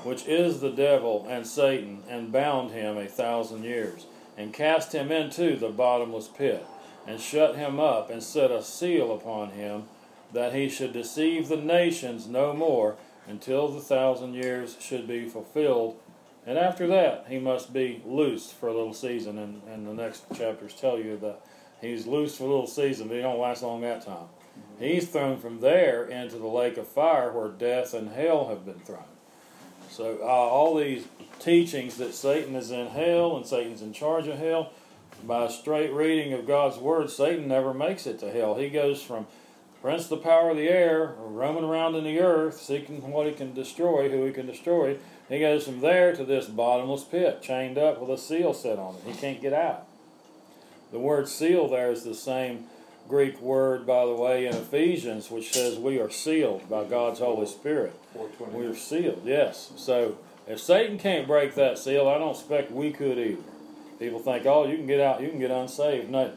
which 0.03 0.27
is 0.27 0.61
the 0.61 0.73
devil 0.73 1.25
and 1.29 1.47
Satan, 1.47 2.03
and 2.09 2.33
bound 2.33 2.73
him 2.73 2.97
a 2.99 3.07
thousand 3.07 3.62
years, 3.62 4.07
and 4.37 4.53
cast 4.53 4.93
him 4.93 5.12
into 5.12 5.55
the 5.55 5.68
bottomless 5.68 6.27
pit, 6.27 6.66
and 7.07 7.20
shut 7.20 7.55
him 7.55 7.79
up, 7.79 8.11
and 8.11 8.25
set 8.25 8.51
a 8.51 8.61
seal 8.61 9.14
upon 9.14 9.51
him, 9.51 9.85
that 10.33 10.55
he 10.55 10.68
should 10.68 10.93
deceive 10.93 11.49
the 11.49 11.57
nations 11.57 12.26
no 12.26 12.53
more 12.53 12.97
until 13.28 13.68
the 13.68 13.80
thousand 13.80 14.35
years 14.35 14.76
should 14.80 15.07
be 15.07 15.28
fulfilled. 15.28 15.99
And 16.47 16.59
after 16.59 16.87
that, 16.89 17.26
he 17.28 17.39
must 17.39 17.72
be 17.72 18.03
loosed 18.05 18.55
for 18.55 18.68
a 18.68 18.74
little 18.74 18.95
season. 18.95 19.39
And, 19.39 19.62
and 19.68 19.87
the 19.87 19.95
next 19.95 20.24
chapters 20.37 20.74
tell 20.74 20.99
you 20.99 21.16
that 21.18 21.41
he's 21.80 22.07
loosed 22.07 22.39
for 22.39 22.45
a 22.45 22.49
little 22.49 22.66
season, 22.66 23.09
but 23.09 23.14
he 23.14 23.22
don't 23.22 23.39
last 23.39 23.62
long 23.62 23.83
that 23.83 24.05
time. 24.05 24.26
He's 24.78 25.09
thrown 25.09 25.39
from 25.39 25.61
there 25.61 26.05
into 26.05 26.39
the 26.39 26.49
lake 26.49 26.76
of 26.76 26.89
fire 26.89 27.30
where 27.30 27.49
death 27.49 27.95
and 27.95 28.11
hell 28.11 28.49
have 28.49 28.64
been 28.64 28.80
thrown. 28.80 29.05
So 29.89 30.18
uh, 30.22 30.26
all 30.26 30.74
these 30.76 31.07
teachings 31.39 31.99
that 31.99 32.14
Satan 32.14 32.57
is 32.57 32.70
in 32.70 32.89
hell 32.89 33.37
and 33.37 33.47
Satan's 33.47 33.83
in 33.83 33.93
charge 33.93 34.26
of 34.26 34.39
hell, 34.39 34.72
by 35.24 35.45
a 35.45 35.51
straight 35.51 35.93
reading 35.93 36.33
of 36.33 36.47
God's 36.47 36.78
word, 36.78 37.11
Satan 37.11 37.47
never 37.47 37.72
makes 37.72 38.07
it 38.07 38.18
to 38.20 38.30
hell. 38.30 38.57
He 38.57 38.68
goes 38.68 39.03
from 39.03 39.26
prince 39.83 40.05
of 40.05 40.11
the 40.11 40.16
power 40.18 40.51
of 40.51 40.57
the 40.57 40.68
air, 40.68 41.14
roaming 41.18 41.64
around 41.64 41.97
in 41.97 42.05
the 42.05 42.20
earth, 42.20 42.61
seeking 42.61 43.11
what 43.11 43.26
he 43.26 43.33
can 43.33 43.53
destroy, 43.53 44.09
who 44.09 44.24
he 44.24 44.33
can 44.33 44.47
destroy. 44.47 44.97
He 45.28 45.41
goes 45.41 45.64
from 45.64 45.80
there 45.80 46.14
to 46.14 46.24
this 46.24 46.47
bottomless 46.47 47.03
pit, 47.03 47.43
chained 47.43 47.76
up 47.76 48.01
with 48.01 48.11
a 48.11 48.16
seal 48.16 48.55
set 48.55 48.78
on 48.78 48.95
it. 48.95 49.03
He 49.05 49.12
can't 49.12 49.43
get 49.43 49.53
out. 49.53 49.87
The 50.93 51.01
word 51.01 51.28
seal 51.28 51.68
there 51.68 51.91
is 51.91 52.05
the 52.05 52.14
same 52.14 52.66
Greek 53.09 53.41
word, 53.41 53.85
by 53.87 54.07
the 54.07 54.14
way, 54.14 54.47
in 54.47 54.55
Ephesians, 54.55 55.30
which 55.30 55.53
says 55.53 55.78
we 55.78 55.99
are 55.99 56.11
sealed 56.11 56.68
by 56.70 56.85
God's 56.85 57.18
Holy 57.18 57.47
Spirit. 57.47 57.99
We 58.53 58.66
are 58.66 58.76
sealed, 58.76 59.22
yes. 59.24 59.72
So 59.76 60.18
if 60.47 60.61
Satan 60.61 60.99
can't 60.99 61.26
break 61.26 61.55
that 61.57 61.78
seal, 61.78 62.09
I 62.09 62.18
don't 62.18 62.37
expect 62.37 62.70
we 62.70 62.93
could 62.93 63.18
either. 63.18 63.43
People 63.99 64.20
think, 64.20 64.47
oh, 64.47 64.66
you 64.66 64.76
can 64.76 64.87
get 64.87 65.01
out, 65.01 65.20
you 65.22 65.28
can 65.28 65.41
get 65.41 65.51
unsaved. 65.51 66.09
No, 66.11 66.26
you 66.26 66.33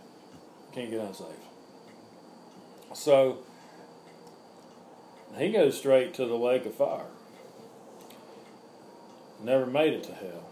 can't 0.73 0.89
get 0.89 0.99
unsaved. 0.99 1.44
So 2.95 3.39
he 5.37 5.51
goes 5.51 5.77
straight 5.77 6.13
to 6.13 6.25
the 6.25 6.37
lake 6.37 6.65
of 6.65 6.75
fire. 6.75 7.07
Never 9.43 9.65
made 9.65 9.93
it 9.93 10.03
to 10.03 10.13
hell. 10.13 10.49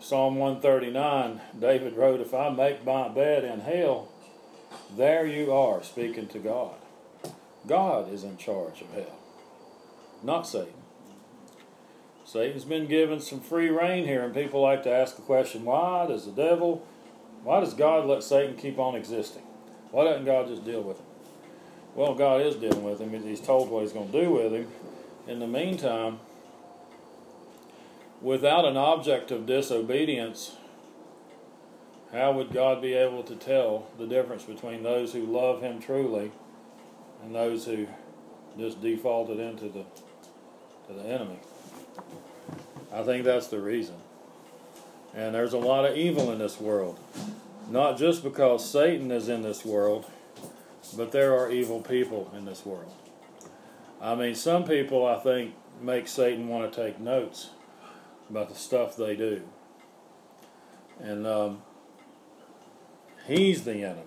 Psalm 0.00 0.36
139, 0.36 1.40
David 1.60 1.94
wrote, 1.94 2.20
If 2.20 2.32
I 2.32 2.48
make 2.48 2.84
my 2.86 3.08
bed 3.08 3.44
in 3.44 3.60
hell, 3.60 4.08
there 4.96 5.26
you 5.26 5.52
are 5.52 5.82
speaking 5.82 6.26
to 6.28 6.38
God. 6.38 6.74
God 7.66 8.12
is 8.12 8.24
in 8.24 8.38
charge 8.38 8.80
of 8.80 8.92
hell, 8.94 9.18
not 10.22 10.48
Satan. 10.48 10.72
Satan's 12.24 12.64
been 12.64 12.86
given 12.86 13.20
some 13.20 13.40
free 13.40 13.68
reign 13.68 14.06
here, 14.06 14.24
and 14.24 14.34
people 14.34 14.62
like 14.62 14.82
to 14.84 14.90
ask 14.90 15.16
the 15.16 15.22
question 15.22 15.64
why 15.66 16.06
does 16.06 16.24
the 16.24 16.32
devil, 16.32 16.84
why 17.44 17.60
does 17.60 17.74
God 17.74 18.06
let 18.06 18.24
Satan 18.24 18.56
keep 18.56 18.78
on 18.78 18.96
existing? 18.96 19.42
Why 19.92 20.04
doesn't 20.04 20.24
God 20.24 20.48
just 20.48 20.64
deal 20.64 20.82
with 20.82 20.98
him? 20.98 21.06
Well, 21.94 22.14
God 22.14 22.40
is 22.40 22.56
dealing 22.56 22.82
with 22.82 22.98
him. 22.98 23.10
He's 23.22 23.40
told 23.40 23.70
what 23.70 23.82
he's 23.82 23.92
going 23.92 24.10
to 24.10 24.20
do 24.20 24.30
with 24.30 24.52
him. 24.52 24.66
In 25.28 25.38
the 25.38 25.46
meantime, 25.46 26.18
without 28.22 28.64
an 28.64 28.78
object 28.78 29.30
of 29.30 29.44
disobedience, 29.44 30.56
how 32.10 32.32
would 32.32 32.52
God 32.52 32.80
be 32.80 32.94
able 32.94 33.22
to 33.24 33.36
tell 33.36 33.86
the 33.98 34.06
difference 34.06 34.44
between 34.44 34.82
those 34.82 35.12
who 35.12 35.24
love 35.26 35.60
him 35.60 35.80
truly 35.80 36.32
and 37.22 37.34
those 37.34 37.66
who 37.66 37.86
just 38.58 38.80
defaulted 38.80 39.38
into 39.38 39.68
the 39.68 39.84
to 40.88 40.94
the 40.94 41.04
enemy? 41.04 41.38
I 42.92 43.02
think 43.02 43.24
that's 43.24 43.48
the 43.48 43.60
reason. 43.60 43.96
And 45.14 45.34
there's 45.34 45.52
a 45.52 45.58
lot 45.58 45.84
of 45.84 45.96
evil 45.96 46.32
in 46.32 46.38
this 46.38 46.58
world. 46.58 46.98
Not 47.68 47.98
just 47.98 48.22
because 48.22 48.68
Satan 48.68 49.10
is 49.10 49.28
in 49.28 49.42
this 49.42 49.64
world, 49.64 50.06
but 50.96 51.12
there 51.12 51.36
are 51.36 51.50
evil 51.50 51.80
people 51.80 52.30
in 52.36 52.44
this 52.44 52.66
world. 52.66 52.92
I 54.00 54.14
mean, 54.14 54.34
some 54.34 54.64
people, 54.64 55.06
I 55.06 55.18
think, 55.18 55.54
make 55.80 56.08
Satan 56.08 56.48
want 56.48 56.72
to 56.72 56.84
take 56.84 56.98
notes 56.98 57.50
about 58.28 58.48
the 58.48 58.54
stuff 58.54 58.96
they 58.96 59.16
do. 59.16 59.42
And 61.00 61.26
um, 61.26 61.62
he's 63.26 63.64
the 63.64 63.82
enemy. 63.82 64.02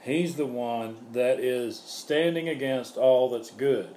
He's 0.00 0.36
the 0.36 0.46
one 0.46 0.96
that 1.12 1.40
is 1.40 1.78
standing 1.78 2.48
against 2.48 2.96
all 2.96 3.28
that's 3.28 3.50
good. 3.50 3.96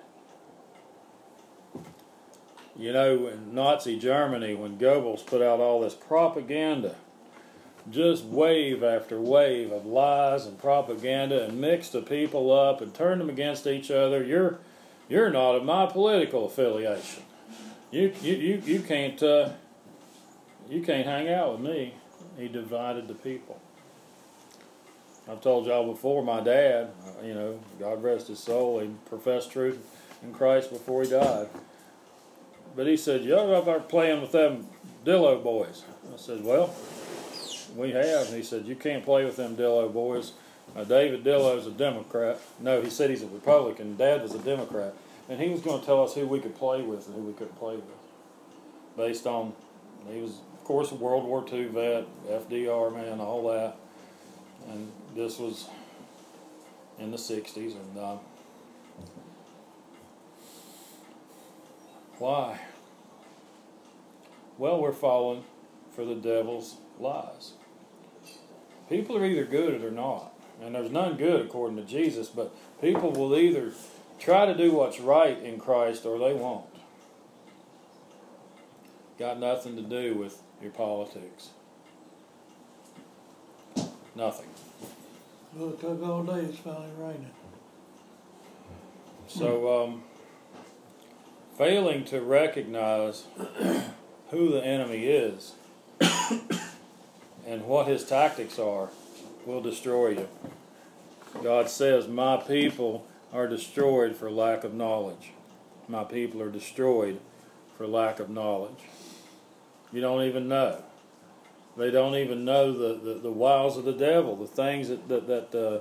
You 2.76 2.94
know, 2.94 3.28
in 3.28 3.54
Nazi 3.54 4.00
Germany, 4.00 4.56
when 4.56 4.78
Goebbels 4.78 5.26
put 5.26 5.42
out 5.42 5.60
all 5.60 5.82
this 5.82 5.94
propaganda, 5.94 6.96
just 7.90 8.24
wave 8.26 8.84
after 8.84 9.20
wave 9.20 9.72
of 9.72 9.86
lies 9.86 10.46
and 10.46 10.60
propaganda 10.60 11.46
and 11.46 11.60
mix 11.60 11.90
the 11.90 12.02
people 12.02 12.52
up 12.52 12.82
and 12.82 12.94
turn 12.94 13.20
them 13.20 13.30
against 13.30 13.66
each 13.66 13.90
other, 13.90 14.24
you're 14.24 14.60
you're 15.10 15.30
not 15.30 15.56
of 15.56 15.66
my 15.66 15.88
political 15.88 16.46
affiliation. 16.46 17.24
You 17.92 18.14
you 18.22 18.36
you, 18.36 18.62
you 18.66 18.80
can't 18.82 19.22
uh, 19.24 19.50
you 20.70 20.82
can't 20.82 21.08
hang 21.08 21.30
out 21.30 21.54
with 21.54 21.62
me. 21.62 21.96
He 22.38 22.48
divided 22.48 23.08
the 23.08 23.16
people. 23.16 23.60
I've 25.30 25.42
told 25.42 25.68
y'all 25.68 25.92
before. 25.92 26.24
My 26.24 26.40
dad, 26.40 26.92
uh, 27.06 27.26
you 27.26 27.34
know, 27.34 27.60
God 27.80 28.04
rest 28.04 28.28
his 28.28 28.40
soul, 28.40 28.80
he 28.80 28.90
professed 29.06 29.52
truth 29.52 29.80
in 30.24 30.34
Christ 30.34 30.72
before 30.72 31.04
he 31.04 31.10
died. 31.10 31.48
But 32.76 32.88
he 32.88 32.96
said, 32.96 33.24
"Y'all 33.24 33.62
there 33.62 33.80
playing 33.80 34.22
with 34.22 34.32
them 34.32 34.68
Dillo 35.06 35.44
boys." 35.44 35.84
I 36.14 36.18
said, 36.18 36.44
"Well, 36.44 36.74
we 37.76 37.92
have." 37.92 38.28
And 38.28 38.36
he 38.36 38.44
said, 38.44 38.66
"You 38.66 38.76
can't 38.76 39.04
play 39.04 39.26
with 39.26 39.36
them 39.36 39.56
Dillo 39.56 39.92
boys." 39.92 40.34
Uh, 40.76 40.84
David 40.86 41.24
Dillo's 41.24 41.68
a 41.68 41.72
Democrat. 41.72 42.40
No, 42.60 42.82
he 42.82 42.90
said 42.90 43.10
he's 43.10 43.24
a 43.24 43.28
Republican. 43.28 43.98
Dad 43.98 44.22
was 44.22 44.34
a 44.34 44.40
Democrat, 44.40 44.94
and 45.28 45.40
he 45.40 45.50
was 45.50 45.60
going 45.62 45.80
to 45.80 45.86
tell 45.86 46.04
us 46.04 46.14
who 46.14 46.26
we 46.26 46.40
could 46.40 46.56
play 46.56 46.82
with 46.82 47.08
and 47.08 47.16
who 47.16 47.24
we 47.24 47.34
couldn't 47.34 47.58
play 47.58 47.76
with, 47.76 47.84
based 48.96 49.28
on 49.28 49.54
he 50.10 50.22
was, 50.22 50.32
of 50.32 50.64
course, 50.64 50.92
a 50.92 50.96
World 50.96 51.26
War 51.26 51.46
II 51.52 51.66
vet, 51.66 52.06
FDR 52.28 52.94
man, 52.94 53.20
all 53.20 53.50
that, 53.50 53.76
and 54.70 54.92
this 55.16 55.38
was 55.38 55.68
in 57.00 57.12
the 57.12 57.18
'60s, 57.18 57.74
and 57.76 57.98
uh, 57.98 58.16
why? 62.18 62.60
Well, 64.58 64.80
we're 64.80 64.94
falling 64.94 65.44
for 65.94 66.06
the 66.06 66.16
devil's 66.16 66.78
lies. 67.00 67.54
People 68.92 69.18
are 69.18 69.26
either 69.26 69.46
good 69.46 69.74
or 69.74 69.80
they're 69.80 69.90
not. 69.90 70.34
And 70.62 70.76
there's 70.76 70.92
none 70.92 71.16
good 71.16 71.46
according 71.46 71.78
to 71.78 71.84
Jesus, 71.84 72.28
but 72.28 72.54
people 72.82 73.12
will 73.12 73.36
either 73.38 73.72
try 74.20 74.46
to 74.46 74.54
do 74.54 74.74
what's 74.74 75.00
right 75.00 75.42
in 75.42 75.60
Christ 75.60 76.06
or 76.06 76.20
they 76.20 76.34
won't. 76.34 76.66
Got 79.18 79.40
nothing 79.40 79.78
to 79.78 79.82
do 79.82 80.16
with 80.16 80.42
your 80.62 80.72
politics. 80.72 81.52
Nothing. 84.14 84.50
Well, 85.56 85.70
it 85.70 85.80
took 85.80 86.04
all 86.04 86.24
day, 86.24 86.42
it's 86.42 86.58
finally 86.58 86.92
raining. 86.98 87.32
So, 89.28 89.84
um, 89.84 90.04
failing 91.58 92.04
to 92.06 92.20
recognize 92.20 93.24
who 94.32 94.52
the 94.52 94.62
enemy 94.66 95.06
is 95.06 95.54
and 97.52 97.66
what 97.66 97.86
his 97.88 98.06
tactics 98.06 98.58
are 98.58 98.90
will 99.46 99.62
destroy 99.62 100.10
you. 100.10 100.28
God 101.44 101.70
says, 101.70 102.08
My 102.08 102.38
people 102.38 103.06
are 103.34 103.48
destroyed 103.48 104.16
for 104.16 104.32
lack 104.32 104.64
of 104.64 104.74
knowledge. 104.74 105.32
My 105.90 106.06
people 106.06 106.42
are 106.42 106.50
destroyed 106.50 107.20
for 107.78 107.86
lack 107.86 108.20
of 108.22 108.30
knowledge. 108.30 108.80
You 109.92 110.00
don't 110.00 110.24
even 110.24 110.48
know. 110.48 110.82
They 111.76 111.92
don't 111.92 112.16
even 112.16 112.46
know 112.46 112.72
the, 112.72 113.00
the, 113.00 113.20
the 113.20 113.32
wiles 113.32 113.78
of 113.78 113.84
the 113.84 113.94
devil, 113.94 114.36
the 114.38 114.48
things 114.48 114.88
that 114.88 115.08
that 115.10 115.28
that, 115.28 115.56
uh, 115.56 115.80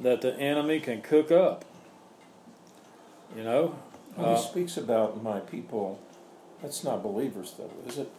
that 0.00 0.20
the 0.20 0.36
enemy 0.38 0.80
can 0.80 1.00
cook 1.00 1.30
up. 1.30 1.64
You 3.34 3.44
know, 3.44 3.74
When 4.16 4.28
Uh, 4.28 4.36
he 4.36 4.42
speaks 4.42 4.76
about 4.76 5.22
my 5.22 5.40
people, 5.40 5.98
that's 6.60 6.82
not 6.84 7.02
believers, 7.02 7.54
though, 7.56 7.70
is 7.86 7.98
it? 7.98 8.10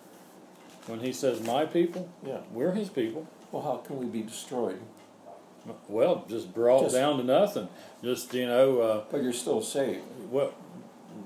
When 0.88 1.00
he 1.00 1.14
says 1.14 1.42
"my 1.46 1.66
people," 1.66 2.10
Yeah. 2.26 2.40
we're 2.52 2.72
his 2.74 2.90
people. 2.90 3.28
Well, 3.52 3.62
how 3.64 3.78
can 3.78 3.98
we 4.00 4.06
be 4.06 4.22
destroyed? 4.22 4.80
Well, 5.88 6.26
just 6.28 6.54
brought 6.54 6.84
Just- 6.84 6.96
down 6.96 7.18
to 7.18 7.24
nothing. 7.24 7.68
Just 8.04 8.34
you 8.34 8.48
know, 8.48 8.80
uh, 8.80 9.04
But 9.12 9.22
you're 9.24 9.34
still 9.34 9.62
saved. 9.62 10.02
what 10.30 10.54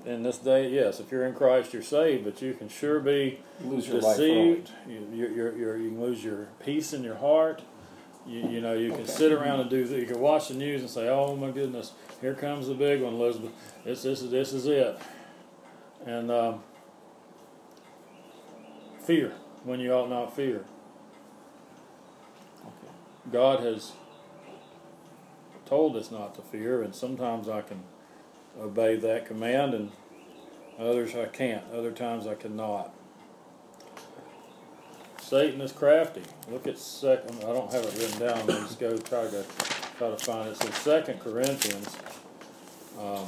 in 0.04 0.22
this 0.22 0.38
day, 0.38 0.68
yes, 0.68 1.00
if 1.00 1.10
you're 1.10 1.24
in 1.24 1.34
Christ, 1.34 1.72
you're 1.72 1.82
saved, 1.82 2.24
but 2.24 2.40
you 2.42 2.52
can 2.54 2.68
sure 2.68 3.00
be 3.00 3.38
You 3.62 3.70
lose 3.70 3.88
your 3.88 4.00
deceived. 4.00 4.70
You, 4.88 5.08
you're, 5.12 5.30
you're, 5.30 5.56
you're, 5.56 5.74
can 5.78 6.00
lose 6.00 6.22
your 6.22 6.48
peace 6.64 6.92
in 6.92 7.02
your 7.02 7.16
heart. 7.16 7.62
You, 8.26 8.40
you 8.48 8.60
know, 8.60 8.74
you 8.74 8.90
can 8.90 9.02
Okay. 9.02 9.10
sit 9.10 9.32
around 9.32 9.60
and 9.60 9.70
do. 9.70 9.84
You 9.84 10.04
can 10.06 10.20
watch 10.20 10.48
the 10.48 10.54
news 10.54 10.80
and 10.82 10.90
say, 10.90 11.08
"Oh 11.08 11.34
my 11.36 11.50
goodness, 11.50 11.92
here 12.20 12.34
comes 12.34 12.66
the 12.66 12.74
big 12.74 13.00
one, 13.00 13.14
Elizabeth. 13.14 13.52
This, 13.84 14.02
this 14.02 14.20
is 14.20 14.30
this 14.30 14.52
is 14.52 14.66
it." 14.66 14.98
And 16.04 16.30
um, 16.30 16.62
fear 19.00 19.32
when 19.66 19.80
you 19.80 19.92
ought 19.92 20.08
not 20.08 20.34
fear. 20.34 20.64
Okay. 22.62 22.92
God 23.30 23.60
has 23.60 23.92
told 25.66 25.96
us 25.96 26.10
not 26.10 26.34
to 26.36 26.42
fear, 26.42 26.82
and 26.82 26.94
sometimes 26.94 27.48
I 27.48 27.60
can 27.60 27.82
obey 28.58 28.96
that 28.96 29.26
command, 29.26 29.74
and 29.74 29.90
others 30.78 31.14
I 31.14 31.26
can't. 31.26 31.64
Other 31.74 31.90
times 31.90 32.26
I 32.26 32.34
cannot. 32.34 32.94
Satan 35.20 35.60
is 35.60 35.72
crafty. 35.72 36.22
Look 36.48 36.68
at 36.68 36.78
second. 36.78 37.38
I 37.38 37.52
don't 37.52 37.72
have 37.72 37.84
it 37.84 37.94
written 37.98 38.20
down. 38.20 38.46
Let's 38.46 38.76
go 38.76 38.96
try 38.96 39.28
to 39.28 39.44
try 39.98 40.10
to 40.10 40.16
find 40.16 40.48
it. 40.50 40.56
So 40.56 40.70
Second 40.70 41.18
Corinthians. 41.18 41.96
Um, 42.96 43.26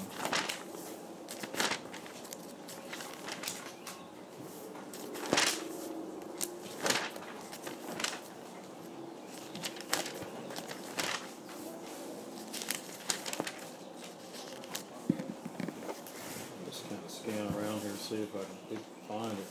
just 16.67 16.89
kind 16.89 17.01
of 17.05 17.11
scan 17.11 17.47
around 17.57 17.81
here, 17.81 17.91
see 17.97 18.23
if 18.23 18.35
I 18.37 18.45
can 18.69 18.79
find 19.09 19.33
it. 19.33 19.47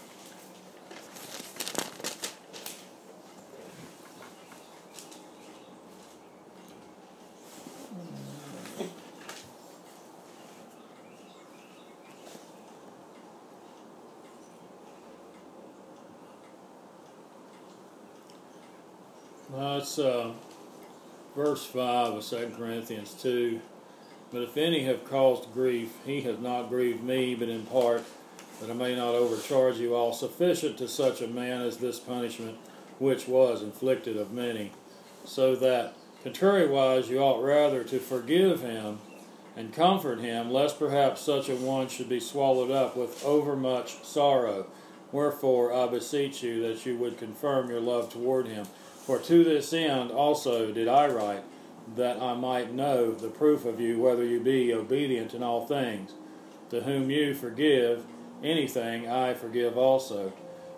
Uh, 20.00 20.32
verse 21.36 21.66
5 21.66 22.14
of 22.14 22.26
2 22.26 22.54
Corinthians 22.58 23.14
2. 23.14 23.60
But 24.32 24.42
if 24.42 24.58
any 24.58 24.84
have 24.84 25.06
caused 25.06 25.54
grief, 25.54 25.94
he 26.06 26.22
has 26.22 26.40
not 26.40 26.70
grieved 26.70 27.04
me, 27.04 27.34
but 27.36 27.50
in 27.50 27.66
part, 27.66 28.04
that 28.60 28.70
I 28.70 28.74
may 28.74 28.96
not 28.96 29.16
overcharge 29.16 29.78
you 29.78 29.96
all. 29.96 30.14
Sufficient 30.14 30.78
to 30.80 30.88
such 30.88 31.22
a 31.22 31.28
man 31.28 31.62
as 31.62 31.78
this 31.78 32.00
punishment, 32.00 32.58
which 33.00 33.28
was 33.28 33.62
inflicted 33.62 34.18
of 34.18 34.32
many. 34.32 34.72
So 35.26 35.56
that, 35.56 35.96
contrariwise, 36.26 37.08
you 37.08 37.20
ought 37.20 37.44
rather 37.44 37.84
to 37.86 38.00
forgive 38.00 38.62
him 38.62 39.00
and 39.56 39.74
comfort 39.74 40.20
him, 40.20 40.52
lest 40.52 40.78
perhaps 40.78 41.22
such 41.22 41.50
a 41.50 41.56
one 41.56 41.88
should 41.88 42.10
be 42.10 42.20
swallowed 42.20 42.72
up 42.72 42.96
with 42.96 43.24
overmuch 43.26 44.04
sorrow. 44.04 44.68
Wherefore 45.12 45.74
I 45.74 45.88
beseech 45.88 46.44
you 46.44 46.62
that 46.68 46.86
you 46.86 46.98
would 46.98 47.18
confirm 47.18 47.70
your 47.70 47.80
love 47.80 48.12
toward 48.12 48.48
him. 48.48 48.68
For 49.08 49.18
to 49.20 49.44
this 49.46 49.72
end 49.72 50.12
also 50.12 50.74
did 50.74 50.90
I 50.90 51.08
write, 51.08 51.44
that 51.96 52.22
I 52.22 52.34
might 52.34 52.74
know 52.74 53.14
the 53.14 53.30
proof 53.30 53.64
of 53.64 53.80
you, 53.80 54.02
whether 54.02 54.26
you 54.26 54.42
be 54.42 54.74
obedient 54.74 55.34
in 55.34 55.42
all 55.42 55.66
things. 55.66 56.12
To 56.72 56.82
whom 56.82 57.10
you 57.10 57.34
forgive 57.34 58.04
anything, 58.44 59.08
I 59.08 59.34
forgive 59.34 59.78
also. 59.78 60.34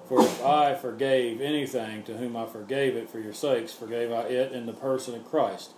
For 0.08 0.22
if 0.22 0.46
I 0.46 0.76
forgave 0.76 1.42
anything 1.42 2.04
to 2.04 2.18
whom 2.18 2.38
I 2.38 2.46
forgave 2.46 2.96
it 2.96 3.10
for 3.10 3.18
your 3.20 3.34
sakes, 3.34 3.74
forgave 3.74 4.12
I 4.12 4.26
it 4.26 4.52
in 4.52 4.68
the 4.68 4.74
person 4.74 5.16
of 5.16 5.28
Christ, 5.28 5.72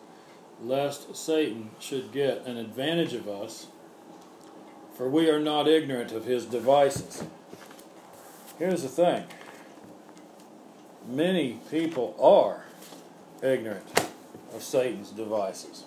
lest 0.62 1.16
Satan 1.16 1.70
should 1.80 2.12
get 2.12 2.45
an 2.45 2.58
advantage 2.58 3.14
of 3.14 3.30
us, 3.30 3.68
for 4.97 5.10
we 5.10 5.30
are 5.30 5.39
not 5.39 5.70
ignorant 5.70 6.12
of 6.12 6.26
his 6.26 6.45
devices. 6.45 7.24
Here's 8.60 8.84
the 8.84 8.89
thing 8.89 9.24
many 11.12 11.59
people 11.70 12.16
are 12.20 12.64
ignorant 13.43 13.86
of 14.53 14.64
Satan's 14.64 15.12
devices. 15.12 15.84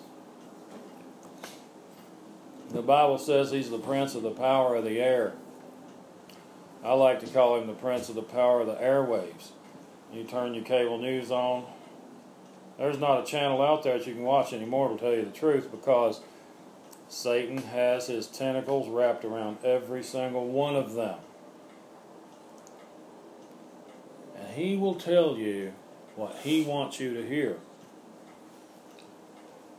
The 2.71 2.81
Bible 2.81 3.17
says 3.17 3.51
he's 3.51 3.69
the 3.69 3.77
prince 3.77 4.15
of 4.15 4.23
the 4.23 4.31
power 4.31 4.75
of 4.75 4.83
the 4.83 4.99
air. 4.99 5.33
I 6.83 6.93
like 6.93 7.19
to 7.21 7.27
call 7.27 7.59
him 7.59 7.67
the 7.67 7.73
prince 7.73 8.09
of 8.09 8.15
the 8.15 8.21
power 8.21 8.61
of 8.61 8.67
the 8.67 8.75
airwaves. 8.75 9.49
You 10.13 10.23
turn 10.23 10.53
your 10.53 10.63
cable 10.63 10.97
news 10.97 11.31
on, 11.31 11.65
there's 12.77 12.99
not 12.99 13.23
a 13.23 13.25
channel 13.25 13.61
out 13.61 13.83
there 13.83 13.97
that 13.97 14.07
you 14.07 14.13
can 14.13 14.23
watch 14.23 14.51
anymore 14.51 14.89
to 14.89 14.97
tell 14.97 15.13
you 15.13 15.23
the 15.23 15.31
truth 15.31 15.71
because 15.71 16.19
Satan 17.07 17.57
has 17.57 18.07
his 18.07 18.27
tentacles 18.27 18.89
wrapped 18.89 19.23
around 19.23 19.57
every 19.63 20.03
single 20.03 20.45
one 20.47 20.75
of 20.75 20.93
them. 20.93 21.17
And 24.37 24.44
he 24.55 24.77
will 24.77 24.95
tell 24.95 25.37
you 25.37 25.73
what 26.15 26.35
he 26.43 26.63
wants 26.63 26.99
you 26.99 27.13
to 27.13 27.27
hear. 27.27 27.57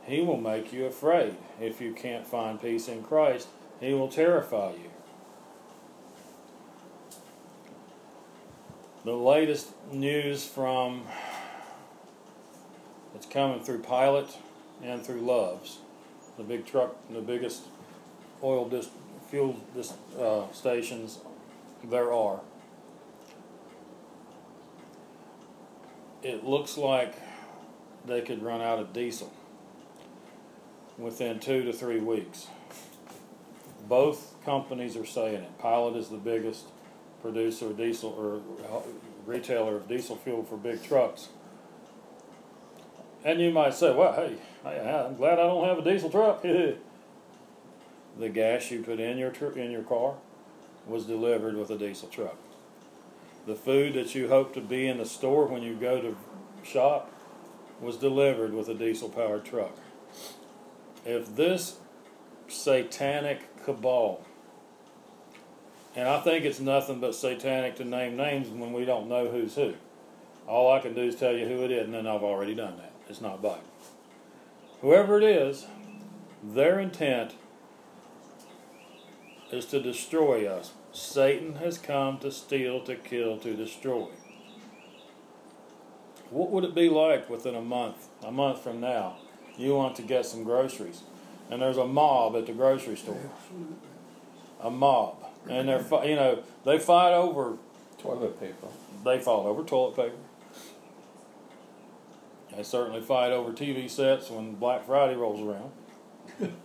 He 0.05 0.21
will 0.21 0.37
make 0.37 0.73
you 0.73 0.85
afraid. 0.85 1.35
If 1.61 1.81
you 1.81 1.93
can't 1.93 2.27
find 2.27 2.61
peace 2.61 2.87
in 2.87 3.03
Christ, 3.03 3.49
he 3.81 3.95
will 3.95 4.09
terrify 4.09 4.73
you. 4.73 4.91
The 9.05 9.15
latest 9.15 9.69
news 9.91 10.45
from 10.45 11.05
it's 13.15 13.27
coming 13.27 13.63
through 13.63 13.79
Pilot 13.79 14.37
and 14.83 15.03
through 15.03 15.21
Loves, 15.21 15.79
the 16.37 16.43
big 16.43 16.67
truck, 16.67 16.97
the 17.09 17.21
biggest 17.21 17.63
oil 18.43 18.69
dis, 18.69 18.91
fuel 19.31 19.57
dis, 19.75 19.95
uh, 20.21 20.53
stations 20.53 21.19
there 21.83 22.13
are. 22.13 22.41
It 26.27 26.45
looks 26.45 26.77
like 26.77 27.15
they 28.05 28.21
could 28.21 28.43
run 28.43 28.61
out 28.61 28.81
of 28.81 28.93
diesel 28.93 29.33
within 30.99 31.39
two 31.39 31.63
to 31.63 31.73
three 31.73 32.01
weeks. 32.01 32.49
Both 33.89 34.35
companies 34.45 34.97
are 34.97 35.07
saying 35.07 35.45
it. 35.45 35.59
Pilot 35.61 35.95
is 35.95 36.09
the 36.09 36.17
biggest 36.17 36.65
producer 37.23 37.67
of 37.67 37.77
diesel 37.77 38.11
or 38.11 38.41
uh, 38.69 38.83
retailer 39.25 39.77
of 39.77 39.87
diesel 39.87 40.17
fuel 40.17 40.43
for 40.43 40.57
big 40.57 40.83
trucks. 40.83 41.29
And 43.25 43.41
you 43.41 43.53
might 43.53 43.75
say, 43.75 43.95
well, 43.95 44.13
hey, 44.13 44.37
I'm 44.65 45.15
glad 45.15 45.35
I 45.35 45.47
don't 45.47 45.65
have 45.69 45.79
a 45.79 45.83
diesel 45.89 46.11
truck. 46.11 46.43
the 48.19 48.29
gas 48.33 48.69
you 48.73 48.83
put 48.83 48.99
in 48.99 49.17
your 49.17 49.31
tr- 49.31 49.57
in 49.57 49.71
your 49.71 49.85
car 49.85 50.15
was 50.89 51.05
delivered 51.05 51.55
with 51.55 51.71
a 51.71 51.79
diesel 51.79 52.09
truck. 52.09 52.37
The 53.47 53.55
food 53.55 53.95
that 53.95 54.15
you 54.15 54.29
hope 54.29 54.55
to 54.55 54.61
be 54.61 54.89
in 54.89 54.99
the 54.99 55.07
store 55.07 55.47
when 55.47 55.63
you 55.63 55.75
go 55.75 56.01
to 56.01 56.17
shop 56.65 57.13
was 57.81 57.97
delivered 57.97 58.53
with 58.53 58.69
a 58.69 58.75
diesel 58.75 59.09
powered 59.09 59.45
truck. 59.45 59.77
If 61.05 61.37
this 61.37 61.77
satanic 62.49 63.65
cabal, 63.65 64.25
and 65.95 66.09
I 66.09 66.21
think 66.21 66.45
it's 66.45 66.61
nothing 66.61 67.01
but 67.01 67.15
satanic 67.15 67.77
to 67.77 67.85
name 67.85 68.17
names 68.17 68.49
when 68.49 68.73
we 68.73 68.85
don't 68.85 69.09
know 69.09 69.29
who's 69.29 69.55
who. 69.55 69.75
All 70.47 70.71
I 70.73 70.81
can 70.81 70.95
do 70.95 71.03
is 71.03 71.17
tell 71.17 71.33
you 71.33 71.47
who 71.47 71.65
it 71.65 71.71
is, 71.71 71.85
and 71.85 71.95
then 71.95 72.07
I've 72.07 72.23
already 72.23 72.55
done 72.55 72.77
that. 72.77 72.93
It's 73.09 73.21
not 73.21 73.43
Bible. 73.43 73.63
Whoever 74.81 75.19
it 75.19 75.25
is, 75.25 75.67
their 76.43 76.79
intent 76.79 77.35
is 79.51 79.65
to 79.67 79.81
destroy 79.81 80.47
us. 80.47 80.73
Satan 80.97 81.57
has 81.57 81.77
come 81.77 82.17
to 82.19 82.33
steal, 82.33 82.81
to 82.81 82.97
kill, 82.97 83.37
to 83.39 83.55
destroy. 83.55 84.07
What 86.31 86.51
would 86.51 86.65
it 86.65 86.75
be 86.75 86.89
like 86.89 87.29
within 87.29 87.55
a 87.55 87.61
month, 87.61 88.09
a 88.25 88.33
month 88.33 88.63
from 88.63 88.81
now? 88.81 89.19
You 89.59 89.75
want 89.75 89.95
to 89.97 90.03
get 90.03 90.25
some 90.25 90.43
groceries, 90.43 91.03
and 91.51 91.61
there's 91.61 91.77
a 91.77 91.87
mob 91.87 92.35
at 92.35 92.47
the 92.47 92.53
grocery 92.53 92.97
store. 92.97 93.31
A 94.63 94.71
mob, 94.71 95.17
and 95.49 95.69
they're 95.69 95.85
you 96.05 96.17
know 96.17 96.43
they 96.65 96.79
fight 96.79 97.13
over 97.13 97.59
Toilet 97.99 98.41
paper. 98.41 98.69
they 99.05 99.19
fought 99.19 99.45
over 99.45 99.63
toilet 99.65 99.97
paper. 99.97 100.17
They 102.57 102.63
certainly 102.63 103.03
fight 103.03 103.33
over 103.33 103.53
TV 103.53 103.89
sets 103.91 104.31
when 104.31 104.55
Black 104.55 104.87
Friday 104.87 105.15
rolls 105.15 105.41
around. 105.41 105.73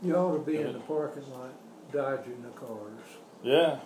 You 0.00 0.14
ought 0.14 0.34
to 0.34 0.38
be 0.38 0.56
in 0.58 0.72
the 0.72 0.78
parking 0.78 1.28
lot 1.32 1.50
dodging 1.92 2.40
the 2.40 2.50
cars. 2.50 3.00
Yeah. 3.42 3.78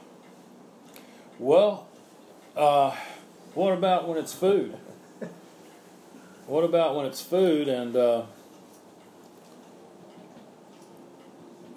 Well, 1.39 1.87
uh, 2.57 2.97
what 3.55 3.73
about 3.73 4.09
when 4.09 4.19
it's 4.19 4.33
food? 4.33 4.77
What 6.47 6.65
about 6.65 6.97
when 6.97 7.07
it's 7.07 7.21
food 7.21 7.69
and 7.69 7.97
uh, 7.97 8.23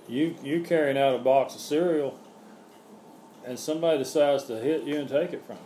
you 0.08 0.36
you 0.44 0.62
carrying 0.62 0.98
out 0.98 1.16
a 1.16 1.20
box 1.20 1.56
of 1.56 1.62
cereal 1.62 2.20
and 3.46 3.60
somebody 3.60 4.00
decides 4.00 4.46
to 4.46 4.60
hit 4.60 4.84
you 4.84 4.98
and 5.00 5.08
take 5.08 5.34
it 5.34 5.46
from 5.46 5.58
you 5.58 5.62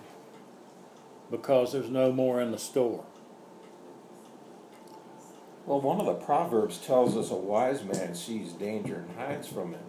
because 1.31 1.71
there's 1.71 1.89
no 1.89 2.11
more 2.11 2.41
in 2.41 2.51
the 2.51 2.57
store. 2.57 3.05
Well, 5.65 5.79
one 5.79 5.99
of 5.99 6.05
the 6.07 6.15
proverbs 6.15 6.77
tells 6.79 7.15
us 7.15 7.31
a 7.31 7.35
wise 7.35 7.83
man 7.83 8.15
sees 8.15 8.53
danger 8.53 9.05
and 9.07 9.17
hides 9.17 9.47
from 9.47 9.73
it. 9.73 9.85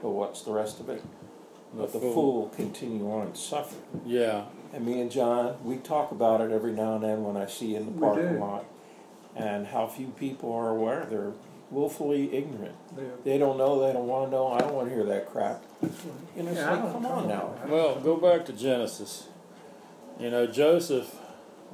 But 0.00 0.10
what's 0.10 0.42
the 0.42 0.52
rest 0.52 0.78
of 0.78 0.88
it? 0.88 1.02
Let 1.74 1.92
the 1.92 2.00
fool 2.00 2.48
continue 2.54 3.10
on 3.10 3.28
and 3.28 3.36
suffer. 3.36 3.76
Yeah. 4.04 4.44
And 4.74 4.84
me 4.86 5.00
and 5.00 5.10
John, 5.10 5.56
we 5.64 5.76
talk 5.76 6.10
about 6.12 6.40
it 6.40 6.50
every 6.50 6.72
now 6.72 6.94
and 6.96 7.04
then 7.04 7.24
when 7.24 7.36
I 7.36 7.46
see 7.46 7.68
you 7.72 7.76
in 7.78 7.86
the 7.94 8.00
parking 8.00 8.38
lot. 8.40 8.64
And 9.34 9.66
how 9.68 9.86
few 9.86 10.08
people 10.08 10.52
are 10.52 10.68
aware. 10.68 11.06
They're 11.08 11.32
willfully 11.70 12.34
ignorant. 12.36 12.74
They're- 12.94 13.12
They 13.24 13.38
don't 13.38 13.56
know, 13.56 13.80
they 13.80 13.92
don't 13.94 14.06
want 14.06 14.26
to 14.26 14.36
know. 14.36 14.48
I 14.48 14.58
don't 14.58 14.74
want 14.74 14.88
to 14.90 14.94
hear 14.94 15.04
that 15.04 15.30
crap. 15.30 15.62
that's. 15.80 16.04
You 16.36 16.42
know, 16.42 16.50
it's 16.50 16.60
Yeah, 16.60 16.70
like, 16.82 16.92
come 16.92 17.06
on 17.06 17.28
now. 17.28 17.54
Well, 17.66 17.94
go 18.00 18.16
back 18.16 18.44
to 18.46 18.52
Genesis. 18.52 19.28
You 20.20 20.30
know, 20.30 20.46
Joseph 20.46 21.16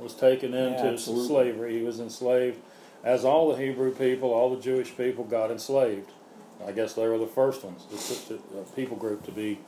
was 0.01 0.15
taken 0.15 0.55
into 0.55 0.79
absolutely. 0.85 1.27
slavery. 1.27 1.79
He 1.81 1.85
was 1.85 1.99
enslaved, 1.99 2.59
as 3.03 3.25
all 3.25 3.49
the 3.53 3.57
Hebrew 3.61 3.93
people, 3.93 4.33
all 4.33 4.55
the 4.55 4.63
Jewish 4.63 4.97
people 4.97 5.25
got 5.25 5.51
enslaved. 5.51 6.13
I 6.65 6.71
guess 6.71 6.95
they 6.95 7.07
were 7.09 7.19
the 7.19 7.27
first 7.27 7.65
ones, 7.65 7.85
the, 7.91 8.35
the 8.35 8.41
the 8.59 8.63
people 8.77 8.97
group 8.97 9.25
to 9.27 9.33
be 9.33 9.59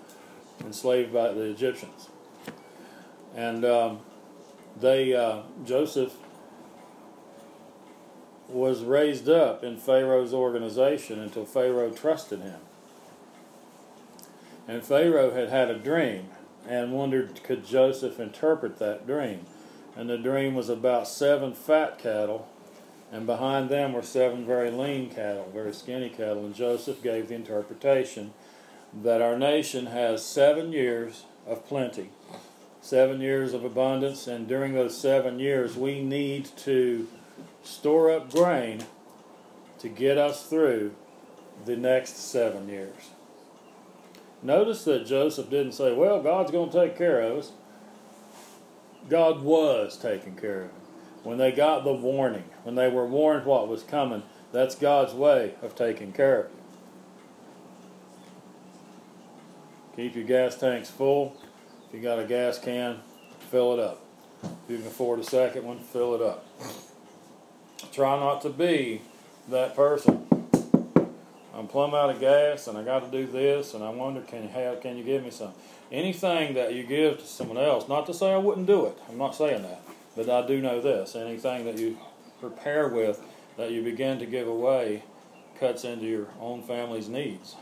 enslaved 0.65 1.13
by 1.13 1.33
the 1.33 1.43
Egyptians. 1.43 2.09
And 3.35 3.65
um, 3.65 4.01
they, 4.79 5.15
uh, 5.15 5.43
Joseph 5.65 6.15
was 8.49 8.83
raised 8.83 9.29
up 9.29 9.63
in 9.63 9.77
Pharaoh's 9.77 10.35
organization 10.35 11.21
until 11.21 11.45
Pharaoh 11.45 11.91
trusted 11.91 12.41
him. 12.41 12.61
And 14.67 14.85
Pharaoh 14.85 15.33
had 15.33 15.49
had 15.49 15.71
a 15.71 15.79
dream 15.79 16.29
and 16.69 16.93
wondered 16.93 17.43
could 17.43 17.65
Joseph 17.65 18.21
interpret 18.21 18.79
that 18.79 19.07
dream. 19.07 19.47
And 19.97 20.09
the 20.09 20.19
dream 20.19 20.55
was 20.55 20.69
about 20.69 21.09
seven 21.09 21.53
fat 21.53 21.99
cattle, 21.99 22.49
and 23.11 23.27
behind 23.27 23.69
them 23.69 23.93
were 23.93 24.03
seven 24.03 24.47
very 24.47 24.71
lean 24.71 25.11
cattle, 25.11 25.51
very 25.53 25.73
skinny 25.73 26.09
cattle. 26.09 26.45
And 26.45 26.55
Joseph 26.55 27.03
gave 27.03 27.29
the 27.29 27.35
interpretation 27.35 28.33
that 28.93 29.23
our 29.23 29.39
nation 29.39 29.87
has 29.87 30.25
seven 30.25 30.73
years 30.73 31.25
of 31.47 31.67
plenty, 31.67 32.11
seven 32.81 33.21
years 33.21 33.55
of 33.55 33.65
abundance, 33.65 34.27
and 34.27 34.49
during 34.49 34.75
those 34.75 34.97
seven 34.99 35.39
years 35.39 35.77
we 35.77 36.03
need 36.03 36.45
to 36.57 37.07
store 37.63 38.11
up 38.11 38.31
grain 38.31 38.85
to 39.79 39.89
get 39.89 40.19
us 40.19 40.47
through 40.47 40.93
the 41.65 41.77
next 41.77 42.17
seven 42.17 42.69
years. 42.69 43.11
Notice 44.43 44.85
that 44.85 45.07
Joseph 45.07 45.51
didn't 45.51 45.73
say, 45.73 45.93
Well, 45.93 46.23
God's 46.23 46.51
going 46.51 46.71
to 46.71 46.87
take 46.87 46.97
care 46.97 47.21
of 47.21 47.39
us. 47.39 47.53
God 49.09 49.43
was 49.43 49.99
taking 49.99 50.37
care 50.37 50.63
of 50.63 50.71
him. 50.71 50.77
When 51.23 51.39
they 51.39 51.53
got 51.53 51.85
the 51.85 51.93
warning, 51.93 52.45
when 52.63 52.75
they 52.75 52.89
were 52.89 53.07
warned 53.07 53.45
what 53.45 53.69
was 53.69 53.83
coming, 53.83 54.23
that's 54.53 54.75
God's 54.75 55.13
way 55.13 55.55
of 55.63 55.75
taking 55.75 56.13
care 56.13 56.45
of 56.45 56.51
you. 56.51 56.60
Keep 59.97 60.15
your 60.15 60.25
gas 60.25 60.57
tanks 60.57 60.89
full. 60.89 61.37
If 61.89 61.95
you 61.95 62.01
got 62.01 62.19
a 62.19 62.25
gas 62.25 62.59
can, 62.59 63.01
fill 63.51 63.75
it 63.75 63.81
up. 63.81 64.05
If 64.43 64.51
you 64.69 64.79
can 64.79 64.87
afford 64.87 65.19
a 65.19 65.25
second 65.25 65.65
one, 65.65 65.79
fill 65.79 66.15
it 66.15 66.23
up. 66.23 66.47
Try 67.93 68.19
not 68.19 68.41
to 68.43 68.51
be 68.51 69.03
that 69.49 69.75
person. 69.75 70.27
I'm 71.53 71.67
plumb 71.67 71.95
out 71.95 72.11
of 72.11 72.21
gas 72.21 72.69
and 72.69 72.79
I 72.79 72.85
got 72.85 73.11
to 73.11 73.11
do 73.11 73.31
this 73.31 73.75
and 73.75 73.83
I 73.83 73.91
wonder 73.91 74.21
can 74.23 74.45
you 74.45 74.49
have 74.49 74.81
can 74.81 74.97
you 74.97 75.05
give 75.05 75.25
me 75.25 75.31
some? 75.31 75.53
Anything 75.91 76.55
that 76.55 76.73
you 76.73 76.85
give 76.85 77.19
to 77.19 77.27
someone 77.27 77.59
else, 77.59 77.89
not 77.89 78.07
to 78.07 78.15
say 78.15 78.33
I 78.33 78.39
wouldn't 78.39 78.67
do 78.67 78.87
it. 78.87 78.97
I'm 79.09 79.19
not 79.19 79.35
saying 79.35 79.63
that. 79.63 79.83
But 80.17 80.31
I 80.31 80.47
do 80.47 80.61
know 80.61 80.81
this. 80.81 81.17
Anything 81.17 81.65
that 81.65 81.79
you 81.79 81.99
prepare 82.41 82.89
with 82.89 83.21
that 83.57 83.73
you 83.73 83.83
begin 83.83 84.19
to 84.21 84.27
give 84.27 84.47
away 84.47 85.03
cuts 85.59 85.85
into 85.85 86.07
your 86.07 86.29
own 86.41 86.63
family's 86.63 87.09
needs. 87.09 87.57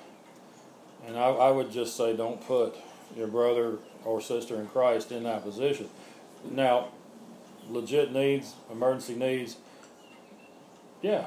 And 1.07 1.17
I, 1.17 1.29
I 1.29 1.51
would 1.51 1.71
just 1.71 1.97
say 1.97 2.17
don't 2.17 2.41
put 2.47 2.75
your 3.17 3.27
brother 3.29 3.79
or 4.05 4.21
sister 4.21 4.57
in 4.61 4.67
Christ 4.67 5.11
in 5.13 5.23
that 5.25 5.43
position. 5.45 5.89
Now, 6.51 6.89
legit 7.71 8.13
needs, 8.13 8.55
emergency 8.71 9.15
needs, 9.15 9.57
yeah. 11.03 11.27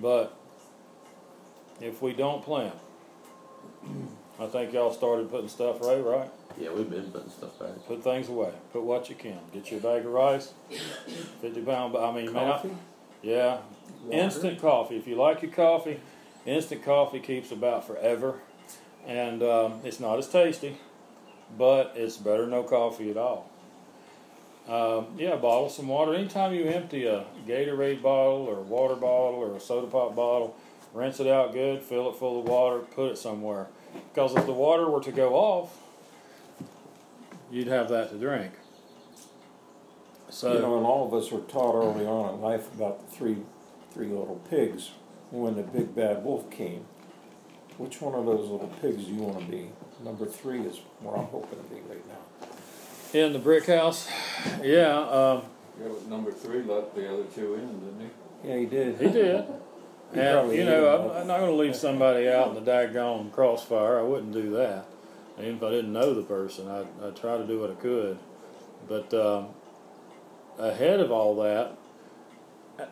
But 0.00 0.34
if 1.80 2.00
we 2.00 2.12
don't 2.12 2.42
plan, 2.42 2.72
I 4.40 4.46
think 4.46 4.72
y'all 4.72 4.92
started 4.92 5.30
putting 5.30 5.48
stuff 5.48 5.80
away, 5.82 6.00
right? 6.00 6.30
Yeah, 6.58 6.70
we've 6.72 6.88
been 6.88 7.10
putting 7.10 7.30
stuff 7.30 7.58
back. 7.58 7.70
Put 7.86 8.02
things 8.04 8.28
away. 8.28 8.52
Put 8.72 8.82
what 8.82 9.08
you 9.08 9.14
can. 9.14 9.38
Get 9.52 9.70
you 9.70 9.78
a 9.78 9.80
bag 9.80 10.04
of 10.06 10.12
rice, 10.12 10.52
fifty 11.40 11.60
pound. 11.62 11.96
I 11.96 12.12
mean, 12.12 12.32
man, 12.32 12.44
I- 12.48 12.52
Coffee? 12.52 12.76
yeah, 13.22 13.58
Water? 14.04 14.18
instant 14.22 14.60
coffee. 14.60 14.96
If 14.96 15.06
you 15.06 15.16
like 15.16 15.42
your 15.42 15.50
coffee, 15.50 16.00
instant 16.46 16.84
coffee 16.84 17.20
keeps 17.20 17.50
about 17.52 17.86
forever, 17.86 18.40
and 19.06 19.42
um, 19.42 19.80
it's 19.84 20.00
not 20.00 20.18
as 20.18 20.28
tasty, 20.28 20.78
but 21.56 21.92
it's 21.96 22.16
better 22.16 22.46
no 22.46 22.62
coffee 22.62 23.10
at 23.10 23.16
all. 23.16 23.48
Um, 24.68 25.06
yeah, 25.18 25.34
bottle 25.36 25.68
some 25.68 25.88
water. 25.88 26.14
Anytime 26.14 26.54
you 26.54 26.64
empty 26.66 27.06
a 27.06 27.24
Gatorade 27.46 28.00
bottle 28.00 28.46
or 28.46 28.58
a 28.58 28.62
water 28.62 28.94
bottle 28.94 29.40
or 29.40 29.56
a 29.56 29.60
soda 29.60 29.88
pop 29.88 30.14
bottle, 30.14 30.56
rinse 30.94 31.18
it 31.18 31.26
out 31.26 31.52
good, 31.52 31.82
fill 31.82 32.10
it 32.10 32.16
full 32.16 32.40
of 32.40 32.46
water, 32.46 32.78
put 32.78 33.10
it 33.10 33.18
somewhere. 33.18 33.66
Because 34.12 34.36
if 34.36 34.46
the 34.46 34.52
water 34.52 34.88
were 34.88 35.02
to 35.02 35.12
go 35.12 35.34
off, 35.34 35.76
you'd 37.50 37.66
have 37.66 37.88
that 37.88 38.10
to 38.10 38.18
drink. 38.18 38.52
So 40.30 40.54
you 40.54 40.60
know, 40.60 40.78
and 40.78 40.86
all 40.86 41.06
of 41.06 41.12
us 41.12 41.30
were 41.30 41.40
taught 41.40 41.74
early 41.74 42.06
on 42.06 42.34
in 42.34 42.40
life 42.40 42.72
about 42.72 43.06
the 43.06 43.14
three, 43.14 43.38
three 43.92 44.06
little 44.06 44.40
pigs. 44.48 44.92
When 45.30 45.56
the 45.56 45.62
big 45.62 45.94
bad 45.94 46.24
wolf 46.24 46.50
came, 46.50 46.84
which 47.82 48.00
one 48.00 48.14
of 48.14 48.24
those 48.24 48.48
little 48.48 48.70
pigs 48.80 49.06
do 49.06 49.12
you 49.12 49.22
want 49.22 49.40
to 49.40 49.44
be? 49.50 49.68
Number 50.04 50.24
three 50.24 50.60
is 50.60 50.78
where 51.00 51.16
I'm 51.16 51.24
hoping 51.26 51.58
to 51.58 51.64
be 51.64 51.80
right 51.88 52.04
now. 52.06 53.18
in 53.18 53.32
the 53.32 53.40
brick 53.40 53.66
house, 53.66 54.08
yeah, 54.62 54.98
um, 54.98 55.42
Yeah, 55.80 55.88
with 55.88 56.06
number 56.06 56.30
three 56.30 56.62
let 56.62 56.94
the 56.94 57.12
other 57.12 57.24
two 57.24 57.54
in, 57.54 57.80
didn't 57.80 58.00
he? 58.00 58.48
Yeah, 58.48 58.56
he 58.58 58.66
did. 58.66 58.98
he 58.98 59.08
did. 59.08 59.44
He 60.14 60.20
And 60.20 60.52
you 60.52 60.64
know, 60.66 60.94
I'm, 60.94 61.22
I'm 61.22 61.26
not 61.26 61.38
going 61.38 61.52
to 61.52 61.56
leave 61.56 61.74
somebody 61.74 62.28
out 62.28 62.48
in 62.48 62.62
the 62.62 62.70
daggone 62.70 63.32
crossfire. 63.32 63.98
I 63.98 64.02
wouldn't 64.02 64.34
do 64.34 64.50
that. 64.50 64.84
Even 65.38 65.56
if 65.56 65.62
I 65.62 65.70
didn't 65.70 65.94
know 65.94 66.12
the 66.12 66.22
person, 66.22 66.68
I'd, 66.68 66.86
I'd 67.02 67.16
try 67.16 67.38
to 67.38 67.46
do 67.46 67.58
what 67.60 67.70
I 67.70 67.74
could. 67.76 68.18
But 68.86 69.14
um, 69.14 69.46
ahead 70.58 71.00
of 71.00 71.10
all 71.10 71.34
that, 71.36 71.78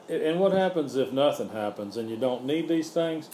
and 0.08 0.40
what 0.40 0.52
happens 0.52 0.96
if 0.96 1.12
nothing 1.12 1.50
happens 1.50 1.98
and 1.98 2.08
you 2.08 2.16
don't 2.16 2.46
need 2.46 2.68
these 2.68 2.88
things? 2.88 3.28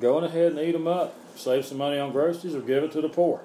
Go 0.00 0.16
on 0.16 0.24
ahead 0.24 0.52
and 0.52 0.60
eat 0.60 0.72
them 0.72 0.86
up. 0.86 1.14
Save 1.36 1.64
some 1.66 1.78
money 1.78 1.98
on 1.98 2.12
groceries 2.12 2.54
or 2.54 2.60
give 2.60 2.84
it 2.84 2.92
to 2.92 3.00
the 3.00 3.08
poor. 3.08 3.42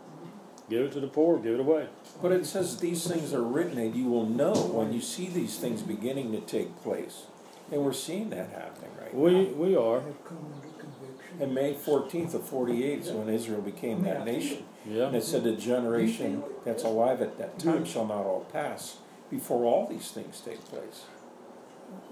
Give 0.69 0.85
it 0.85 0.91
to 0.93 0.99
the 0.99 1.07
poor. 1.07 1.39
Give 1.39 1.55
it 1.55 1.59
away. 1.59 1.87
But 2.21 2.31
it 2.31 2.45
says 2.45 2.77
these 2.79 3.07
things 3.07 3.33
are 3.33 3.41
written, 3.41 3.77
and 3.79 3.95
you 3.95 4.05
will 4.05 4.25
know 4.25 4.53
when 4.53 4.93
you 4.93 5.01
see 5.01 5.27
these 5.27 5.57
things 5.57 5.81
beginning 5.81 6.31
to 6.33 6.41
take 6.41 6.81
place. 6.83 7.23
And 7.71 7.83
we're 7.83 7.93
seeing 7.93 8.29
that 8.31 8.49
happening 8.49 8.91
right 8.99 9.13
We 9.13 9.31
now. 9.33 9.53
we 9.53 9.75
are. 9.75 10.01
Have 10.01 10.25
come 10.25 10.37
under 10.55 10.67
conviction. 10.67 11.41
And 11.41 11.53
May 11.55 11.73
14th 11.73 12.33
of 12.33 12.43
48 12.47 12.99
is 12.99 13.11
when 13.11 13.29
Israel 13.29 13.61
became 13.61 14.03
that 14.03 14.25
nation. 14.25 14.63
Yeah. 14.85 15.07
And 15.07 15.15
it 15.15 15.23
said 15.23 15.43
the 15.43 15.53
generation 15.53 16.43
that's 16.65 16.83
alive 16.83 17.21
at 17.21 17.37
that 17.37 17.57
time 17.59 17.85
shall 17.85 18.05
not 18.05 18.25
all 18.25 18.45
pass 18.51 18.97
before 19.29 19.65
all 19.65 19.87
these 19.87 20.09
things 20.11 20.41
take 20.41 20.63
place. 20.65 21.03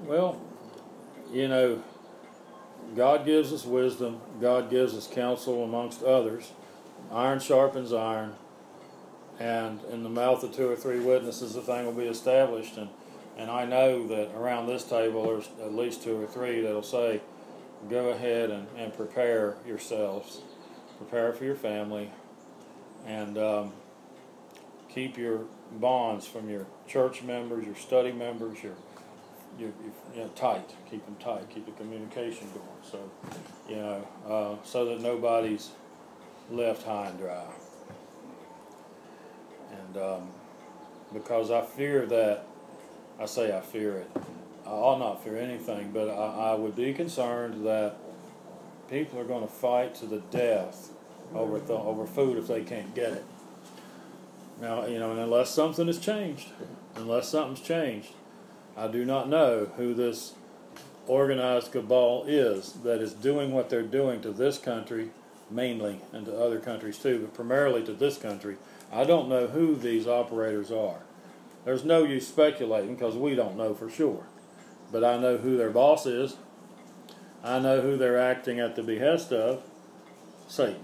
Well, 0.06 0.40
you 1.32 1.48
know, 1.48 1.84
God 2.96 3.26
gives 3.26 3.52
us 3.52 3.66
wisdom. 3.66 4.22
God 4.40 4.70
gives 4.70 4.94
us 4.96 5.08
counsel 5.08 5.64
amongst 5.64 6.04
others. 6.04 6.52
Iron 7.12 7.40
sharpens 7.40 7.94
iron, 7.94 8.34
and 9.40 9.80
in 9.92 10.04
the 10.04 10.10
mouth 10.10 10.44
of 10.44 10.54
two 10.54 10.70
or 10.70 10.76
three 10.76 11.00
witnesses, 11.00 11.54
the 11.54 11.62
thing 11.62 11.86
will 11.86 11.94
be 11.94 12.08
established. 12.08 12.78
And 12.78 12.90
and 13.38 13.52
I 13.52 13.66
know 13.66 14.08
that 14.08 14.36
around 14.36 14.66
this 14.66 14.84
table, 14.84 15.24
there's 15.24 15.48
at 15.62 15.74
least 15.74 16.04
two 16.04 16.20
or 16.20 16.26
three 16.26 16.62
that'll 16.62 16.82
say, 16.82 17.22
"Go 17.90 18.10
ahead 18.10 18.50
and, 18.50 18.68
and 18.76 18.94
prepare 18.94 19.58
yourselves, 19.66 20.42
prepare 20.98 21.32
for 21.34 21.46
your 21.46 21.56
family, 21.56 22.12
and 23.06 23.38
um, 23.38 23.74
keep 24.90 25.18
your 25.18 25.42
bonds 25.74 26.26
from 26.26 26.50
your 26.50 26.66
church 26.88 27.22
members, 27.22 27.66
your 27.66 27.76
study 27.76 28.12
members, 28.12 28.64
your 28.64 28.74
you, 29.58 29.74
you, 30.14 30.22
know, 30.22 30.30
tight, 30.36 30.70
keep 30.90 31.06
them 31.06 31.16
tight, 31.20 31.50
keep 31.50 31.66
the 31.66 31.72
communication 31.72 32.48
going. 32.54 32.68
So, 32.84 33.00
you 33.68 33.76
know, 33.76 34.08
uh, 34.28 34.64
so 34.64 34.86
that 34.86 35.02
nobody's 35.02 35.72
left 36.50 36.84
high 36.84 37.08
and 37.08 37.20
dry. 37.20 37.46
And 39.72 39.98
um, 39.98 40.30
because 41.14 41.52
I 41.52 41.62
fear 41.62 42.06
that, 42.06 42.46
I 43.20 43.26
say 43.26 43.56
I 43.56 43.62
fear 43.62 43.98
it. 43.98 44.12
I 44.66 44.70
ought 44.70 45.00
not 45.00 45.24
fear 45.24 45.38
anything, 45.38 45.92
but 45.92 46.10
I, 46.10 46.52
I 46.52 46.56
would 46.56 46.76
be 46.76 46.94
concerned 46.94 47.66
that 47.66 47.96
people 48.90 49.20
are 49.20 49.24
going 49.24 49.42
to 49.42 49.54
fight 49.54 49.96
to 49.96 50.06
the 50.06 50.20
death 50.20 50.90
over 51.34 51.60
th- 51.60 51.70
over 51.70 52.06
food 52.06 52.38
if 52.38 52.48
they 52.48 52.64
can't 52.64 52.94
get 52.94 53.14
it. 53.14 53.26
Now, 54.62 54.86
you 54.86 55.00
know, 55.00 55.12
unless 55.12 55.52
something 55.52 55.88
has 55.88 56.00
changed, 56.00 56.50
unless 56.96 57.30
something's 57.30 57.66
changed, 57.66 58.10
I 58.78 58.88
do 58.88 59.04
not 59.04 59.28
know 59.28 59.72
who 59.76 59.94
this 59.96 60.34
organized 61.08 61.72
cabal 61.72 62.26
is 62.28 62.74
that 62.84 63.02
is 63.02 63.14
doing 63.14 63.52
what 63.52 63.70
they're 63.70 63.82
doing 63.82 64.22
to 64.22 64.32
this 64.32 64.60
country, 64.60 65.10
mainly, 65.50 66.02
and 66.14 66.26
to 66.26 66.38
other 66.38 66.60
countries 66.60 67.00
too, 67.00 67.20
but 67.20 67.34
primarily 67.34 67.84
to 67.86 67.94
this 67.94 68.18
country. 68.18 68.58
I 68.92 69.04
don't 69.04 69.30
know 69.30 69.48
who 69.48 69.76
these 69.76 70.08
operators 70.08 70.72
are. 70.72 71.00
There's 71.66 71.84
no 71.84 72.04
use 72.04 72.28
speculating 72.28 72.96
because 72.96 73.16
we 73.16 73.36
don't 73.36 73.58
know 73.58 73.74
for 73.74 73.90
sure. 73.90 74.24
But 74.92 75.04
I 75.04 75.18
know 75.18 75.38
who 75.38 75.58
their 75.58 75.72
boss 75.72 76.06
is. 76.06 76.38
I 77.44 77.60
know 77.60 77.82
who 77.82 77.98
they're 77.98 78.20
acting 78.20 78.60
at 78.60 78.76
the 78.76 78.84
behest 78.84 79.34
of 79.34 79.64
Satan. 80.48 80.84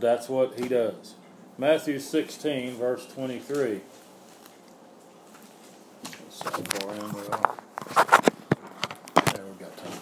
That's 0.00 0.28
what 0.28 0.58
he 0.58 0.68
does. 0.68 1.14
Matthew 1.56 2.00
16, 2.00 2.74
verse 2.74 3.06
23. 3.06 3.80
In 6.34 6.64
we. 6.64 7.30
There, 9.32 9.44
we've 9.44 9.58
got 9.60 9.76
time. 9.76 10.00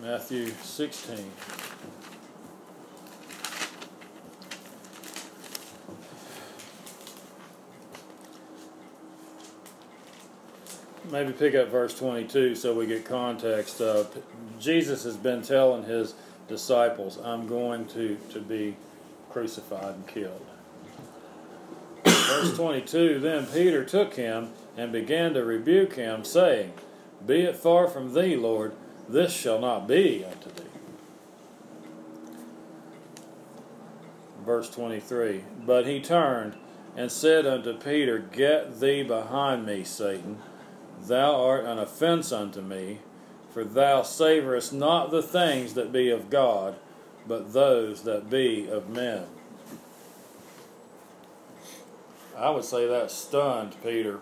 Matthew 0.00 0.52
16. 0.62 1.30
Maybe 11.10 11.32
pick 11.32 11.56
up 11.56 11.68
verse 11.68 11.98
22 11.98 12.54
so 12.54 12.72
we 12.74 12.86
get 12.86 13.04
context. 13.04 13.80
Uh, 13.80 14.04
Jesus 14.60 15.02
has 15.02 15.16
been 15.16 15.42
telling 15.42 15.82
his 15.82 16.14
disciples, 16.46 17.18
I'm 17.18 17.48
going 17.48 17.86
to, 17.88 18.16
to 18.30 18.40
be 18.40 18.76
crucified 19.30 19.96
and 19.96 20.06
killed. 20.06 20.49
Verse 22.30 22.56
22 22.56 23.18
Then 23.18 23.44
Peter 23.46 23.84
took 23.84 24.14
him 24.14 24.50
and 24.76 24.92
began 24.92 25.34
to 25.34 25.44
rebuke 25.44 25.94
him, 25.94 26.24
saying, 26.24 26.72
Be 27.26 27.40
it 27.40 27.56
far 27.56 27.88
from 27.88 28.14
thee, 28.14 28.36
Lord, 28.36 28.72
this 29.08 29.32
shall 29.32 29.58
not 29.58 29.88
be 29.88 30.24
unto 30.24 30.50
thee. 30.50 30.68
Verse 34.44 34.70
23 34.70 35.42
But 35.66 35.86
he 35.86 36.00
turned 36.00 36.54
and 36.96 37.10
said 37.10 37.46
unto 37.46 37.76
Peter, 37.76 38.18
Get 38.20 38.78
thee 38.78 39.02
behind 39.02 39.66
me, 39.66 39.82
Satan. 39.82 40.38
Thou 41.02 41.42
art 41.42 41.64
an 41.64 41.80
offense 41.80 42.30
unto 42.30 42.60
me, 42.60 43.00
for 43.50 43.64
thou 43.64 44.02
savorest 44.02 44.72
not 44.72 45.10
the 45.10 45.22
things 45.22 45.74
that 45.74 45.92
be 45.92 46.10
of 46.10 46.30
God, 46.30 46.76
but 47.26 47.52
those 47.52 48.02
that 48.02 48.30
be 48.30 48.68
of 48.70 48.88
men. 48.88 49.24
I 52.40 52.48
would 52.48 52.64
say 52.64 52.86
that 52.86 53.10
stunned 53.10 53.76
Peter 53.82 54.20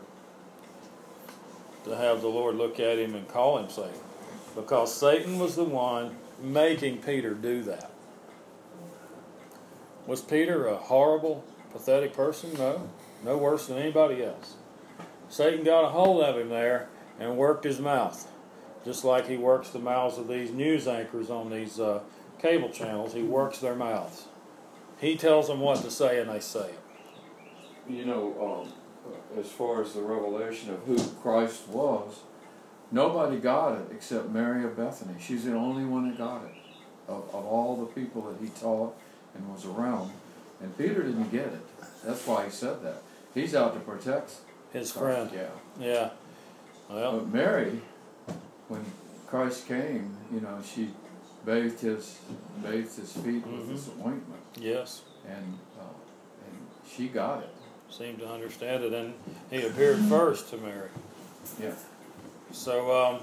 to 1.84 1.96
have 1.96 2.20
the 2.20 2.28
Lord 2.28 2.56
look 2.56 2.80
at 2.80 2.98
him 2.98 3.14
and 3.14 3.28
call 3.28 3.58
him 3.58 3.70
Satan, 3.70 4.00
because 4.56 4.92
Satan 4.92 5.38
was 5.38 5.54
the 5.54 5.62
one 5.62 6.16
making 6.42 6.98
Peter 6.98 7.32
do 7.32 7.62
that. 7.62 7.92
Was 10.08 10.20
Peter 10.20 10.66
a 10.66 10.76
horrible, 10.76 11.44
pathetic 11.70 12.12
person? 12.12 12.54
No, 12.54 12.88
no 13.24 13.36
worse 13.38 13.68
than 13.68 13.78
anybody 13.78 14.24
else. 14.24 14.54
Satan 15.28 15.62
got 15.64 15.84
a 15.84 15.90
hold 15.90 16.22
of 16.22 16.38
him 16.38 16.48
there 16.48 16.88
and 17.20 17.36
worked 17.36 17.62
his 17.62 17.78
mouth, 17.78 18.28
just 18.84 19.04
like 19.04 19.28
he 19.28 19.36
works 19.36 19.70
the 19.70 19.78
mouths 19.78 20.18
of 20.18 20.26
these 20.26 20.50
news 20.50 20.88
anchors 20.88 21.30
on 21.30 21.50
these 21.50 21.78
uh, 21.78 22.00
cable 22.40 22.70
channels. 22.70 23.12
He 23.14 23.22
works 23.22 23.60
their 23.60 23.76
mouths. 23.76 24.24
He 25.00 25.16
tells 25.16 25.46
them 25.46 25.60
what 25.60 25.82
to 25.82 25.90
say, 25.90 26.20
and 26.20 26.28
they 26.28 26.40
say 26.40 26.70
it. 26.70 26.80
You 27.88 28.04
know, 28.04 28.64
um, 28.64 28.72
as 29.40 29.50
far 29.50 29.82
as 29.82 29.94
the 29.94 30.02
revelation 30.02 30.70
of 30.70 30.80
who 30.84 30.98
Christ 31.22 31.68
was, 31.68 32.20
nobody 32.92 33.38
got 33.38 33.78
it 33.78 33.86
except 33.92 34.28
Mary 34.30 34.64
of 34.64 34.76
Bethany. 34.76 35.14
She's 35.20 35.44
the 35.44 35.54
only 35.54 35.84
one 35.84 36.08
that 36.08 36.18
got 36.18 36.44
it 36.44 36.50
of, 37.08 37.24
of 37.34 37.46
all 37.46 37.76
the 37.76 37.86
people 37.86 38.22
that 38.22 38.40
he 38.42 38.50
taught 38.50 38.94
and 39.34 39.52
was 39.52 39.64
around. 39.64 40.10
And 40.60 40.76
Peter 40.76 41.02
didn't 41.02 41.30
get 41.30 41.46
it. 41.46 41.60
That's 42.04 42.26
why 42.26 42.44
he 42.44 42.50
said 42.50 42.82
that. 42.82 43.02
He's 43.34 43.54
out 43.54 43.74
to 43.74 43.80
protect 43.80 44.32
His 44.72 44.92
Christ, 44.92 45.30
friend. 45.30 45.50
Yeah. 45.78 45.86
Yeah. 45.86 46.10
Well, 46.90 47.18
But 47.18 47.28
Mary, 47.32 47.80
when 48.68 48.84
Christ 49.26 49.68
came, 49.68 50.16
you 50.32 50.40
know, 50.40 50.58
she 50.62 50.90
bathed 51.44 51.80
his 51.80 52.18
bathed 52.62 52.96
his 52.96 53.12
feet 53.12 53.46
with 53.46 53.68
this 53.68 53.88
ointment, 54.04 54.42
yes. 54.58 55.02
and 55.26 55.58
uh, 55.78 55.84
and 56.46 56.66
she 56.90 57.08
got 57.08 57.42
it. 57.42 57.50
Seemed 57.90 58.18
to 58.20 58.28
understand 58.28 58.84
it, 58.84 58.92
and 58.92 59.14
he 59.50 59.62
appeared 59.62 59.98
first 60.00 60.50
to 60.50 60.56
Mary. 60.58 60.90
Yeah. 61.60 61.72
So 62.52 62.92
um, 62.92 63.20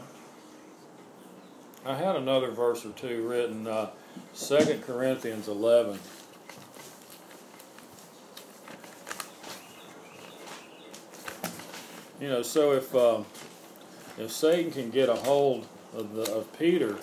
I 1.86 1.96
had 1.96 2.16
another 2.16 2.50
verse 2.52 2.86
or 2.86 2.92
two 2.92 3.28
written, 3.28 3.68
uh, 3.68 3.90
2 4.36 4.82
Corinthians 4.86 5.48
11. 5.48 6.00
You 12.20 12.30
know, 12.30 12.42
so 12.42 12.72
if 12.72 12.96
um, 12.96 13.26
if 14.18 14.32
Satan 14.32 14.72
can 14.72 14.90
get 14.90 15.10
a 15.10 15.16
hold 15.16 15.68
of 15.94 16.14
the 16.14 16.24
of 16.34 16.58
Peter, 16.58 16.98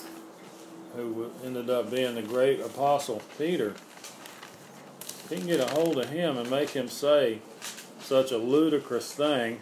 who 0.96 1.30
ended 1.44 1.70
up 1.70 1.90
being 1.90 2.14
the 2.14 2.22
great 2.22 2.60
apostle 2.60 3.22
Peter, 3.38 3.74
he 5.28 5.36
can 5.36 5.46
get 5.46 5.60
a 5.60 5.72
hold 5.74 5.98
of 5.98 6.08
him 6.08 6.38
and 6.38 6.50
make 6.50 6.70
him 6.70 6.88
say 6.88 7.38
such 8.02 8.30
a 8.32 8.38
ludicrous 8.38 9.12
thing. 9.12 9.60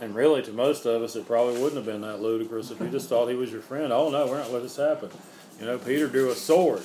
And 0.00 0.14
really, 0.14 0.42
to 0.42 0.52
most 0.52 0.86
of 0.86 1.02
us, 1.02 1.14
it 1.16 1.26
probably 1.26 1.54
wouldn't 1.54 1.76
have 1.76 1.86
been 1.86 2.00
that 2.02 2.20
ludicrous 2.20 2.70
if 2.70 2.80
you 2.80 2.88
just 2.88 3.08
thought 3.08 3.28
he 3.28 3.36
was 3.36 3.52
your 3.52 3.60
friend. 3.60 3.92
Oh 3.92 4.10
no, 4.10 4.26
we're 4.26 4.38
not 4.38 4.50
let 4.52 4.62
this 4.62 4.76
happen. 4.76 5.10
You 5.60 5.66
know, 5.66 5.78
Peter 5.78 6.08
drew 6.08 6.30
a 6.30 6.34
sword, 6.34 6.82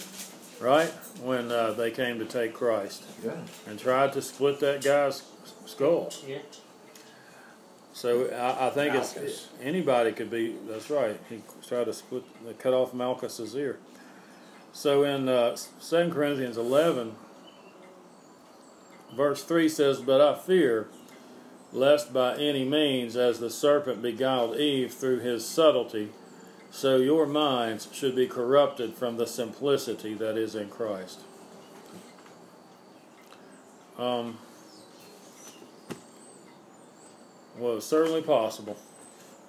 right, 0.61 0.89
when 1.23 1.51
uh, 1.51 1.71
they 1.71 1.89
came 1.89 2.19
to 2.19 2.25
take 2.25 2.53
Christ, 2.53 3.03
Yeah. 3.25 3.31
and 3.67 3.79
tried 3.79 4.13
to 4.13 4.21
split 4.21 4.59
that 4.59 4.83
guy's 4.83 5.23
skull. 5.65 6.13
Yeah. 6.27 6.37
So 7.93 8.27
I, 8.29 8.67
I 8.67 8.69
think 8.69 8.93
it's 8.95 9.15
Malchus. 9.15 9.49
anybody 9.61 10.11
could 10.11 10.29
be. 10.29 10.55
That's 10.67 10.89
right. 10.91 11.19
He 11.29 11.41
tried 11.67 11.85
to 11.85 11.93
split, 11.93 12.23
cut 12.59 12.73
off 12.73 12.93
Malchus's 12.93 13.55
ear. 13.55 13.79
So 14.71 15.03
in 15.03 15.27
uh, 15.27 15.57
2 15.89 16.11
Corinthians 16.11 16.57
11, 16.57 17.15
verse 19.15 19.43
3 19.43 19.69
says, 19.69 19.99
But 20.01 20.21
I 20.21 20.35
fear 20.35 20.87
lest 21.71 22.11
by 22.13 22.35
any 22.35 22.65
means, 22.65 23.15
as 23.15 23.39
the 23.39 23.49
serpent 23.49 24.01
beguiled 24.01 24.57
Eve 24.57 24.93
through 24.93 25.19
his 25.19 25.45
subtlety, 25.45 26.09
so 26.71 26.97
your 26.97 27.25
minds 27.25 27.87
should 27.91 28.15
be 28.15 28.27
corrupted 28.27 28.95
from 28.95 29.17
the 29.17 29.27
simplicity 29.27 30.13
that 30.13 30.37
is 30.37 30.55
in 30.55 30.69
Christ. 30.69 31.21
Um, 33.97 34.37
well, 37.57 37.77
it's 37.77 37.85
certainly 37.85 38.21
possible 38.21 38.77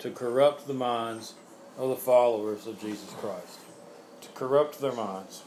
to 0.01 0.11
corrupt 0.11 0.67
the 0.67 0.75
minds 0.75 1.35
of 1.79 1.89
the 1.89 1.97
followers 1.97 2.67
of 2.67 2.81
Jesus 2.81 3.11
Christ, 3.21 3.61
to 4.23 4.29
corrupt 4.31 4.81
their 4.81 4.93
minds, 4.93 5.45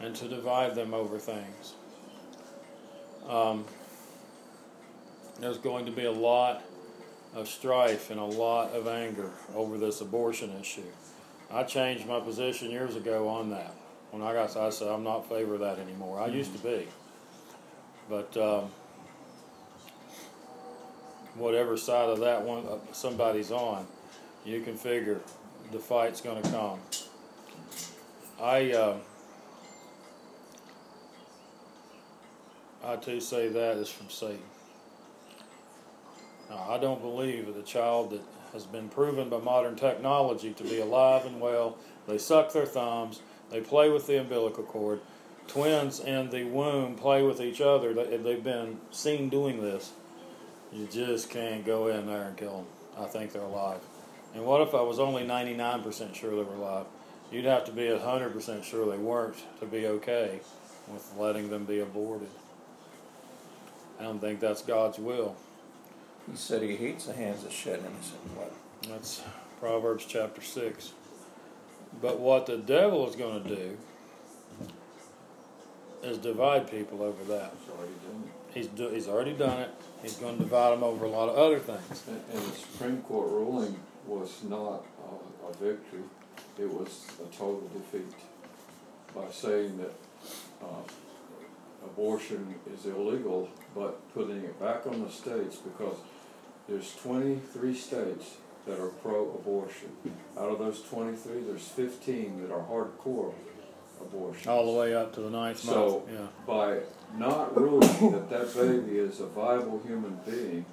and 0.00 0.16
to 0.16 0.28
divide 0.28 0.74
them 0.74 0.92
over 0.92 1.18
things. 1.18 1.74
Um, 3.30 3.64
there's 5.38 5.58
going 5.58 5.86
to 5.86 5.92
be 5.92 6.04
a 6.04 6.10
lot 6.10 6.64
of 7.32 7.48
strife 7.48 8.10
and 8.10 8.18
a 8.18 8.24
lot 8.24 8.72
of 8.72 8.88
anger 8.88 9.30
over 9.54 9.78
this 9.78 10.00
abortion 10.00 10.50
issue. 10.60 10.82
I 11.48 11.62
changed 11.62 12.06
my 12.06 12.18
position 12.18 12.72
years 12.72 12.96
ago 12.96 13.28
on 13.28 13.50
that. 13.50 13.72
When 14.10 14.20
I 14.20 14.32
got, 14.32 14.56
I 14.56 14.70
said 14.70 14.88
I'm 14.88 15.04
not 15.04 15.22
in 15.22 15.28
favor 15.28 15.54
of 15.54 15.60
that 15.60 15.78
anymore. 15.78 16.20
I 16.20 16.26
used 16.26 16.52
to 16.56 16.58
be, 16.58 16.88
but 18.08 18.36
um, 18.36 18.70
whatever 21.36 21.76
side 21.76 22.08
of 22.08 22.18
that 22.20 22.42
one 22.42 22.66
uh, 22.66 22.78
somebody's 22.92 23.52
on, 23.52 23.86
you 24.44 24.60
can 24.62 24.76
figure 24.76 25.20
the 25.70 25.78
fight's 25.78 26.20
going 26.20 26.42
to 26.42 26.50
come. 26.50 26.80
I 28.42 28.72
uh, 28.72 28.96
I 32.90 32.96
too 32.96 33.20
say 33.20 33.46
that 33.46 33.76
is 33.76 33.88
from 33.88 34.10
Satan. 34.10 34.42
Now, 36.48 36.66
I 36.68 36.78
don't 36.78 37.00
believe 37.00 37.46
that 37.46 37.56
a 37.56 37.62
child 37.62 38.10
that 38.10 38.22
has 38.52 38.64
been 38.64 38.88
proven 38.88 39.28
by 39.28 39.38
modern 39.38 39.76
technology 39.76 40.52
to 40.54 40.64
be 40.64 40.80
alive 40.80 41.24
and 41.24 41.40
well, 41.40 41.78
they 42.08 42.18
suck 42.18 42.52
their 42.52 42.66
thumbs, 42.66 43.20
they 43.48 43.60
play 43.60 43.90
with 43.90 44.08
the 44.08 44.18
umbilical 44.20 44.64
cord, 44.64 45.00
twins 45.46 46.00
in 46.00 46.30
the 46.30 46.42
womb 46.42 46.96
play 46.96 47.22
with 47.22 47.40
each 47.40 47.60
other, 47.60 47.94
they- 47.94 48.16
they've 48.16 48.42
been 48.42 48.80
seen 48.90 49.28
doing 49.28 49.62
this. 49.62 49.92
You 50.72 50.86
just 50.86 51.30
can't 51.30 51.64
go 51.64 51.86
in 51.86 52.06
there 52.08 52.22
and 52.22 52.36
kill 52.36 52.56
them. 52.56 52.66
I 52.98 53.04
think 53.04 53.30
they're 53.30 53.42
alive. 53.42 53.82
And 54.34 54.44
what 54.44 54.62
if 54.62 54.74
I 54.74 54.80
was 54.80 54.98
only 54.98 55.22
99% 55.24 56.16
sure 56.16 56.30
they 56.30 56.42
were 56.42 56.56
alive? 56.56 56.86
You'd 57.30 57.44
have 57.44 57.64
to 57.66 57.72
be 57.72 57.86
100% 57.88 58.64
sure 58.64 58.90
they 58.90 58.98
weren't 58.98 59.36
to 59.60 59.66
be 59.66 59.86
okay 59.86 60.40
with 60.88 61.12
letting 61.16 61.50
them 61.50 61.64
be 61.64 61.78
aborted. 61.78 62.30
I 64.00 64.04
don't 64.04 64.18
think 64.18 64.40
that's 64.40 64.62
God's 64.62 64.98
will. 64.98 65.36
He 66.30 66.36
said 66.36 66.62
he 66.62 66.74
hates 66.74 67.04
the 67.04 67.12
hands 67.12 67.42
that 67.42 67.52
shed 67.52 67.80
innocent 67.80 68.34
blood. 68.34 68.50
That's 68.88 69.22
Proverbs 69.60 70.06
chapter 70.08 70.40
6. 70.40 70.92
But 72.00 72.18
what 72.18 72.46
the 72.46 72.56
devil 72.56 73.06
is 73.06 73.14
going 73.14 73.42
to 73.42 73.56
do 73.56 73.76
is 76.02 76.16
divide 76.16 76.70
people 76.70 77.02
over 77.02 77.22
that. 77.24 77.52
It's 77.60 77.70
already 77.70 77.92
done. 78.06 78.30
He's, 78.54 78.66
do, 78.68 78.88
he's 78.88 79.06
already 79.06 79.34
done 79.34 79.60
it. 79.60 79.70
He's 80.02 80.14
going 80.14 80.38
to 80.38 80.44
divide 80.44 80.70
them 80.72 80.82
over 80.82 81.04
a 81.04 81.10
lot 81.10 81.28
of 81.28 81.36
other 81.36 81.58
things. 81.58 82.04
And, 82.08 82.22
and 82.32 82.42
the 82.42 82.56
Supreme 82.56 83.02
Court 83.02 83.28
ruling 83.28 83.78
was 84.06 84.42
not 84.44 84.82
a, 85.04 85.46
a 85.46 85.52
victory, 85.52 86.00
it 86.58 86.72
was 86.72 87.06
a 87.20 87.36
total 87.36 87.68
defeat 87.74 88.14
by 89.14 89.30
saying 89.30 89.76
that 89.78 89.92
uh, 90.62 90.82
abortion 91.84 92.54
is 92.72 92.86
illegal, 92.86 93.48
but 93.74 94.12
putting 94.14 94.38
it 94.38 94.58
back 94.60 94.86
on 94.86 95.02
the 95.04 95.10
states 95.10 95.56
because 95.56 95.96
there's 96.68 96.94
23 96.96 97.74
states 97.74 98.36
that 98.66 98.78
are 98.78 98.88
pro-abortion. 98.88 99.88
Out 100.38 100.50
of 100.50 100.58
those 100.58 100.82
23, 100.82 101.42
there's 101.46 101.66
15 101.68 102.42
that 102.42 102.52
are 102.54 102.62
hardcore 102.62 103.32
abortion. 104.00 104.48
All 104.50 104.72
the 104.72 104.78
way 104.78 104.94
up 104.94 105.14
to 105.14 105.20
the 105.20 105.30
ninth 105.30 105.58
So- 105.58 106.04
month. 106.06 106.10
Yeah. 106.12 106.26
by 106.46 106.80
not 107.18 107.56
ruling 107.58 108.12
that 108.12 108.30
that 108.30 108.54
baby 108.54 108.98
is 108.98 109.20
a 109.20 109.26
viable 109.26 109.80
human 109.86 110.20
being 110.26 110.64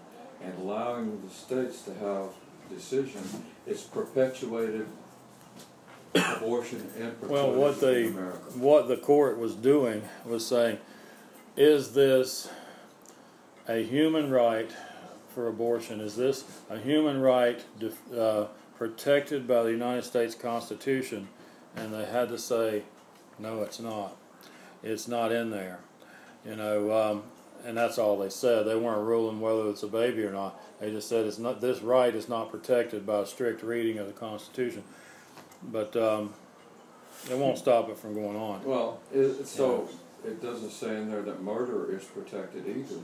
and 0.44 0.54
allowing 0.60 1.22
the 1.26 1.34
states 1.34 1.82
to 1.84 1.94
have 1.96 2.26
decision, 2.70 3.22
it's 3.66 3.84
perpetuated 3.84 4.86
abortion 6.14 6.90
and 7.00 7.14
Well, 7.30 7.52
what 7.54 7.82
in 7.84 8.08
America. 8.14 8.38
what 8.58 8.88
the 8.88 8.98
court 8.98 9.38
was 9.38 9.54
doing 9.56 10.02
was 10.26 10.46
saying, 10.46 10.80
is 11.58 11.94
this 11.94 12.50
a 13.68 13.84
human 13.84 14.30
right 14.30 14.72
for 15.34 15.48
abortion? 15.48 16.00
Is 16.00 16.16
this 16.16 16.46
a 16.70 16.78
human 16.78 17.20
right 17.20 17.64
def- 17.80 18.14
uh, 18.14 18.46
protected 18.78 19.48
by 19.48 19.64
the 19.64 19.72
United 19.72 20.04
States 20.04 20.36
Constitution? 20.36 21.28
And 21.76 21.94
they 21.94 22.06
had 22.06 22.30
to 22.30 22.38
say, 22.38 22.84
no, 23.40 23.62
it's 23.64 23.80
not. 23.80 24.16
It's 24.84 25.08
not 25.08 25.32
in 25.32 25.50
there. 25.50 25.80
You 26.46 26.56
know, 26.56 26.92
um, 26.92 27.24
and 27.66 27.76
that's 27.76 27.98
all 27.98 28.18
they 28.18 28.30
said. 28.30 28.66
They 28.66 28.76
weren't 28.76 29.06
ruling 29.06 29.42
whether 29.42 29.70
it's 29.70 29.84
a 29.84 29.88
baby 29.88 30.24
or 30.24 30.32
not. 30.32 30.60
They 30.80 30.92
just 30.92 31.10
said 31.10 31.26
it's 31.26 31.40
not. 31.40 31.60
This 31.60 31.82
right 31.82 32.14
is 32.14 32.30
not 32.30 32.52
protected 32.52 33.06
by 33.06 33.20
a 33.20 33.26
strict 33.26 33.64
reading 33.64 33.98
of 33.98 34.08
the 34.08 34.14
Constitution. 34.14 34.84
But 35.72 35.96
um, 35.96 36.34
it 37.30 37.38
won't 37.38 37.58
stop 37.58 37.90
it 37.90 37.98
from 37.98 38.14
going 38.14 38.38
on. 38.38 38.64
Well, 38.64 39.00
it, 39.12 39.48
so 39.48 39.90
it 40.26 40.42
doesn't 40.42 40.72
say 40.72 40.98
in 40.98 41.10
there 41.10 41.22
that 41.22 41.42
murder 41.42 41.96
is 41.96 42.04
protected 42.04 42.68
either 42.68 43.00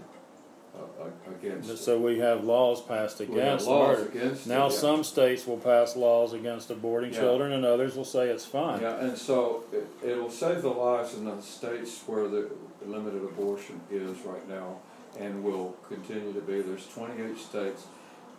uh, 0.76 1.04
uh, 1.04 1.32
against. 1.32 1.78
So 1.84 2.00
we 2.00 2.18
have 2.20 2.44
laws 2.44 2.82
passed 2.82 3.20
against 3.22 3.68
laws 3.68 4.00
murder. 4.00 4.10
against 4.10 4.46
it, 4.48 4.50
Now 4.50 4.70
yeah. 4.70 4.76
some 4.76 5.04
states 5.04 5.46
will 5.46 5.58
pass 5.58 5.96
laws 5.96 6.34
against 6.34 6.70
aborting 6.70 7.14
Yeah. 7.14 7.20
children, 7.20 7.52
and 7.52 7.64
others 7.66 7.96
will 7.96 8.06
say 8.06 8.30
it's 8.30 8.46
fine. 8.46 8.82
Yeah, 8.82 8.96
and 9.00 9.18
so 9.18 9.64
it, 9.72 9.88
it'll 10.04 10.32
save 10.32 10.62
the 10.64 10.70
lives 10.70 11.14
in 11.16 11.26
the 11.26 11.40
states 11.42 12.02
where 12.08 12.28
the 12.28 12.50
limited 12.86 13.24
abortion 13.24 13.80
is 13.92 14.18
right 14.26 14.48
now 14.50 14.78
and 15.20 15.44
will 15.44 15.76
continue 15.88 16.34
to 16.34 16.42
be. 16.42 16.62
There's 16.62 16.88
28 16.88 17.38
states 17.38 17.86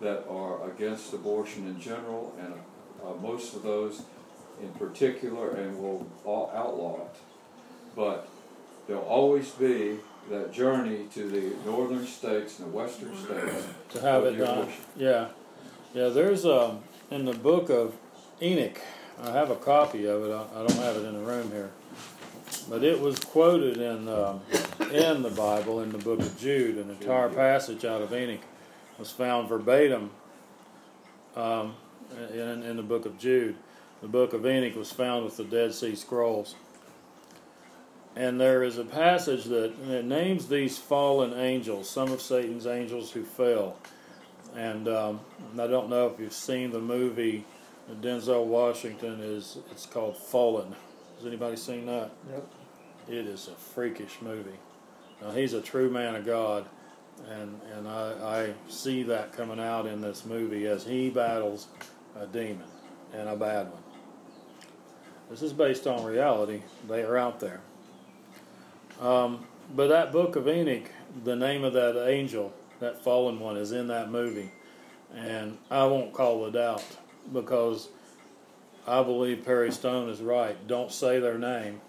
that 0.00 0.26
are 0.28 0.68
against 0.68 1.12
abortion 1.14 1.66
in 1.68 1.80
general 1.80 2.34
and 2.40 2.52
uh, 3.04 3.14
most 3.22 3.54
of 3.54 3.62
those 3.62 4.02
in 4.60 4.68
particular 4.70 5.50
and 5.52 5.78
will 5.80 6.06
outlaw 6.26 6.96
it. 7.02 7.16
But 7.94 8.28
there'll 8.86 9.02
always 9.02 9.50
be 9.50 9.98
that 10.30 10.52
journey 10.52 11.06
to 11.14 11.28
the 11.28 11.52
northern 11.70 12.06
states 12.06 12.58
and 12.58 12.68
the 12.72 12.76
western 12.76 13.16
states 13.16 13.66
to 13.90 14.00
have 14.00 14.24
it 14.24 14.38
done. 14.38 14.58
abortion. 14.60 14.80
Yeah, 14.96 15.28
yeah. 15.92 16.08
There's 16.08 16.46
um 16.46 16.80
in 17.10 17.24
the 17.24 17.34
book 17.34 17.68
of 17.70 17.94
Enoch. 18.40 18.80
I 19.22 19.30
have 19.30 19.50
a 19.50 19.56
copy 19.56 20.06
of 20.06 20.24
it. 20.24 20.32
I, 20.32 20.60
I 20.60 20.66
don't 20.66 20.78
have 20.78 20.96
it 20.96 21.04
in 21.04 21.14
the 21.14 21.20
room 21.20 21.50
here, 21.52 21.70
but 22.68 22.82
it 22.82 23.00
was 23.00 23.18
quoted 23.18 23.76
in 23.76 24.08
um, 24.08 24.40
in 24.90 25.22
the 25.22 25.30
Bible 25.30 25.80
in 25.80 25.92
the 25.92 25.98
book 25.98 26.20
of 26.20 26.38
Jude. 26.38 26.78
An 26.78 26.90
entire 26.90 27.28
passage 27.28 27.84
out 27.84 28.00
of 28.00 28.12
Enoch 28.12 28.40
was 28.98 29.10
found 29.10 29.48
verbatim 29.48 30.10
um, 31.36 31.74
in 32.32 32.62
in 32.62 32.76
the 32.76 32.82
book 32.82 33.06
of 33.06 33.18
Jude. 33.18 33.56
The 34.02 34.08
book 34.08 34.32
of 34.32 34.44
Enoch 34.46 34.74
was 34.76 34.90
found 34.90 35.24
with 35.24 35.36
the 35.36 35.44
Dead 35.44 35.72
Sea 35.74 35.94
Scrolls. 35.94 36.54
And 38.16 38.40
there 38.40 38.62
is 38.62 38.78
a 38.78 38.84
passage 38.84 39.44
that 39.44 39.72
it 39.88 40.04
names 40.04 40.48
these 40.48 40.78
fallen 40.78 41.34
angels, 41.34 41.90
some 41.90 42.12
of 42.12 42.20
Satan's 42.20 42.66
angels 42.66 43.10
who 43.10 43.24
fell. 43.24 43.76
And 44.54 44.86
um, 44.86 45.20
I 45.58 45.66
don't 45.66 45.88
know 45.88 46.06
if 46.06 46.20
you've 46.20 46.32
seen 46.32 46.70
the 46.70 46.80
movie 46.80 47.44
Denzel 48.00 48.44
Washington 48.44 49.20
is. 49.20 49.58
It's 49.70 49.86
called 49.86 50.16
Fallen. 50.16 50.74
Has 51.16 51.26
anybody 51.26 51.56
seen 51.56 51.86
that? 51.86 52.10
Yep. 52.30 52.48
It 53.08 53.26
is 53.26 53.48
a 53.48 53.54
freakish 53.54 54.18
movie. 54.22 54.58
Now, 55.20 55.30
he's 55.30 55.52
a 55.52 55.60
true 55.60 55.90
man 55.90 56.14
of 56.14 56.24
God, 56.24 56.66
and 57.30 57.60
and 57.76 57.86
I, 57.88 58.12
I 58.22 58.54
see 58.68 59.02
that 59.04 59.32
coming 59.32 59.60
out 59.60 59.86
in 59.86 60.00
this 60.00 60.24
movie 60.24 60.66
as 60.66 60.84
he 60.84 61.10
battles 61.10 61.66
a 62.18 62.26
demon 62.26 62.66
and 63.12 63.28
a 63.28 63.36
bad 63.36 63.70
one. 63.70 63.82
This 65.30 65.42
is 65.42 65.52
based 65.52 65.86
on 65.86 66.04
reality. 66.04 66.62
They 66.88 67.02
are 67.02 67.16
out 67.16 67.40
there. 67.40 67.60
Um, 69.00 69.46
but 69.74 69.88
that 69.88 70.12
book 70.12 70.36
of 70.36 70.48
Enoch, 70.48 70.90
the 71.24 71.36
name 71.36 71.64
of 71.64 71.72
that 71.72 72.08
angel, 72.08 72.52
that 72.80 73.02
fallen 73.02 73.40
one, 73.40 73.56
is 73.56 73.72
in 73.72 73.88
that 73.88 74.10
movie. 74.10 74.50
And 75.14 75.58
I 75.70 75.84
won't 75.86 76.12
call 76.12 76.46
it 76.46 76.56
out 76.56 76.84
because 77.32 77.88
I 78.86 79.02
believe 79.02 79.44
Perry 79.44 79.72
Stone 79.72 80.10
is 80.10 80.20
right. 80.20 80.56
Don't 80.66 80.92
say 80.92 81.18
their 81.18 81.38
name, 81.38 81.80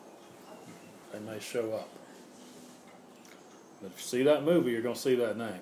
they 1.12 1.20
may 1.20 1.40
show 1.40 1.74
up. 1.74 1.90
But 3.82 3.92
if 3.92 3.98
you 3.98 4.04
see 4.04 4.24
that 4.24 4.44
movie, 4.44 4.72
you're 4.72 4.82
going 4.82 4.96
to 4.96 5.02
see 5.02 5.16
that 5.16 5.38
name. 5.38 5.60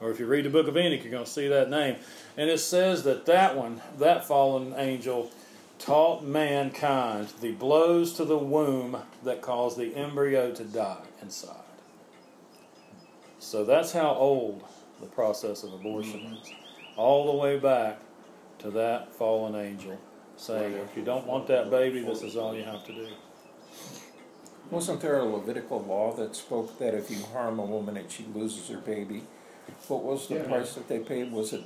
Or 0.00 0.10
if 0.10 0.20
you 0.20 0.26
read 0.26 0.44
the 0.44 0.50
book 0.50 0.68
of 0.68 0.76
Enoch, 0.76 1.02
you're 1.02 1.10
going 1.10 1.24
to 1.24 1.30
see 1.30 1.48
that 1.48 1.70
name. 1.70 1.96
And 2.36 2.50
it 2.50 2.58
says 2.58 3.02
that 3.04 3.26
that 3.26 3.56
one, 3.56 3.80
that 3.98 4.26
fallen 4.26 4.74
angel, 4.76 5.30
taught 5.78 6.24
mankind 6.24 7.28
the 7.40 7.52
blows 7.52 8.12
to 8.14 8.24
the 8.24 8.38
womb 8.38 8.96
that 9.24 9.42
cause 9.42 9.76
the 9.76 9.94
embryo 9.94 10.52
to 10.52 10.64
die 10.64 11.04
inside. 11.22 11.56
So 13.38 13.64
that's 13.64 13.92
how 13.92 14.14
old 14.14 14.64
the 15.00 15.06
process 15.06 15.62
of 15.62 15.72
abortion 15.72 16.20
mm-hmm. 16.20 16.34
is. 16.34 16.52
All 16.96 17.26
the 17.26 17.38
way 17.38 17.58
back 17.58 18.00
to 18.60 18.70
that 18.70 19.12
fallen 19.14 19.54
angel 19.54 19.98
saying, 20.36 20.72
if 20.74 20.96
you 20.96 21.04
don't 21.04 21.26
want 21.26 21.46
that 21.48 21.70
baby, 21.70 22.00
this 22.00 22.22
is 22.22 22.36
all 22.36 22.54
you 22.54 22.64
have 22.64 22.84
to 22.86 22.92
do. 22.92 23.08
Wasn't 24.70 25.00
there 25.00 25.18
a 25.18 25.24
Levitical 25.24 25.82
law 25.82 26.12
that 26.14 26.34
spoke 26.34 26.78
that 26.78 26.94
if 26.94 27.10
you 27.10 27.18
harm 27.32 27.58
a 27.58 27.64
woman 27.64 27.96
and 27.96 28.10
she 28.10 28.24
loses 28.34 28.68
her 28.68 28.78
baby, 28.78 29.22
what 29.88 30.02
was 30.02 30.26
the 30.26 30.36
Yeah. 30.36 30.42
price 30.44 30.74
that 30.74 30.88
they 30.88 30.98
paid? 30.98 31.32
Was 31.32 31.52
it, 31.52 31.62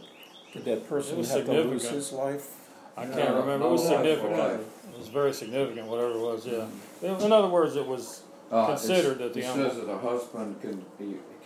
did 0.53 0.65
that 0.67 0.89
person 0.89 1.23
have 1.25 1.47
to 1.47 1.53
lose 1.53 1.89
his 1.89 2.13
life? 2.13 2.60
I 2.97 3.07
can't 3.07 3.35
remember. 3.35 3.67
It 3.67 3.71
was 3.71 3.85
no 3.89 3.97
life 3.97 4.05
for 4.05 4.27
significant. 4.29 4.61
It 4.93 4.99
was 4.99 5.09
very 5.09 5.33
significant, 5.33 5.87
whatever 5.87 6.11
it 6.13 6.21
was, 6.21 6.47
yeah. 6.47 6.67
In 7.03 7.33
other 7.33 7.49
words, 7.49 7.77
it 7.77 7.87
was 7.87 8.23
Uh, 8.51 8.67
considered 8.67 9.19
that 9.19 9.33
the 9.33 9.41
It 9.41 9.55
says 9.55 9.77
that 9.77 9.89
a 9.89 9.99
husband 9.99 10.61
can, 10.61 10.85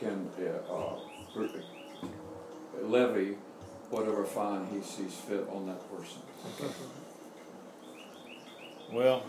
can, 0.01 0.31
uh, 0.41 0.73
uh, 0.73 0.97
levy 2.83 3.37
whatever 3.91 4.25
fine 4.25 4.67
he 4.73 4.81
sees 4.81 5.15
fit 5.15 5.47
on 5.53 5.67
that 5.67 5.81
person. 5.91 6.23
Well, 8.93 9.23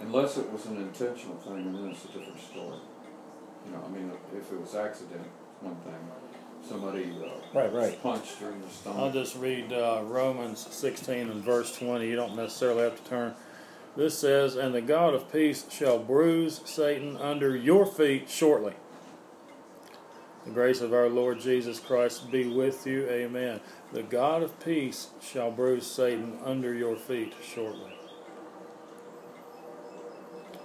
Unless 0.00 0.36
it 0.38 0.50
was 0.52 0.66
an 0.66 0.76
intentional 0.76 1.36
thing, 1.36 1.54
and 1.54 1.74
then 1.74 1.90
it's 1.90 2.04
a 2.04 2.08
different 2.08 2.40
story. 2.40 2.78
You 3.64 3.72
know, 3.72 3.82
I 3.86 3.88
mean, 3.88 4.10
if 4.36 4.52
it 4.52 4.60
was 4.60 4.74
accident, 4.74 5.24
one 5.60 5.76
thing. 5.76 5.94
Somebody 6.68 7.12
uh, 7.22 7.28
Right, 7.58 7.72
right. 7.72 8.02
punched 8.02 8.38
her 8.38 8.50
in 8.50 8.60
the 8.60 8.90
I'll 8.90 9.12
just 9.12 9.36
read 9.36 9.72
uh, 9.72 10.02
Romans 10.04 10.66
16 10.70 11.30
and 11.30 11.44
verse 11.44 11.76
20. 11.76 12.08
You 12.08 12.16
don't 12.16 12.34
necessarily 12.36 12.82
have 12.82 13.02
to 13.02 13.08
turn. 13.08 13.34
This 13.96 14.18
says, 14.18 14.56
And 14.56 14.74
the 14.74 14.80
God 14.80 15.14
of 15.14 15.30
peace 15.32 15.66
shall 15.70 15.98
bruise 15.98 16.60
Satan 16.64 17.16
under 17.16 17.54
your 17.56 17.86
feet 17.86 18.28
shortly. 18.28 18.74
The 20.44 20.50
grace 20.50 20.80
of 20.80 20.92
our 20.92 21.08
Lord 21.08 21.40
Jesus 21.40 21.78
Christ 21.80 22.30
be 22.30 22.46
with 22.46 22.86
you. 22.86 23.08
Amen. 23.08 23.60
The 23.92 24.02
God 24.02 24.42
of 24.42 24.58
peace 24.62 25.08
shall 25.22 25.50
bruise 25.50 25.86
Satan 25.86 26.38
under 26.44 26.74
your 26.74 26.96
feet 26.96 27.32
shortly. 27.42 27.96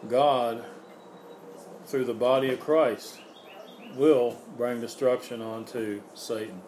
God, 0.09 0.65
through 1.85 2.05
the 2.05 2.13
body 2.13 2.51
of 2.51 2.59
Christ, 2.59 3.19
will 3.95 4.37
bring 4.57 4.81
destruction 4.81 5.41
onto 5.41 6.01
Satan. 6.13 6.61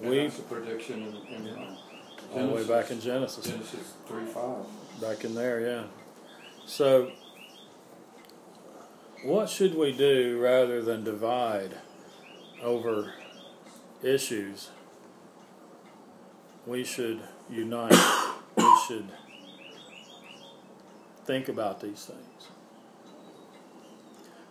We, 0.00 0.28
prediction 0.48 1.14
in, 1.28 1.46
in 1.46 1.58
uh, 1.58 1.76
all 2.34 2.48
the 2.48 2.54
way 2.54 2.66
back 2.66 2.90
in 2.90 3.00
Genesis. 3.00 3.46
Genesis 3.46 3.94
3 4.08 4.24
5. 4.24 4.66
Back 5.00 5.24
in 5.24 5.34
there, 5.34 5.60
yeah. 5.60 5.84
So, 6.66 7.12
what 9.22 9.48
should 9.48 9.76
we 9.76 9.92
do 9.92 10.40
rather 10.40 10.82
than 10.82 11.04
divide 11.04 11.76
over 12.62 13.14
issues? 14.02 14.70
We 16.66 16.84
should 16.84 17.20
unite. 17.50 17.94
we 18.56 18.72
should 18.86 19.08
think 21.24 21.48
about 21.48 21.80
these 21.80 22.04
things. 22.04 22.48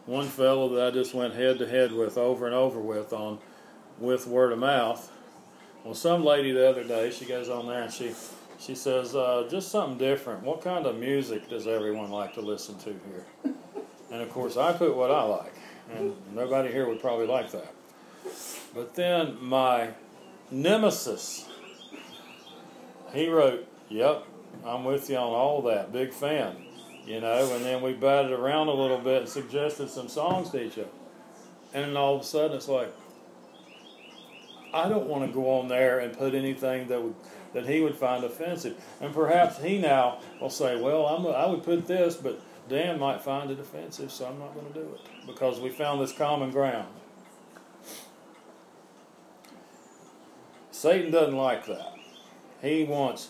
One 0.06 0.28
fellow 0.28 0.70
that 0.76 0.88
I 0.88 0.92
just 0.92 1.14
went 1.14 1.34
head 1.34 1.60
to 1.60 1.68
head 1.68 1.92
with 1.94 2.18
over 2.18 2.46
and 2.46 2.54
over 2.54 2.80
with 2.80 3.14
on 3.14 3.40
with 4.00 4.28
word 4.28 4.52
of 4.52 4.60
mouth. 4.60 5.12
Well, 5.84 5.94
some 5.94 6.24
lady 6.24 6.52
the 6.52 6.68
other 6.68 6.84
day, 6.84 7.12
she 7.12 7.26
goes 7.26 7.50
on 7.50 7.68
there 7.68 7.84
and 7.84 7.94
she 7.94 8.14
she 8.60 8.76
says, 8.76 9.16
uh, 9.16 9.48
just 9.50 9.70
something 9.70 9.98
different. 9.98 10.44
What 10.44 10.62
kind 10.62 10.86
of 10.86 10.98
music 10.98 11.50
does 11.50 11.68
everyone 11.68 12.12
like 12.12 12.34
to 12.36 12.42
listen 12.42 12.78
to 12.80 12.90
here? 12.90 13.54
And 14.12 14.22
of 14.22 14.30
course, 14.30 14.58
I 14.58 14.74
put 14.74 14.96
what 14.96 15.12
I 15.12 15.24
like, 15.24 15.54
and 15.94 16.14
nobody 16.34 16.72
here 16.72 16.88
would 16.88 17.02
probably 17.02 17.28
like 17.28 17.52
that. 17.52 17.74
But 18.74 18.96
then 18.96 19.38
my 19.42 19.90
nemesis, 20.52 21.50
he 23.12 23.28
wrote, 23.28 23.68
Yep, 23.90 24.26
I'm 24.66 24.86
with 24.86 25.10
you 25.10 25.18
on 25.18 25.32
all 25.32 25.62
that. 25.64 25.92
Big 25.92 26.14
fan. 26.14 26.56
You 27.06 27.20
know, 27.20 27.54
and 27.54 27.66
then 27.66 27.82
we 27.82 27.94
batted 27.94 28.32
around 28.32 28.70
a 28.70 28.74
little 28.74 28.98
bit 28.98 29.22
and 29.24 29.30
suggested 29.30 29.90
some 29.90 30.08
songs 30.08 30.52
to 30.52 30.64
each 30.64 30.78
other. 30.78 30.88
And 31.74 31.86
then 31.86 31.98
all 31.98 32.16
of 32.16 32.22
a 32.22 32.24
sudden 32.24 32.56
it's 32.56 32.70
like, 32.70 32.94
I 34.74 34.88
don't 34.88 35.08
want 35.08 35.28
to 35.28 35.34
go 35.34 35.60
on 35.60 35.68
there 35.68 36.00
and 36.00 36.18
put 36.18 36.34
anything 36.34 36.88
that 36.88 37.02
would 37.02 37.16
that 37.54 37.68
he 37.68 37.82
would 37.82 37.96
find 37.96 38.24
offensive. 38.24 38.76
And 39.00 39.14
perhaps 39.14 39.62
he 39.62 39.78
now 39.78 40.20
will 40.42 40.50
say, 40.50 40.80
well, 40.80 41.06
I'm 41.06 41.26
a, 41.26 41.30
I 41.30 41.46
would 41.46 41.64
put 41.64 41.88
this, 41.88 42.16
but 42.16 42.42
Dan 42.68 43.00
might 43.00 43.22
find 43.22 43.52
it 43.52 43.60
offensive, 43.60 44.12
so 44.12 44.26
I'm 44.26 44.40
not 44.40 44.54
going 44.54 44.68
to 44.68 44.74
do 44.74 44.96
it 44.96 45.28
because 45.28 45.60
we 45.60 45.70
found 45.70 46.02
this 46.02 46.12
common 46.12 46.52
ground. 46.52 46.88
Satan 50.72 51.12
doesn't 51.12 51.38
like 51.38 51.66
that. 51.68 51.94
He 52.62 52.84
wants 52.84 53.30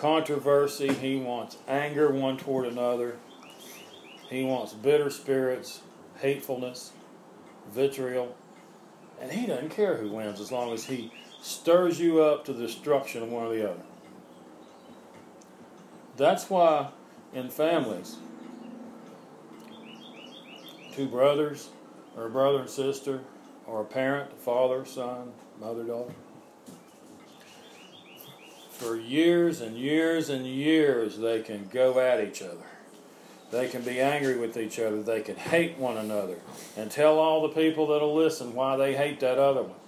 controversy, 0.00 0.94
he 0.94 1.16
wants 1.16 1.58
anger 1.68 2.10
one 2.10 2.38
toward 2.38 2.66
another, 2.66 3.18
he 4.30 4.42
wants 4.42 4.72
bitter 4.72 5.10
spirits, 5.10 5.80
hatefulness, 6.20 6.92
vitriol, 7.70 8.34
and 9.20 9.30
he 9.30 9.46
doesn't 9.46 9.68
care 9.68 9.98
who 9.98 10.10
wins 10.10 10.40
as 10.40 10.50
long 10.50 10.72
as 10.72 10.84
he 10.84 11.12
stirs 11.42 12.00
you 12.00 12.22
up 12.22 12.46
to 12.46 12.52
the 12.54 12.66
destruction 12.66 13.22
of 13.22 13.28
one 13.28 13.46
or 13.46 13.54
the 13.54 13.70
other. 13.70 13.82
That's 16.16 16.48
why 16.48 16.88
in 17.34 17.50
families, 17.50 18.16
two 20.94 21.08
brothers, 21.08 21.68
or 22.16 22.26
a 22.26 22.30
brother 22.30 22.60
and 22.60 22.70
sister, 22.70 23.20
or 23.66 23.82
a 23.82 23.84
parent, 23.84 24.40
father, 24.40 24.86
son, 24.86 25.32
mother, 25.60 25.84
daughter, 25.84 26.14
for 28.80 28.96
years 28.96 29.60
and 29.60 29.76
years 29.76 30.30
and 30.30 30.46
years 30.46 31.18
they 31.18 31.42
can 31.42 31.68
go 31.70 32.00
at 32.00 32.24
each 32.24 32.40
other. 32.40 32.64
They 33.50 33.68
can 33.68 33.82
be 33.82 34.00
angry 34.00 34.38
with 34.38 34.56
each 34.56 34.78
other. 34.78 35.02
They 35.02 35.20
can 35.20 35.36
hate 35.36 35.76
one 35.76 35.98
another 35.98 36.38
and 36.78 36.90
tell 36.90 37.18
all 37.18 37.42
the 37.42 37.50
people 37.50 37.88
that'll 37.88 38.14
listen 38.14 38.54
why 38.54 38.78
they 38.78 38.96
hate 38.96 39.20
that 39.20 39.38
other 39.38 39.64
one. 39.64 39.78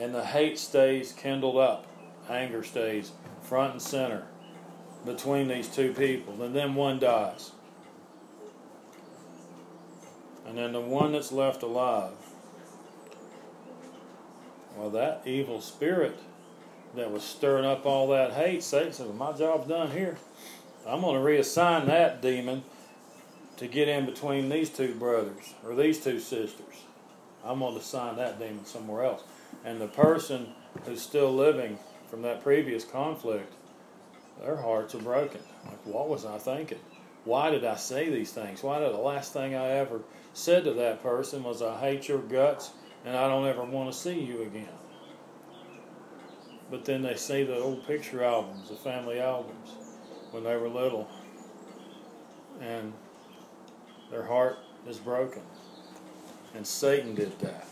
And 0.00 0.12
the 0.12 0.24
hate 0.24 0.58
stays 0.58 1.12
kindled 1.12 1.58
up. 1.58 1.86
Anger 2.28 2.64
stays 2.64 3.12
front 3.42 3.74
and 3.74 3.82
center 3.82 4.24
between 5.06 5.46
these 5.46 5.68
two 5.68 5.92
people. 5.92 6.42
And 6.42 6.56
then 6.56 6.74
one 6.74 6.98
dies. 6.98 7.52
And 10.44 10.58
then 10.58 10.72
the 10.72 10.80
one 10.80 11.12
that's 11.12 11.30
left 11.30 11.62
alive, 11.62 12.14
well, 14.76 14.90
that 14.90 15.22
evil 15.24 15.60
spirit 15.60 16.18
that 16.94 17.10
was 17.10 17.22
stirring 17.22 17.64
up 17.64 17.86
all 17.86 18.08
that 18.08 18.32
hate, 18.32 18.62
Satan 18.62 19.16
My 19.16 19.32
job's 19.32 19.68
done 19.68 19.90
here. 19.90 20.18
I'm 20.86 21.00
going 21.00 21.14
to 21.14 21.26
reassign 21.26 21.86
that 21.86 22.20
demon 22.20 22.64
to 23.56 23.66
get 23.66 23.88
in 23.88 24.04
between 24.06 24.48
these 24.48 24.70
two 24.70 24.94
brothers 24.94 25.54
or 25.64 25.74
these 25.74 26.02
two 26.02 26.18
sisters. 26.18 26.84
I'm 27.44 27.60
going 27.60 27.74
to 27.74 27.80
assign 27.80 28.16
that 28.16 28.38
demon 28.38 28.64
somewhere 28.64 29.04
else. 29.04 29.22
And 29.64 29.80
the 29.80 29.88
person 29.88 30.48
who's 30.84 31.00
still 31.00 31.32
living 31.32 31.78
from 32.08 32.22
that 32.22 32.42
previous 32.42 32.84
conflict, 32.84 33.52
their 34.40 34.56
hearts 34.56 34.94
are 34.94 35.00
broken. 35.00 35.40
Like, 35.64 35.84
what 35.86 36.08
was 36.08 36.24
I 36.24 36.38
thinking? 36.38 36.80
Why 37.24 37.50
did 37.50 37.64
I 37.64 37.76
say 37.76 38.10
these 38.10 38.32
things? 38.32 38.62
Why 38.62 38.80
did 38.80 38.92
the 38.92 38.98
last 38.98 39.32
thing 39.32 39.54
I 39.54 39.68
ever 39.68 40.00
said 40.34 40.64
to 40.64 40.72
that 40.74 41.02
person 41.02 41.44
was, 41.44 41.62
I 41.62 41.78
hate 41.78 42.08
your 42.08 42.18
guts 42.18 42.72
and 43.04 43.16
I 43.16 43.28
don't 43.28 43.46
ever 43.46 43.62
want 43.64 43.92
to 43.92 43.98
see 43.98 44.18
you 44.18 44.42
again? 44.42 44.68
But 46.72 46.86
then 46.86 47.02
they 47.02 47.16
see 47.16 47.44
the 47.44 47.58
old 47.58 47.86
picture 47.86 48.24
albums, 48.24 48.70
the 48.70 48.76
family 48.76 49.20
albums, 49.20 49.72
when 50.30 50.42
they 50.42 50.56
were 50.56 50.70
little, 50.70 51.06
and 52.62 52.94
their 54.10 54.22
heart 54.22 54.56
is 54.88 54.96
broken. 54.96 55.42
And 56.54 56.66
Satan 56.66 57.14
did 57.14 57.38
that. 57.40 57.66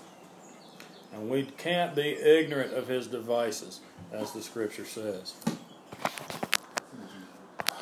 And 1.14 1.30
we 1.30 1.44
can't 1.44 1.96
be 1.96 2.11
ignorant 2.11 2.74
of 2.74 2.88
his 2.88 3.07
devices, 3.07 3.80
as 4.12 4.32
the 4.32 4.42
scripture 4.42 4.84
says. 4.84 5.34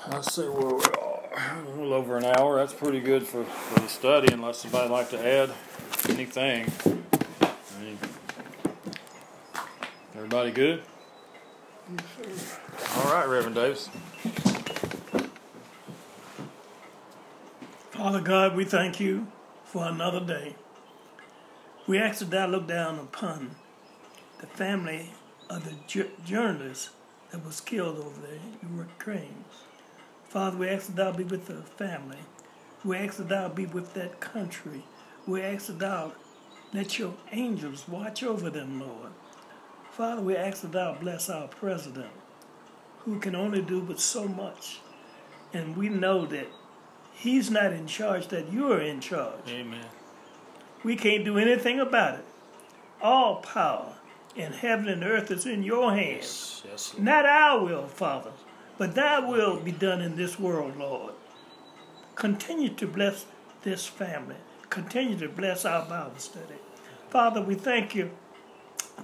Let's 0.09 0.33
see 0.33 0.43
where 0.43 0.77
we 0.77 0.85
are. 0.85 1.66
A 1.66 1.71
little 1.71 1.95
over 1.95 2.16
an 2.16 2.27
hour. 2.27 2.59
That's 2.59 2.73
pretty 2.73 3.01
good 3.01 3.25
for, 3.27 3.43
for 3.43 3.81
the 3.81 3.89
study, 3.89 4.33
unless 4.33 4.59
somebody'd 4.59 4.93
like 4.93 5.11
to 5.11 5.19
add 5.19 5.51
anything. 6.09 6.71
I 7.43 7.83
mean, 7.83 7.99
everybody 10.14 10.53
good? 10.53 10.83
All 12.97 13.12
right, 13.12 13.26
Reverend 13.26 13.55
Davis. 13.55 13.89
Father 17.91 18.20
God, 18.20 18.55
we 18.55 18.64
thank 18.64 19.01
you 19.01 19.26
for 19.64 19.86
another 19.86 20.20
day. 20.20 20.55
We 21.86 21.99
ask 21.99 22.18
that 22.18 22.30
thou 22.30 22.47
look 22.47 22.66
down 22.68 22.99
upon 22.99 23.57
the 24.41 24.47
family 24.47 25.14
of 25.49 25.64
the 25.64 25.76
ju- 25.86 26.11
journalist 26.24 26.91
that 27.30 27.45
was 27.45 27.61
killed 27.61 27.99
over 27.99 28.20
there 28.20 28.41
in 28.62 28.76
Ukraine. 28.76 29.45
Father, 30.28 30.59
we 30.59 30.68
ask 30.68 30.89
that 30.89 30.97
thou 30.97 31.12
be 31.12 31.24
with 31.24 31.47
the 31.47 31.62
family. 31.62 32.18
We 32.84 32.99
ask 32.99 33.16
that 33.16 33.30
thou 33.30 33.49
be 33.49 33.64
with 33.64 33.95
that 33.95 34.20
country. 34.20 34.84
We 35.26 35.43
ask 35.43 35.68
that 35.68 35.78
thou 35.78 36.12
let 36.74 36.99
your 36.99 37.14
angels 37.32 37.89
watch 37.89 38.22
over 38.22 38.51
them, 38.51 38.78
Lord. 38.78 39.12
Father, 39.99 40.22
we 40.22 40.36
ask 40.36 40.62
that 40.62 40.70
thou 40.70 40.94
bless 40.94 41.28
our 41.28 41.49
president, 41.49 42.12
who 43.01 43.18
can 43.18 43.34
only 43.34 43.61
do 43.61 43.82
but 43.82 43.99
so 43.99 44.28
much. 44.28 44.78
And 45.53 45.76
we 45.76 45.88
know 45.88 46.24
that 46.26 46.46
he's 47.12 47.51
not 47.51 47.72
in 47.72 47.88
charge, 47.88 48.28
that 48.28 48.53
you 48.53 48.72
are 48.72 48.80
in 48.80 49.01
charge. 49.01 49.49
Amen. 49.49 49.84
We 50.84 50.94
can't 50.94 51.24
do 51.24 51.36
anything 51.36 51.80
about 51.80 52.20
it. 52.20 52.24
All 53.03 53.40
power 53.40 53.96
in 54.36 54.53
heaven 54.53 54.86
and 54.86 55.03
earth 55.03 55.32
is 55.32 55.46
in 55.46 55.64
your 55.64 55.92
hands. 55.92 56.62
Yes, 56.64 56.92
yes. 56.92 56.94
Not 56.96 57.26
our 57.26 57.64
will, 57.64 57.88
Father, 57.88 58.30
but 58.78 58.94
thy 58.94 59.18
will 59.18 59.59
be 59.59 59.72
done 59.72 60.01
in 60.01 60.14
this 60.14 60.38
world, 60.38 60.76
Lord. 60.76 61.14
Continue 62.14 62.68
to 62.74 62.86
bless 62.86 63.26
this 63.64 63.88
family. 63.88 64.36
Continue 64.70 65.18
to 65.18 65.28
bless 65.28 65.64
our 65.64 65.84
Bible 65.88 66.18
study. 66.18 66.55
Father, 67.11 67.42
we 67.42 67.57
thank 67.57 67.96
you 67.96 68.12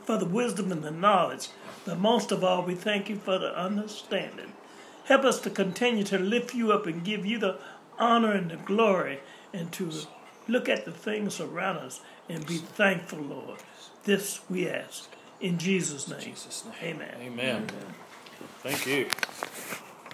for 0.04 0.18
the 0.18 0.26
wisdom 0.26 0.72
and 0.72 0.82
the 0.82 0.90
knowledge, 0.90 1.48
but 1.84 1.98
most 1.98 2.32
of 2.32 2.42
all, 2.42 2.62
we 2.62 2.74
thank 2.74 3.08
you 3.08 3.16
for 3.16 3.38
the 3.38 3.56
understanding. 3.58 4.52
Help 5.04 5.24
us 5.24 5.40
to 5.40 5.50
continue 5.50 6.04
to 6.04 6.18
lift 6.18 6.54
you 6.54 6.72
up 6.72 6.86
and 6.86 7.04
give 7.04 7.26
you 7.26 7.38
the 7.38 7.58
honor 7.98 8.32
and 8.32 8.50
the 8.50 8.56
glory 8.56 9.20
and 9.52 9.70
to 9.72 9.90
look 10.48 10.68
at 10.68 10.84
the 10.84 10.92
things 10.92 11.40
around 11.40 11.76
us 11.76 12.00
and 12.28 12.46
be 12.46 12.56
thankful, 12.56 13.20
Lord. 13.20 13.60
This 14.04 14.40
we 14.48 14.68
ask. 14.68 15.10
In 15.40 15.58
Jesus' 15.58 16.08
name. 16.08 16.20
Jesus' 16.20 16.64
name. 16.64 16.96
Amen. 16.96 17.14
Amen. 17.20 17.66
Thank 18.62 18.86
you. 18.86 19.08